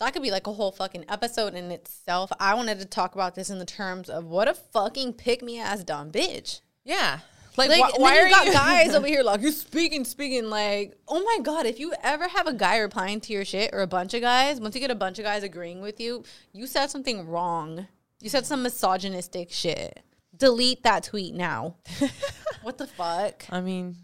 [0.00, 2.32] that could be like a whole fucking episode in itself.
[2.40, 5.60] I wanted to talk about this in the terms of what a fucking pick me
[5.60, 6.60] ass dumb bitch.
[6.84, 7.20] Yeah.
[7.56, 10.48] Like, Like, why, why are you got you guys over here like you're speaking, speaking.
[10.48, 13.82] Like, oh my god, if you ever have a guy replying to your shit or
[13.82, 16.66] a bunch of guys, once you get a bunch of guys agreeing with you, you
[16.66, 17.86] said something wrong.
[18.20, 20.02] You said some misogynistic shit.
[20.34, 21.76] Delete that tweet now.
[22.62, 23.44] what the fuck?
[23.50, 23.96] I mean,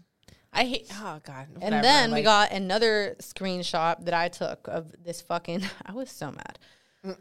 [0.53, 0.87] I hate.
[0.93, 1.47] Oh God.
[1.55, 5.63] And whatever, then we got another screenshot that I took of this fucking.
[5.85, 6.59] I was so mad.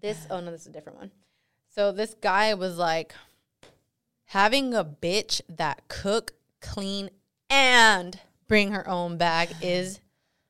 [0.00, 1.10] this, oh no, this is a different one.
[1.74, 3.14] So this guy was like,
[4.26, 7.10] having a bitch that cook, clean,
[7.48, 8.18] and
[8.48, 10.00] bring her own bag is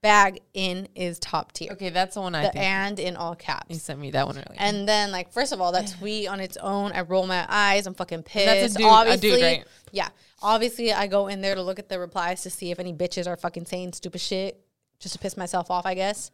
[0.07, 1.73] bag in is top tier.
[1.73, 2.65] Okay, that's the one I The think.
[2.65, 3.83] and in all you caps.
[3.83, 4.57] sent me that one earlier.
[4.59, 7.87] And then, like, first of all, that tweet on its own, I roll my eyes.
[7.87, 8.47] I'm fucking pissed.
[8.47, 9.65] that's a dude- a obviously, dude, right?
[9.91, 10.09] yeah.
[10.43, 13.27] Obviously, I go in there to look at the replies to see if any bitches
[13.27, 14.61] are fucking saying stupid shit,
[15.01, 16.31] just to piss myself off, I guess.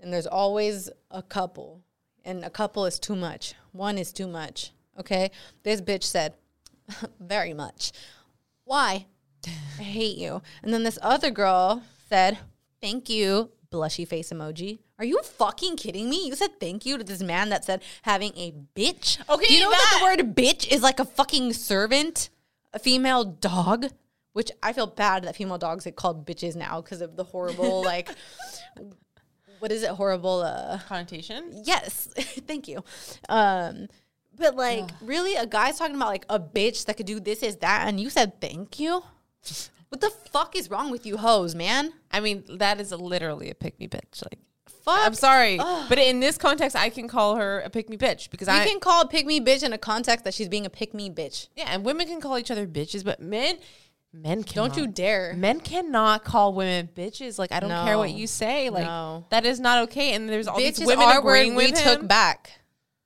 [0.00, 1.82] And there's always a couple,
[2.24, 3.54] and a couple is too much.
[3.72, 4.70] One is too much.
[5.00, 5.30] Okay.
[5.64, 6.34] This bitch said,
[7.20, 7.90] very much.
[8.64, 9.06] Why?
[9.78, 10.40] I hate you.
[10.62, 12.38] And then this other girl said,
[12.80, 14.78] Thank you, blushy face emoji.
[14.98, 16.26] Are you fucking kidding me?
[16.26, 19.18] You said thank you to this man that said having a bitch.
[19.28, 22.30] Okay, Do you know that, that- the word bitch is like a fucking servant,
[22.72, 23.86] a female dog?
[24.34, 27.82] Which I feel bad that female dogs get called bitches now because of the horrible,
[27.92, 28.08] like,
[29.58, 29.90] what is it?
[29.90, 31.62] Horrible, uh, Connotation.
[31.64, 32.08] Yes,
[32.46, 32.84] thank you.
[33.28, 33.88] Um,
[34.36, 37.56] but like, really, a guy's talking about like a bitch that could do this is
[37.56, 39.02] that, and you said thank you.
[39.90, 41.92] What the fuck is wrong with you, hoes, man?
[42.10, 44.22] I mean, that is literally a pick me bitch.
[44.22, 44.38] Like,
[44.84, 45.00] Fuck.
[45.06, 48.48] I'm sorry, but in this context, I can call her a pick me bitch because
[48.48, 50.70] You I can call a pick me bitch in a context that she's being a
[50.70, 51.48] pick me bitch.
[51.56, 53.58] yeah, and women can call each other bitches, but men,
[54.14, 54.74] men cannot.
[54.74, 55.34] Don't you dare.
[55.36, 57.38] Men cannot call women bitches.
[57.38, 58.70] Like, I don't care what you say.
[58.70, 59.26] Like, No.
[59.30, 60.14] that is not okay.
[60.14, 62.52] And there's all Bitch these women word agreeing we with took back.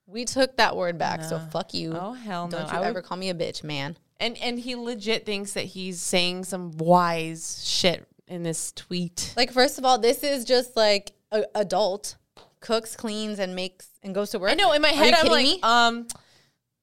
[0.06, 1.94] We took that word back, so fuck you.
[1.98, 2.58] Oh hell no!
[2.58, 3.96] Don't you I would- ever call me a bitch, man.
[4.22, 9.34] And and he legit thinks that he's saying some wise shit in this tweet.
[9.36, 12.16] Like, first of all, this is just like a adult
[12.60, 14.50] cooks, cleans, and makes and goes to work.
[14.52, 15.60] I know in my head I'm like, me?
[15.62, 16.06] um,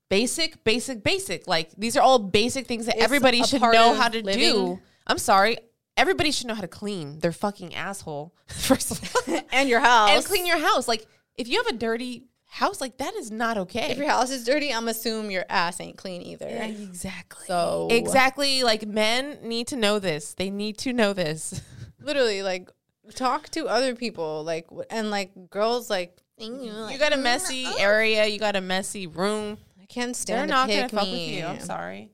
[0.10, 1.48] basic, basic, basic.
[1.48, 4.40] Like these are all basic things that It's everybody should know how to living.
[4.40, 4.80] do.
[5.07, 5.57] I'm sorry,
[5.98, 10.11] everybody should know how to clean their fucking asshole first of all, and your house
[10.11, 10.88] and clean your house.
[10.88, 13.92] Like if you have a dirty house, like that is not okay.
[13.92, 16.48] If your house is dirty, I'm assuming your ass ain't clean either.
[16.48, 17.46] exactly.
[17.48, 18.64] So Exactly.
[18.64, 20.34] Like men need to know this.
[20.34, 21.62] They need to know this.
[22.02, 22.70] literally, like
[23.16, 27.66] talk to other people, like and like girls, like you You got a mm, messy
[27.66, 27.76] uh-uh.
[27.80, 28.26] area.
[28.26, 29.58] You got a messy room.
[29.82, 30.50] I can't stand.
[30.50, 31.46] They're not gonna fuck with you.
[31.46, 32.12] I'm sorry.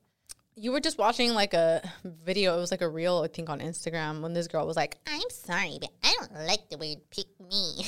[0.58, 2.58] You were just watching like a video.
[2.58, 5.30] It was like a reel, I think, on Instagram when this girl was like, I'm
[5.30, 7.84] sorry, but I don't like the word pick me.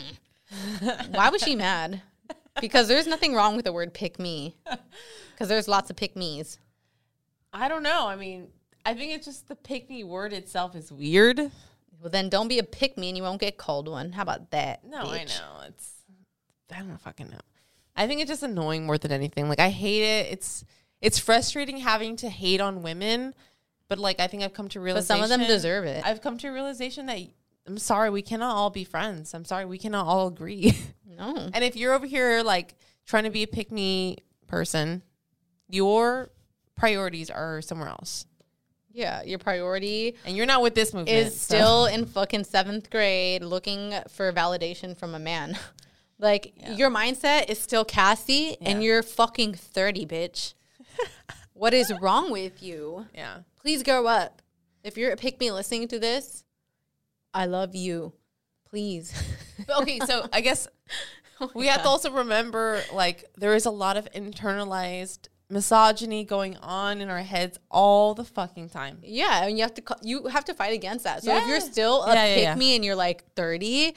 [1.10, 2.02] "Why was she mad?"
[2.60, 4.56] Because there's nothing wrong with the word "pick me,"
[5.32, 6.58] because there's lots of pick me's.
[7.52, 8.06] I don't know.
[8.06, 8.48] I mean,
[8.84, 11.38] I think it's just the pick me word itself is weird.
[12.00, 14.12] Well, then don't be a pick me and you won't get called one.
[14.12, 14.84] How about that?
[14.84, 15.60] No, I know.
[15.68, 15.92] It's
[16.74, 17.40] I don't fucking know.
[17.94, 19.48] I think it's just annoying more than anything.
[19.48, 20.32] Like I hate it.
[20.32, 20.64] It's
[21.00, 23.34] it's frustrating having to hate on women,
[23.88, 26.04] but like I think I've come to But realization some of them deserve it.
[26.04, 27.20] I've come to a realization that
[27.66, 29.34] I'm sorry, we cannot all be friends.
[29.34, 30.76] I'm sorry, we cannot all agree.
[31.06, 31.50] no.
[31.52, 32.74] and if you're over here like
[33.06, 35.02] trying to be a pick me person,
[35.68, 36.30] your
[36.74, 38.26] priorities are somewhere else.
[38.94, 41.16] Yeah, your priority And you're not with this movement.
[41.16, 45.58] is so- still in fucking seventh grade looking for validation from a man.
[46.18, 50.54] like your mindset is still Cassie and you're fucking 30, bitch.
[51.54, 53.06] what is wrong with you?
[53.14, 53.38] Yeah.
[53.60, 54.42] Please grow up.
[54.84, 56.44] If you're a pick me listening to this,
[57.34, 58.12] I love you.
[58.68, 59.12] Please.
[59.68, 60.66] Okay, so I guess
[61.40, 66.56] oh we have to also remember like there is a lot of internalized misogyny going
[66.56, 68.98] on in our heads all the fucking time.
[69.04, 71.22] Yeah, and you have to you have to fight against that.
[71.22, 72.54] So if you're still a Yeah, yeah, pick yeah.
[72.56, 73.94] me and you're like 30,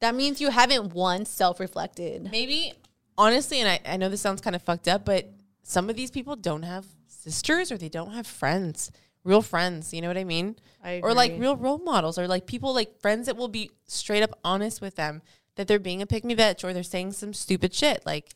[0.00, 2.28] that means you haven't once self-reflected.
[2.30, 2.74] Maybe
[3.16, 5.30] honestly, and I, I know this sounds kind of fucked up, but
[5.62, 8.90] some of these people don't have sisters or they don't have friends,
[9.26, 9.92] real friends.
[9.92, 10.56] You know what I mean?
[10.82, 14.22] I Or like real role models, or like people like friends that will be straight
[14.22, 15.22] up honest with them
[15.56, 18.04] that they're being a pick me bitch or they're saying some stupid shit.
[18.06, 18.34] Like,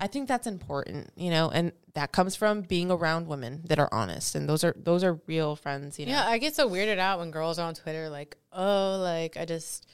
[0.00, 3.88] I think that's important, you know, and that comes from being around women that are
[3.92, 6.12] honest, and those are those are real friends, you know.
[6.12, 9.44] Yeah, I get so weirded out when girls are on Twitter like, "Oh, like I
[9.44, 9.86] just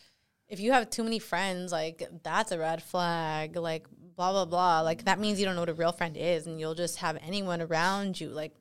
[0.49, 3.87] if you have too many friends, like that's a red flag." Like
[4.17, 4.81] blah blah blah.
[4.83, 7.19] Like that means you don't know what a real friend is and you'll just have
[7.21, 8.29] anyone around you.
[8.29, 8.55] Like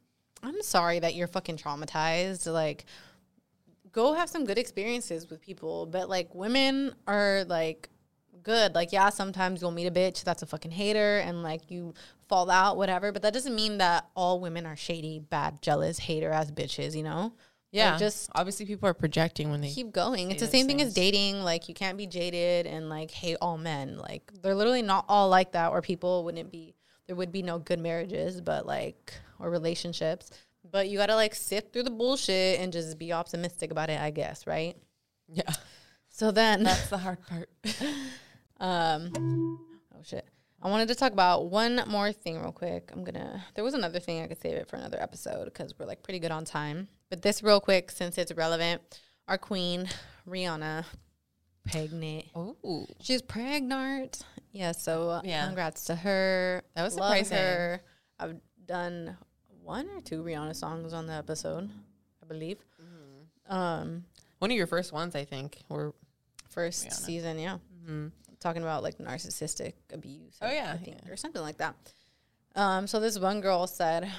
[0.43, 2.51] I'm sorry that you're fucking traumatized.
[2.51, 2.85] Like
[3.91, 7.89] go have some good experiences with people, but like women are like
[8.43, 8.75] good.
[8.75, 11.93] Like yeah, sometimes you'll meet a bitch that's a fucking hater and like you
[12.27, 16.29] fall out whatever, but that doesn't mean that all women are shady, bad, jealous, hater
[16.29, 17.33] ass bitches, you know?
[17.71, 17.91] yeah.
[17.91, 20.31] Like, just obviously, people are projecting when they keep going.
[20.31, 21.41] It's the same those thing as dating.
[21.41, 23.97] Like you can't be jaded and like hate all men.
[23.97, 26.75] Like they're literally not all like that, or people wouldn't be.
[27.09, 30.29] There would be no good marriages, but like or relationships.
[30.69, 33.99] But you gotta like sift through the bullshit and just be optimistic about it.
[33.99, 34.77] I guess, right?
[35.27, 35.51] yeah.
[36.09, 37.49] So then, That's the hard part.
[38.59, 39.11] um,
[39.95, 40.27] oh shit.
[40.61, 42.91] I wanted to talk about one more thing real quick.
[42.93, 43.43] I'm gonna.
[43.55, 46.19] There was another thing I could save it for another episode because we're like pretty
[46.19, 46.89] good on time.
[47.09, 48.83] But this real quick, since it's relevant,
[49.27, 49.89] our queen
[50.29, 50.85] Rihanna,
[51.71, 52.25] pregnant.
[52.35, 54.21] Oh, She's pregnant.
[54.51, 54.71] Yeah.
[54.71, 55.45] So uh, Yeah.
[55.45, 56.63] congrats to her.
[56.75, 57.37] That was Love surprising.
[57.37, 57.81] her.
[58.19, 58.35] I've
[58.65, 59.17] done
[59.63, 61.69] one or two Rihanna songs on the episode,
[62.21, 62.57] I believe.
[62.81, 63.53] Mm-hmm.
[63.53, 64.03] Um,
[64.39, 65.93] one of your first ones, I think, were
[66.49, 66.93] first Rihanna.
[66.93, 67.57] season, yeah.
[68.39, 70.37] Talking about like narcissistic abuse.
[70.41, 71.11] Oh, yeah, think, yeah.
[71.11, 71.75] or something like that.
[72.55, 74.09] Um, so this one girl said,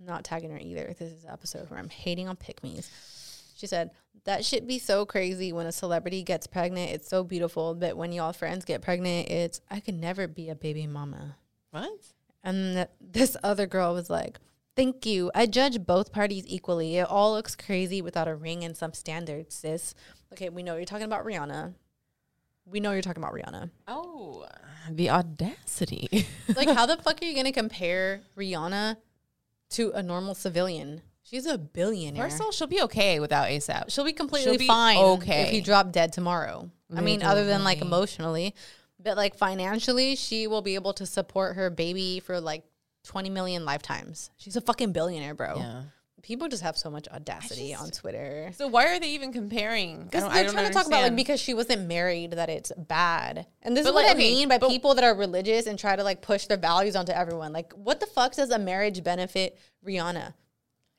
[0.00, 0.94] not tagging her either.
[0.98, 2.90] This is an episode where I'm hating on pick me's.
[3.58, 3.90] She said,
[4.24, 6.92] That shit be so crazy when a celebrity gets pregnant.
[6.92, 7.74] It's so beautiful.
[7.74, 11.36] But when y'all friends get pregnant, it's, I could never be a baby mama.
[11.72, 11.90] what?
[12.44, 14.38] And th- this other girl was like,
[14.76, 15.32] Thank you.
[15.34, 16.98] I judge both parties equally.
[16.98, 19.92] It all looks crazy without a ring and some standards, sis.
[20.32, 21.74] Okay, we know you're talking about Rihanna.
[22.64, 23.70] We know you're talking about Rihanna.
[23.88, 24.46] Oh,
[24.88, 26.26] the audacity.
[26.54, 28.98] Like, how the fuck are you going to compare Rihanna
[29.70, 31.02] to a normal civilian?
[31.28, 32.24] She's a billionaire.
[32.24, 33.90] First of all, she'll be okay without ASAP.
[33.90, 35.42] She'll be completely be fine okay.
[35.42, 36.70] if he dropped dead tomorrow.
[36.94, 38.54] I mean, other than like emotionally,
[39.02, 42.64] but like financially, she will be able to support her baby for like
[43.04, 44.30] 20 million lifetimes.
[44.38, 45.56] She's a fucking billionaire, bro.
[45.58, 45.82] Yeah.
[46.22, 48.50] People just have so much audacity just- on Twitter.
[48.54, 50.04] So why are they even comparing?
[50.04, 53.46] Because they're don't trying to talk about like because she wasn't married that it's bad,
[53.62, 55.94] and this But, is what like, I mean by people that are religious and try
[55.94, 57.52] to like push their values onto everyone.
[57.52, 60.34] Like, what the fuck does a marriage benefit Rihanna?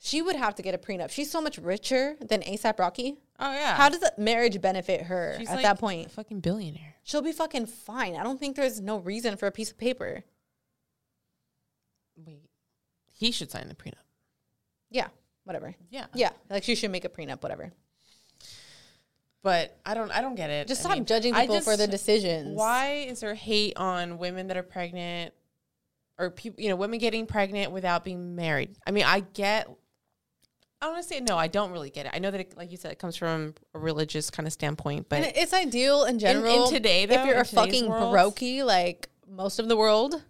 [0.02, 1.12] She would have to get a prenup.
[1.12, 3.18] She's so much richer than ASAP Rocky.
[3.38, 3.76] Oh yeah.
[3.76, 6.10] How does a marriage benefit her She's at like that a point?
[6.12, 6.96] fucking billionaire.
[7.04, 8.16] She'll be fucking fine.
[8.16, 10.24] I don't think there's no reason for a piece of paper.
[12.16, 12.50] Wait,
[13.12, 13.94] he should sign the prenup.
[14.90, 15.08] Yeah,
[15.44, 15.76] whatever.
[15.90, 16.06] Yeah.
[16.14, 17.72] Yeah, like she should make a prenup, whatever.
[19.42, 20.12] But I don't.
[20.12, 20.68] I don't get it.
[20.68, 22.58] Just I stop mean, judging people for their decisions.
[22.58, 25.34] Why is there hate on women that are pregnant,
[26.18, 26.62] or people?
[26.62, 28.76] You know, women getting pregnant without being married.
[28.86, 29.70] I mean, I get.
[30.82, 31.38] I want to say no.
[31.38, 32.12] I don't really get it.
[32.16, 35.08] I know that, it, like you said, it comes from a religious kind of standpoint,
[35.10, 36.66] but And it's ideal in general.
[36.66, 40.24] In today, though, if you're a fucking world- brokey, like most of the world,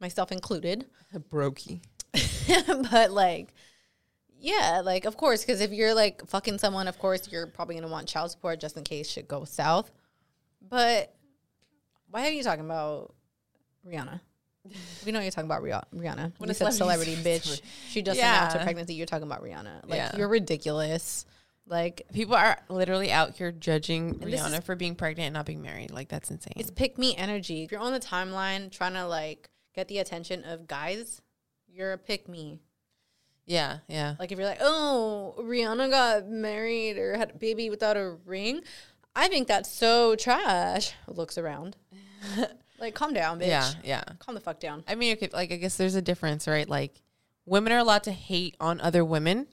[0.00, 1.82] myself included, a brokey.
[2.90, 3.54] but like,
[4.40, 7.88] yeah, like of course, because if you're like fucking someone, of course you're probably gonna
[7.88, 9.92] want child support just in case shit goes south.
[10.60, 11.14] But
[12.10, 13.14] why are you talking about
[13.86, 14.20] Rihanna?
[15.04, 16.32] We know you're talking about Rih- Rihanna.
[16.38, 17.60] When you a said celebrity bitch.
[17.90, 18.64] She just announced her Yeah.
[18.64, 18.94] pregnancy.
[18.94, 19.82] You're talking about Rihanna.
[19.88, 20.16] Like Yeah.
[20.16, 21.26] you're ridiculous.
[21.66, 25.62] Like People are literally out here judging Rihanna is- for being pregnant and not being
[25.62, 25.90] married.
[25.90, 26.54] Like that's insane.
[26.56, 27.62] it's pick me energy.
[27.64, 31.20] If you're on the timeline trying to like get the attention of guys,
[31.68, 32.60] you're a pick me.
[33.46, 34.14] yeah, yeah.
[34.18, 38.62] Like if you're like, oh, Rihanna got married or had a baby without a ring,
[39.14, 40.94] I think that's so trash.
[41.06, 41.76] Looks around.
[42.84, 43.48] like calm down, bitch.
[43.48, 44.04] Yeah, yeah.
[44.18, 44.84] Calm the fuck down.
[44.86, 46.68] I mean, okay, like I guess there's a difference, right?
[46.68, 47.02] Like
[47.46, 49.46] women are allowed to hate on other women,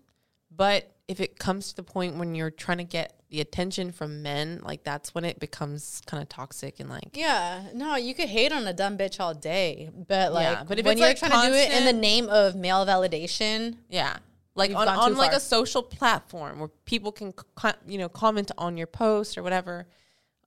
[0.55, 4.21] but if it comes to the point when you're trying to get the attention from
[4.21, 8.29] men, like that's when it becomes kind of toxic and like Yeah, no, you could
[8.29, 11.17] hate on a dumb bitch all day, but like, Yeah, but if when you're like,
[11.17, 14.17] trying to do it in the name of male validation, yeah.
[14.53, 15.37] Like on, on like far.
[15.37, 17.33] a social platform where people can
[17.87, 19.87] you know comment on your post or whatever,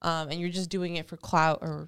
[0.03, 1.87] um, and you're just doing it for clout or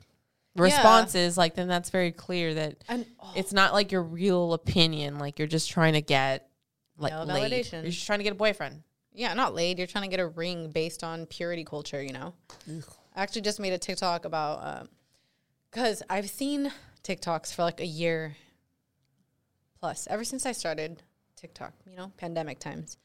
[0.63, 5.17] responses, like then that's very clear that and oh, it's not like your real opinion.
[5.19, 6.49] Like you're just trying to get
[6.97, 7.51] like Male laid.
[7.51, 7.81] validation.
[7.84, 8.84] You're just trying to get a boyfriend.
[9.13, 9.77] yeah, not laid.
[9.77, 12.34] You're trying to get a ring based on purity culture, you know.
[12.67, 12.81] I
[13.23, 14.88] actually just made a TikTok about
[15.71, 16.71] because I've seen
[17.03, 18.35] TikToks for like a year
[19.79, 21.03] plus ever since I started
[21.35, 21.73] TikTok.
[21.89, 22.97] You know, pandemic times,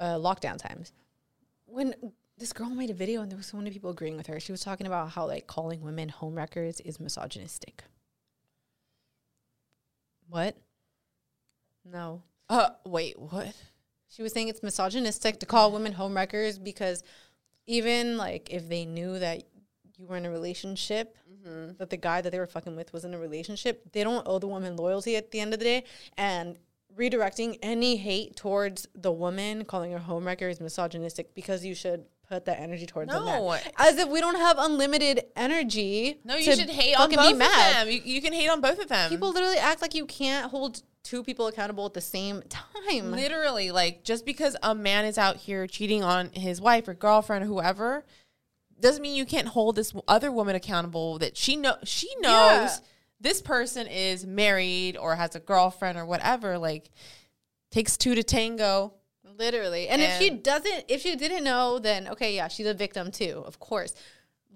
[0.00, 0.92] uh, lockdown times.
[1.66, 1.94] When
[2.38, 4.52] this girl made a video and there was so many people agreeing with her, she
[4.52, 7.84] was talking about how like calling women homewreckers is misogynistic.
[10.28, 10.56] What?
[11.84, 12.22] No.
[12.48, 13.54] Uh, wait, what?
[14.08, 17.02] She was saying it's misogynistic to call women homewreckers because
[17.66, 19.44] even like if they knew that
[19.96, 21.16] you were in a relationship,
[21.78, 24.38] that the guy that they were fucking with was in a relationship, they don't owe
[24.38, 25.84] the woman loyalty at the end of the day.
[26.16, 26.58] And
[26.96, 32.44] redirecting any hate towards the woman, calling her homewrecker, is misogynistic because you should put
[32.46, 33.50] that energy towards the No.
[33.50, 33.60] man.
[33.78, 36.18] As if we don't have unlimited energy.
[36.24, 37.88] No, you should hate on both be of them.
[37.88, 39.10] You, you can hate on both of them.
[39.10, 43.10] People literally act like you can't hold two people accountable at the same time.
[43.12, 47.44] literally like just because a man is out here cheating on his wife or girlfriend
[47.44, 48.04] or whoever
[48.80, 52.76] doesn't mean you can't hold this other woman accountable that she know she knows Yeah.
[53.20, 56.90] this person is married or has a girlfriend or whatever like
[57.70, 58.94] takes two to tango
[59.36, 59.88] Literally.
[59.88, 63.42] And, if she doesn't, if she didn't know, then okay, yeah, she's a victim too,
[63.46, 63.94] of course.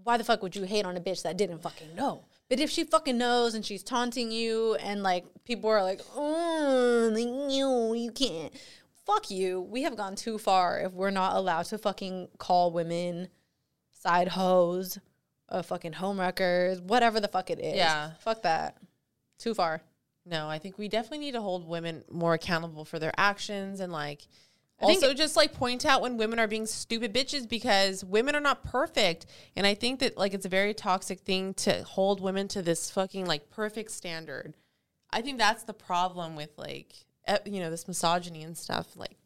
[0.04, 2.24] Why the fuck would you hate on a bitch that didn't fucking know?
[2.48, 7.14] But if she fucking knows and she's taunting you and like people are like, oh,
[7.14, 8.52] you, you can't.
[9.04, 9.60] Fuck you.
[9.60, 13.28] We have gone too far if we're not allowed to fucking call women
[13.90, 14.98] side hoes,
[15.48, 17.74] uh, fucking homewreckers, whatever the fuck it is.
[17.76, 18.12] Yeah.
[18.20, 18.76] Fuck that.
[19.38, 19.82] Too far.
[20.26, 23.92] no i think we definitely need to hold women more accountable for their actions and
[23.92, 24.26] like
[24.86, 28.40] think- also just like point out when women are being stupid bitches because women are
[28.40, 29.26] not perfect.
[29.56, 32.90] And i think that like it's a very toxic thing to hold women to this
[32.90, 34.54] fucking like perfect standard.
[35.10, 36.92] I think that's the problem with like
[37.44, 39.16] you know this misogyny and stuff like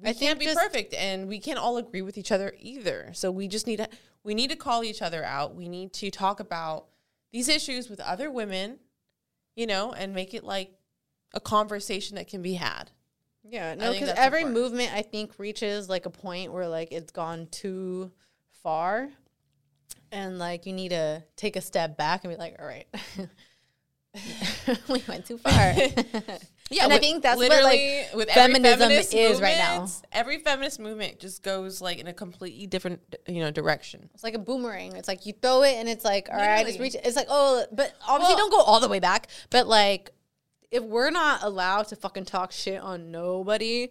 [0.00, 3.10] we I can't be just- perfect and we can't all agree with each other either.
[3.14, 3.88] So we just need to
[4.22, 5.54] we need to call each other out.
[5.54, 6.86] We need to talk about
[7.32, 8.78] these issues with other women
[9.56, 10.70] you know and make it like
[11.34, 12.90] a conversation that can be had
[13.48, 14.62] Yeah, no, because every important.
[14.62, 18.10] movement I think reaches like a point where like it's gone too
[18.62, 19.08] far,
[20.10, 22.86] and like you need to take a step back and be like, all right,
[24.88, 25.74] we went too far.
[26.68, 29.86] Yeah, and I think that's what like with feminism is right now.
[30.10, 34.10] Every feminist movement just goes like in a completely different, you know, direction.
[34.14, 34.96] It's like a boomerang.
[34.96, 36.96] It's like you throw it and it's like, all right, it's reach.
[36.96, 39.28] It's like, oh, but obviously Well- don't go all the way back.
[39.50, 40.10] But like,
[40.70, 43.88] if we're not allowed to fucking talk shit on nobody,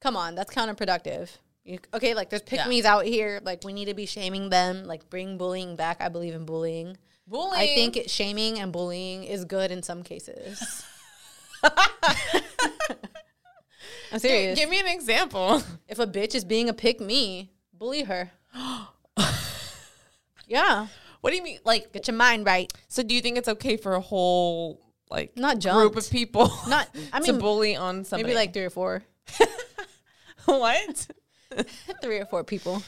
[0.00, 1.30] come on, that's counterproductive.
[1.64, 2.92] You, okay, like there's pick Yeah.
[2.92, 3.40] out here.
[3.44, 4.84] Like we need to be shaming them.
[4.84, 5.98] Like bring bullying back.
[6.00, 6.96] I believe in bullying.
[7.28, 7.54] Bullying.
[7.62, 10.84] I think it, shaming and bullying is good in some cases.
[14.12, 14.58] I'm serious.
[14.58, 15.62] Give me an example.
[15.88, 18.30] if a bitch is being a pick me, bully her.
[20.46, 20.88] yeah,
[21.20, 21.58] What do you mean?
[21.64, 22.72] Like, get your mind right.
[22.88, 24.80] so do you think it's okay for a whole
[25.12, 28.24] like Not group of people Not, I mean to bully on somebody?
[28.24, 29.02] maybe like three or four,
[30.46, 31.06] what?
[32.02, 32.82] three or four people.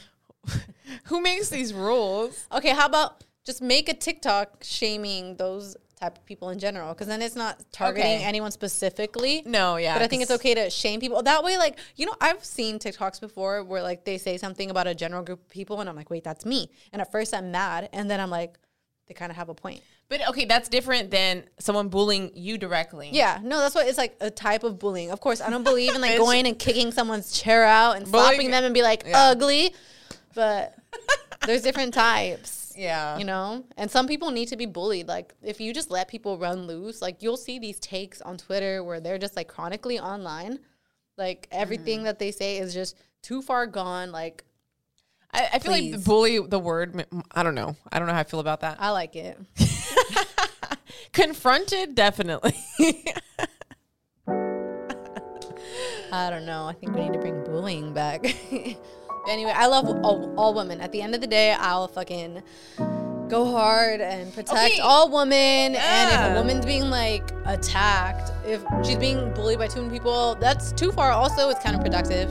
[1.05, 2.47] Who makes these rules?
[2.51, 6.93] Okay, how about just make a TikTok shaming those type of people in general?
[6.93, 8.23] Because then it's not targeting Okay.
[8.23, 9.41] anyone specifically.
[9.45, 11.23] No, yeah, but I think it's okay to shame people.
[11.23, 14.87] That way, like you know, I've seen TikToks before where like they say something about
[14.87, 16.69] a general group of people, and I'm like, wait, that's me.
[16.91, 18.57] And at first, I'm mad, and then I'm like,
[19.07, 19.81] they kind of have a point.
[20.07, 23.09] But okay, that's different than someone bullying you directly.
[23.11, 25.09] Yeah, no, that's what it's like a type of bullying.
[25.09, 28.33] Of course, I don't believe in like going and kicking someone's chair out and Bullying-
[28.33, 29.29] slapping them and be like Yeah.
[29.29, 29.73] ugly,
[30.35, 30.75] but
[31.45, 32.73] there's different types.
[32.77, 33.17] Yeah.
[33.17, 33.65] You know?
[33.77, 35.07] And some people need to be bullied.
[35.07, 38.83] Like if you just let people run loose, like you'll see these takes on Twitter
[38.83, 40.59] where they're just like chronically online.
[41.17, 42.05] Like everything mm-hmm.
[42.05, 44.11] that they say is just too far gone.
[44.11, 44.43] Like
[45.31, 47.75] I, I feel like bully, the word, I don't know.
[47.91, 48.77] I don't know how I feel about that.
[48.79, 49.39] I like it.
[51.13, 52.55] Confronted, definitely.
[56.11, 56.65] I don't know.
[56.65, 58.25] I think we need to bring bullying back.
[59.27, 60.79] Anyway, I love all, all women.
[60.81, 62.43] At the end of the day, I'll fucking
[63.27, 64.79] go hard and protect Okay.
[64.79, 65.73] all women.
[65.75, 70.35] And if a woman's being like attacked, if she's being bullied by too many people,
[70.35, 71.09] that's too far.
[71.09, 72.29] Also, it's counterproductive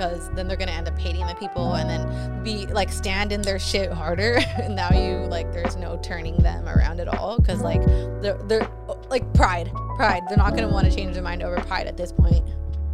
[0.00, 3.42] because then they're gonna end up hating the people and then be like stand in
[3.42, 4.38] their shit harder.
[4.62, 7.84] and now you like there's no turning them around at all because like
[8.22, 8.68] they're they're
[9.10, 10.22] like pride, pride.
[10.28, 12.44] They're not gonna want to change their mind over pride at this point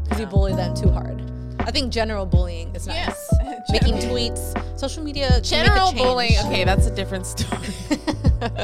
[0.02, 1.22] because you bully them too hard.
[1.60, 2.96] I think general bullying is nice.
[3.46, 3.70] Yes.
[3.70, 6.36] Making tweets, social media, General bullying.
[6.46, 7.60] Okay, that's a different story.
[7.90, 8.60] it's like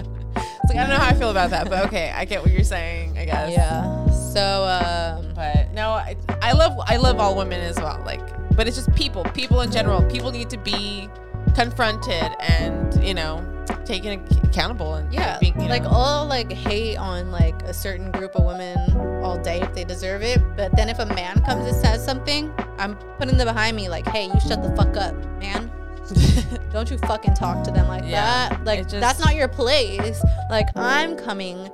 [0.71, 3.17] I don't know how I feel about that, but okay, I get what you're saying.
[3.17, 3.53] I guess.
[3.53, 4.11] Yeah.
[4.33, 8.03] So um, But no, I, I love I love all women as well.
[8.05, 8.21] Like,
[8.57, 10.03] but it's just people, people in general.
[10.11, 11.09] People need to be
[11.55, 13.47] confronted and you know
[13.85, 18.35] taken accountable and yeah, being, you like all like hate on like a certain group
[18.35, 18.79] of women
[19.23, 20.41] all day if they deserve it.
[20.57, 24.07] But then if a man comes and says something, I'm putting them behind me like,
[24.09, 25.71] hey, you shut the fuck up, man.
[26.73, 28.65] Don't you fucking talk to them like Yeah, that.
[28.65, 30.23] Like just- that's not your place.
[30.51, 31.71] Like I'm coming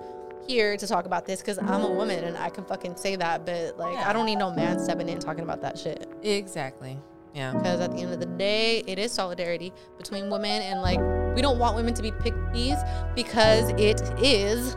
[0.48, 3.44] here to talk about this because I'm a woman and I can fucking say that.
[3.44, 4.08] But like Yeah.
[4.08, 6.08] I don't need no man stepping in talking about that shit.
[6.22, 6.98] exactly.
[7.34, 7.52] Yeah.
[7.52, 10.98] because at the end of the day it is solidarity between women and like
[11.36, 12.78] we don't want women to be pick these
[13.14, 14.76] because it is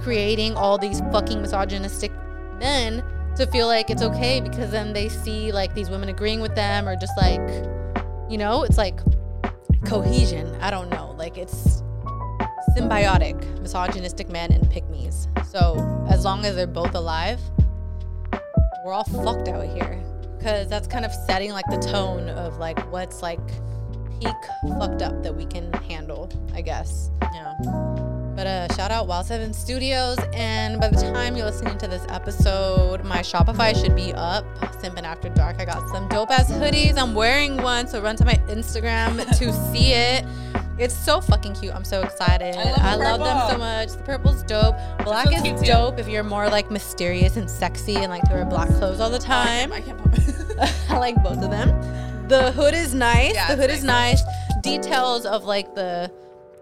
[0.00, 2.12] creating all these fucking misogynistic
[2.58, 3.02] men
[3.34, 6.86] to feel like it's okay because then they see like these women agreeing with them
[6.86, 7.40] or just like
[8.28, 9.00] you know it's like
[9.84, 11.82] cohesion i don't know like it's
[12.76, 15.28] symbiotic misogynistic men and pick-mes.
[15.48, 17.40] so as long as they're both alive
[18.84, 20.02] we're all fucked out here.
[20.38, 23.46] Because that's kind of setting like the tone of like what's like
[24.18, 24.34] peak
[24.78, 27.10] fucked up that we can handle i guess.
[27.34, 27.54] Yeah.
[28.34, 32.04] but uh shout out wild seven studios and by the time you're listening to this
[32.08, 34.44] episode my shopify should be up.
[34.80, 36.96] Simpin After Dark i got some dope ass hoodies.
[36.96, 40.24] I'm wearing one so run to my instagram to see it
[40.80, 41.74] it's so fucking cute.
[41.74, 42.54] I'm so excited.
[42.56, 43.88] I love the them so much.
[43.90, 44.76] The purple's dope.
[45.04, 45.66] Black is too.
[45.66, 49.10] dope if you're more like mysterious and sexy and like to wear black clothes all
[49.10, 49.72] the time.
[49.72, 50.00] I can't.
[50.90, 51.68] I like both of them.
[52.28, 53.34] The hood is nice.
[53.34, 54.22] Yeah, the hood is nice.
[54.62, 56.10] Details of like the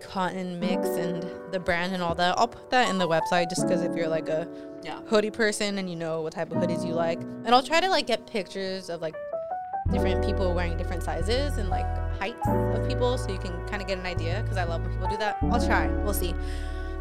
[0.01, 2.39] cotton mix and the brand and all that.
[2.39, 4.47] I'll put that in the website just because if you're like a
[4.83, 5.01] Yeah.
[5.07, 7.21] hoodie person and you know what type of hoodies you like.
[7.21, 9.15] And I'll try to like get pictures of like
[9.91, 11.87] different people wearing different sizes and like
[12.19, 14.91] heights of people so you can kind of get an idea because I love when
[14.93, 15.39] people do that.
[15.43, 15.87] I'll try.
[15.89, 16.35] We'll see.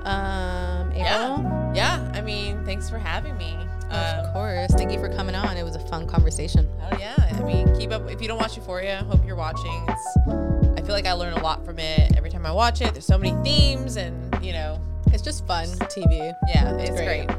[0.04, 0.96] Um, April.
[0.96, 1.74] Yeah.
[1.74, 2.12] Yeah.
[2.14, 3.58] I mean, thanks for having me.
[3.90, 4.72] Of Um, course.
[4.74, 5.58] Thank you for coming on.
[5.58, 6.68] It was a fun conversation.
[6.92, 8.10] Oh yeah, I mean, keep up.
[8.10, 9.86] If you don't watch Euphoria, hope you're watching.
[9.88, 10.18] It's.
[10.78, 12.94] I feel like I learn a lot from it every time I watch it.
[12.94, 14.80] There's so many themes, and you know,
[15.14, 16.34] It's just fun TV.
[16.54, 17.28] yeah, it's Great.
[17.28, 17.38] great.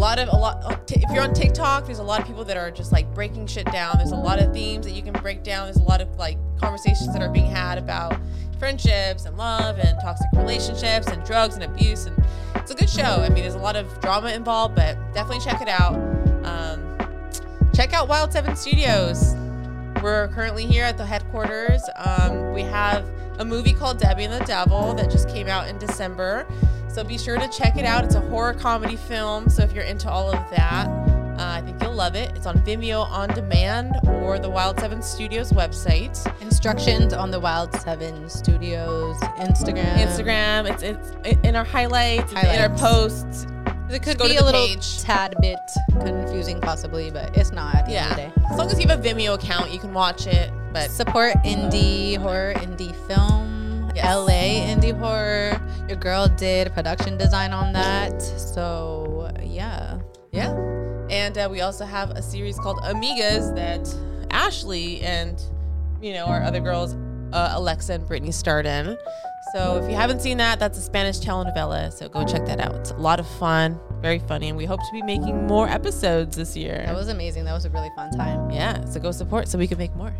[0.00, 0.62] A lot of a lot.
[0.64, 3.46] uh, If you're on TikTok, there's a lot of people that are just like breaking
[3.46, 3.98] shit down.
[3.98, 5.66] There's a lot of themes that you can break down.
[5.66, 8.16] There's a lot of like conversations that are being had about
[8.58, 12.06] friendships and love and toxic relationships and drugs and abuse.
[12.06, 12.16] And
[12.54, 13.02] it's a good show.
[13.02, 15.92] I mean, there's a lot of drama involved, but definitely check it out.
[16.46, 16.96] Um,
[17.74, 19.34] check out Wild Seven Studios.
[20.02, 21.82] We're currently here at the headquarters.
[21.96, 23.04] Um, we have
[23.38, 26.46] a movie called Debbie and the Devil that just came out in December.
[26.92, 28.04] So be sure to check it out.
[28.04, 29.48] It's a horror comedy film.
[29.48, 32.32] So if you're into all of that, uh, I think you'll love it.
[32.36, 36.18] It's on Vimeo on demand or the Wild Seven Studios website.
[36.42, 39.94] Instructions on the Wild Seven Studios Instagram.
[39.96, 40.70] Instagram.
[40.70, 42.80] It's it's in our highlights, it's in our Highlights.
[42.82, 43.46] posts.
[43.88, 45.00] It could be a little page.
[45.02, 45.58] tad bit
[46.00, 48.28] confusing, possibly, but it's not at the end of the Yeah.
[48.28, 48.32] day.
[48.52, 50.52] As long as you have a Vimeo account, you can watch it.
[50.72, 53.49] But Support indie horror, indie film,
[53.94, 54.14] Yes.
[54.14, 54.30] LA
[54.72, 55.60] indie horror.
[55.88, 58.20] Your girl did production design on that.
[58.22, 59.98] So, yeah.
[60.32, 60.52] Yeah.
[61.10, 63.92] And uh, we also have a series called Amigas that
[64.30, 65.42] Ashley and,
[66.00, 66.94] you know, our other girls,
[67.32, 68.96] uh, Alexa and Brittany, starred in.
[69.52, 71.92] So if you haven't seen that, that's a Spanish telenovela.
[71.92, 72.74] So go check that out.
[72.76, 74.48] It's a lot of fun, very funny.
[74.48, 76.84] And we hope to be making more episodes this year.
[76.86, 77.44] That was amazing.
[77.44, 78.50] That was a really fun time.
[78.50, 78.84] yeah.
[78.84, 80.14] So go support so we can make more.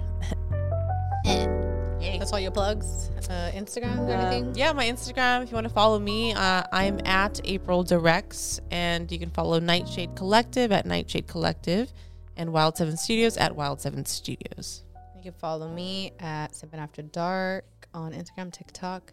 [2.00, 2.18] Yay.
[2.18, 3.10] That's all your plugs.
[3.28, 4.54] Uh, Instagram or Um, anything?
[4.54, 5.42] yeah, my Instagram.
[5.42, 9.58] If you want to follow me, uh, I'm at April Directs, and you can follow
[9.60, 11.92] Nightshade Collective at Nightshade Collective,
[12.36, 14.82] and Wild Seven Studios at Wild Seven Studios.
[15.14, 17.64] You can follow me at Simpin After Dark.
[17.92, 19.12] on Instagram, TikTok,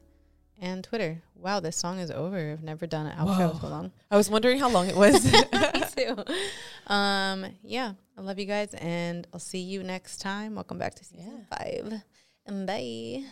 [0.62, 1.22] and Twitter.
[1.36, 2.52] Wow, this song is over.
[2.54, 3.60] I've never done an outro Whoa.
[3.60, 3.92] so long.
[4.12, 5.26] I was wondering how long it was.
[5.34, 6.16] Me too.
[6.94, 10.54] Um, yeah, I love you guys, and I'll see you next time.
[10.56, 12.02] Welcome back to season five.
[12.48, 13.24] And bye.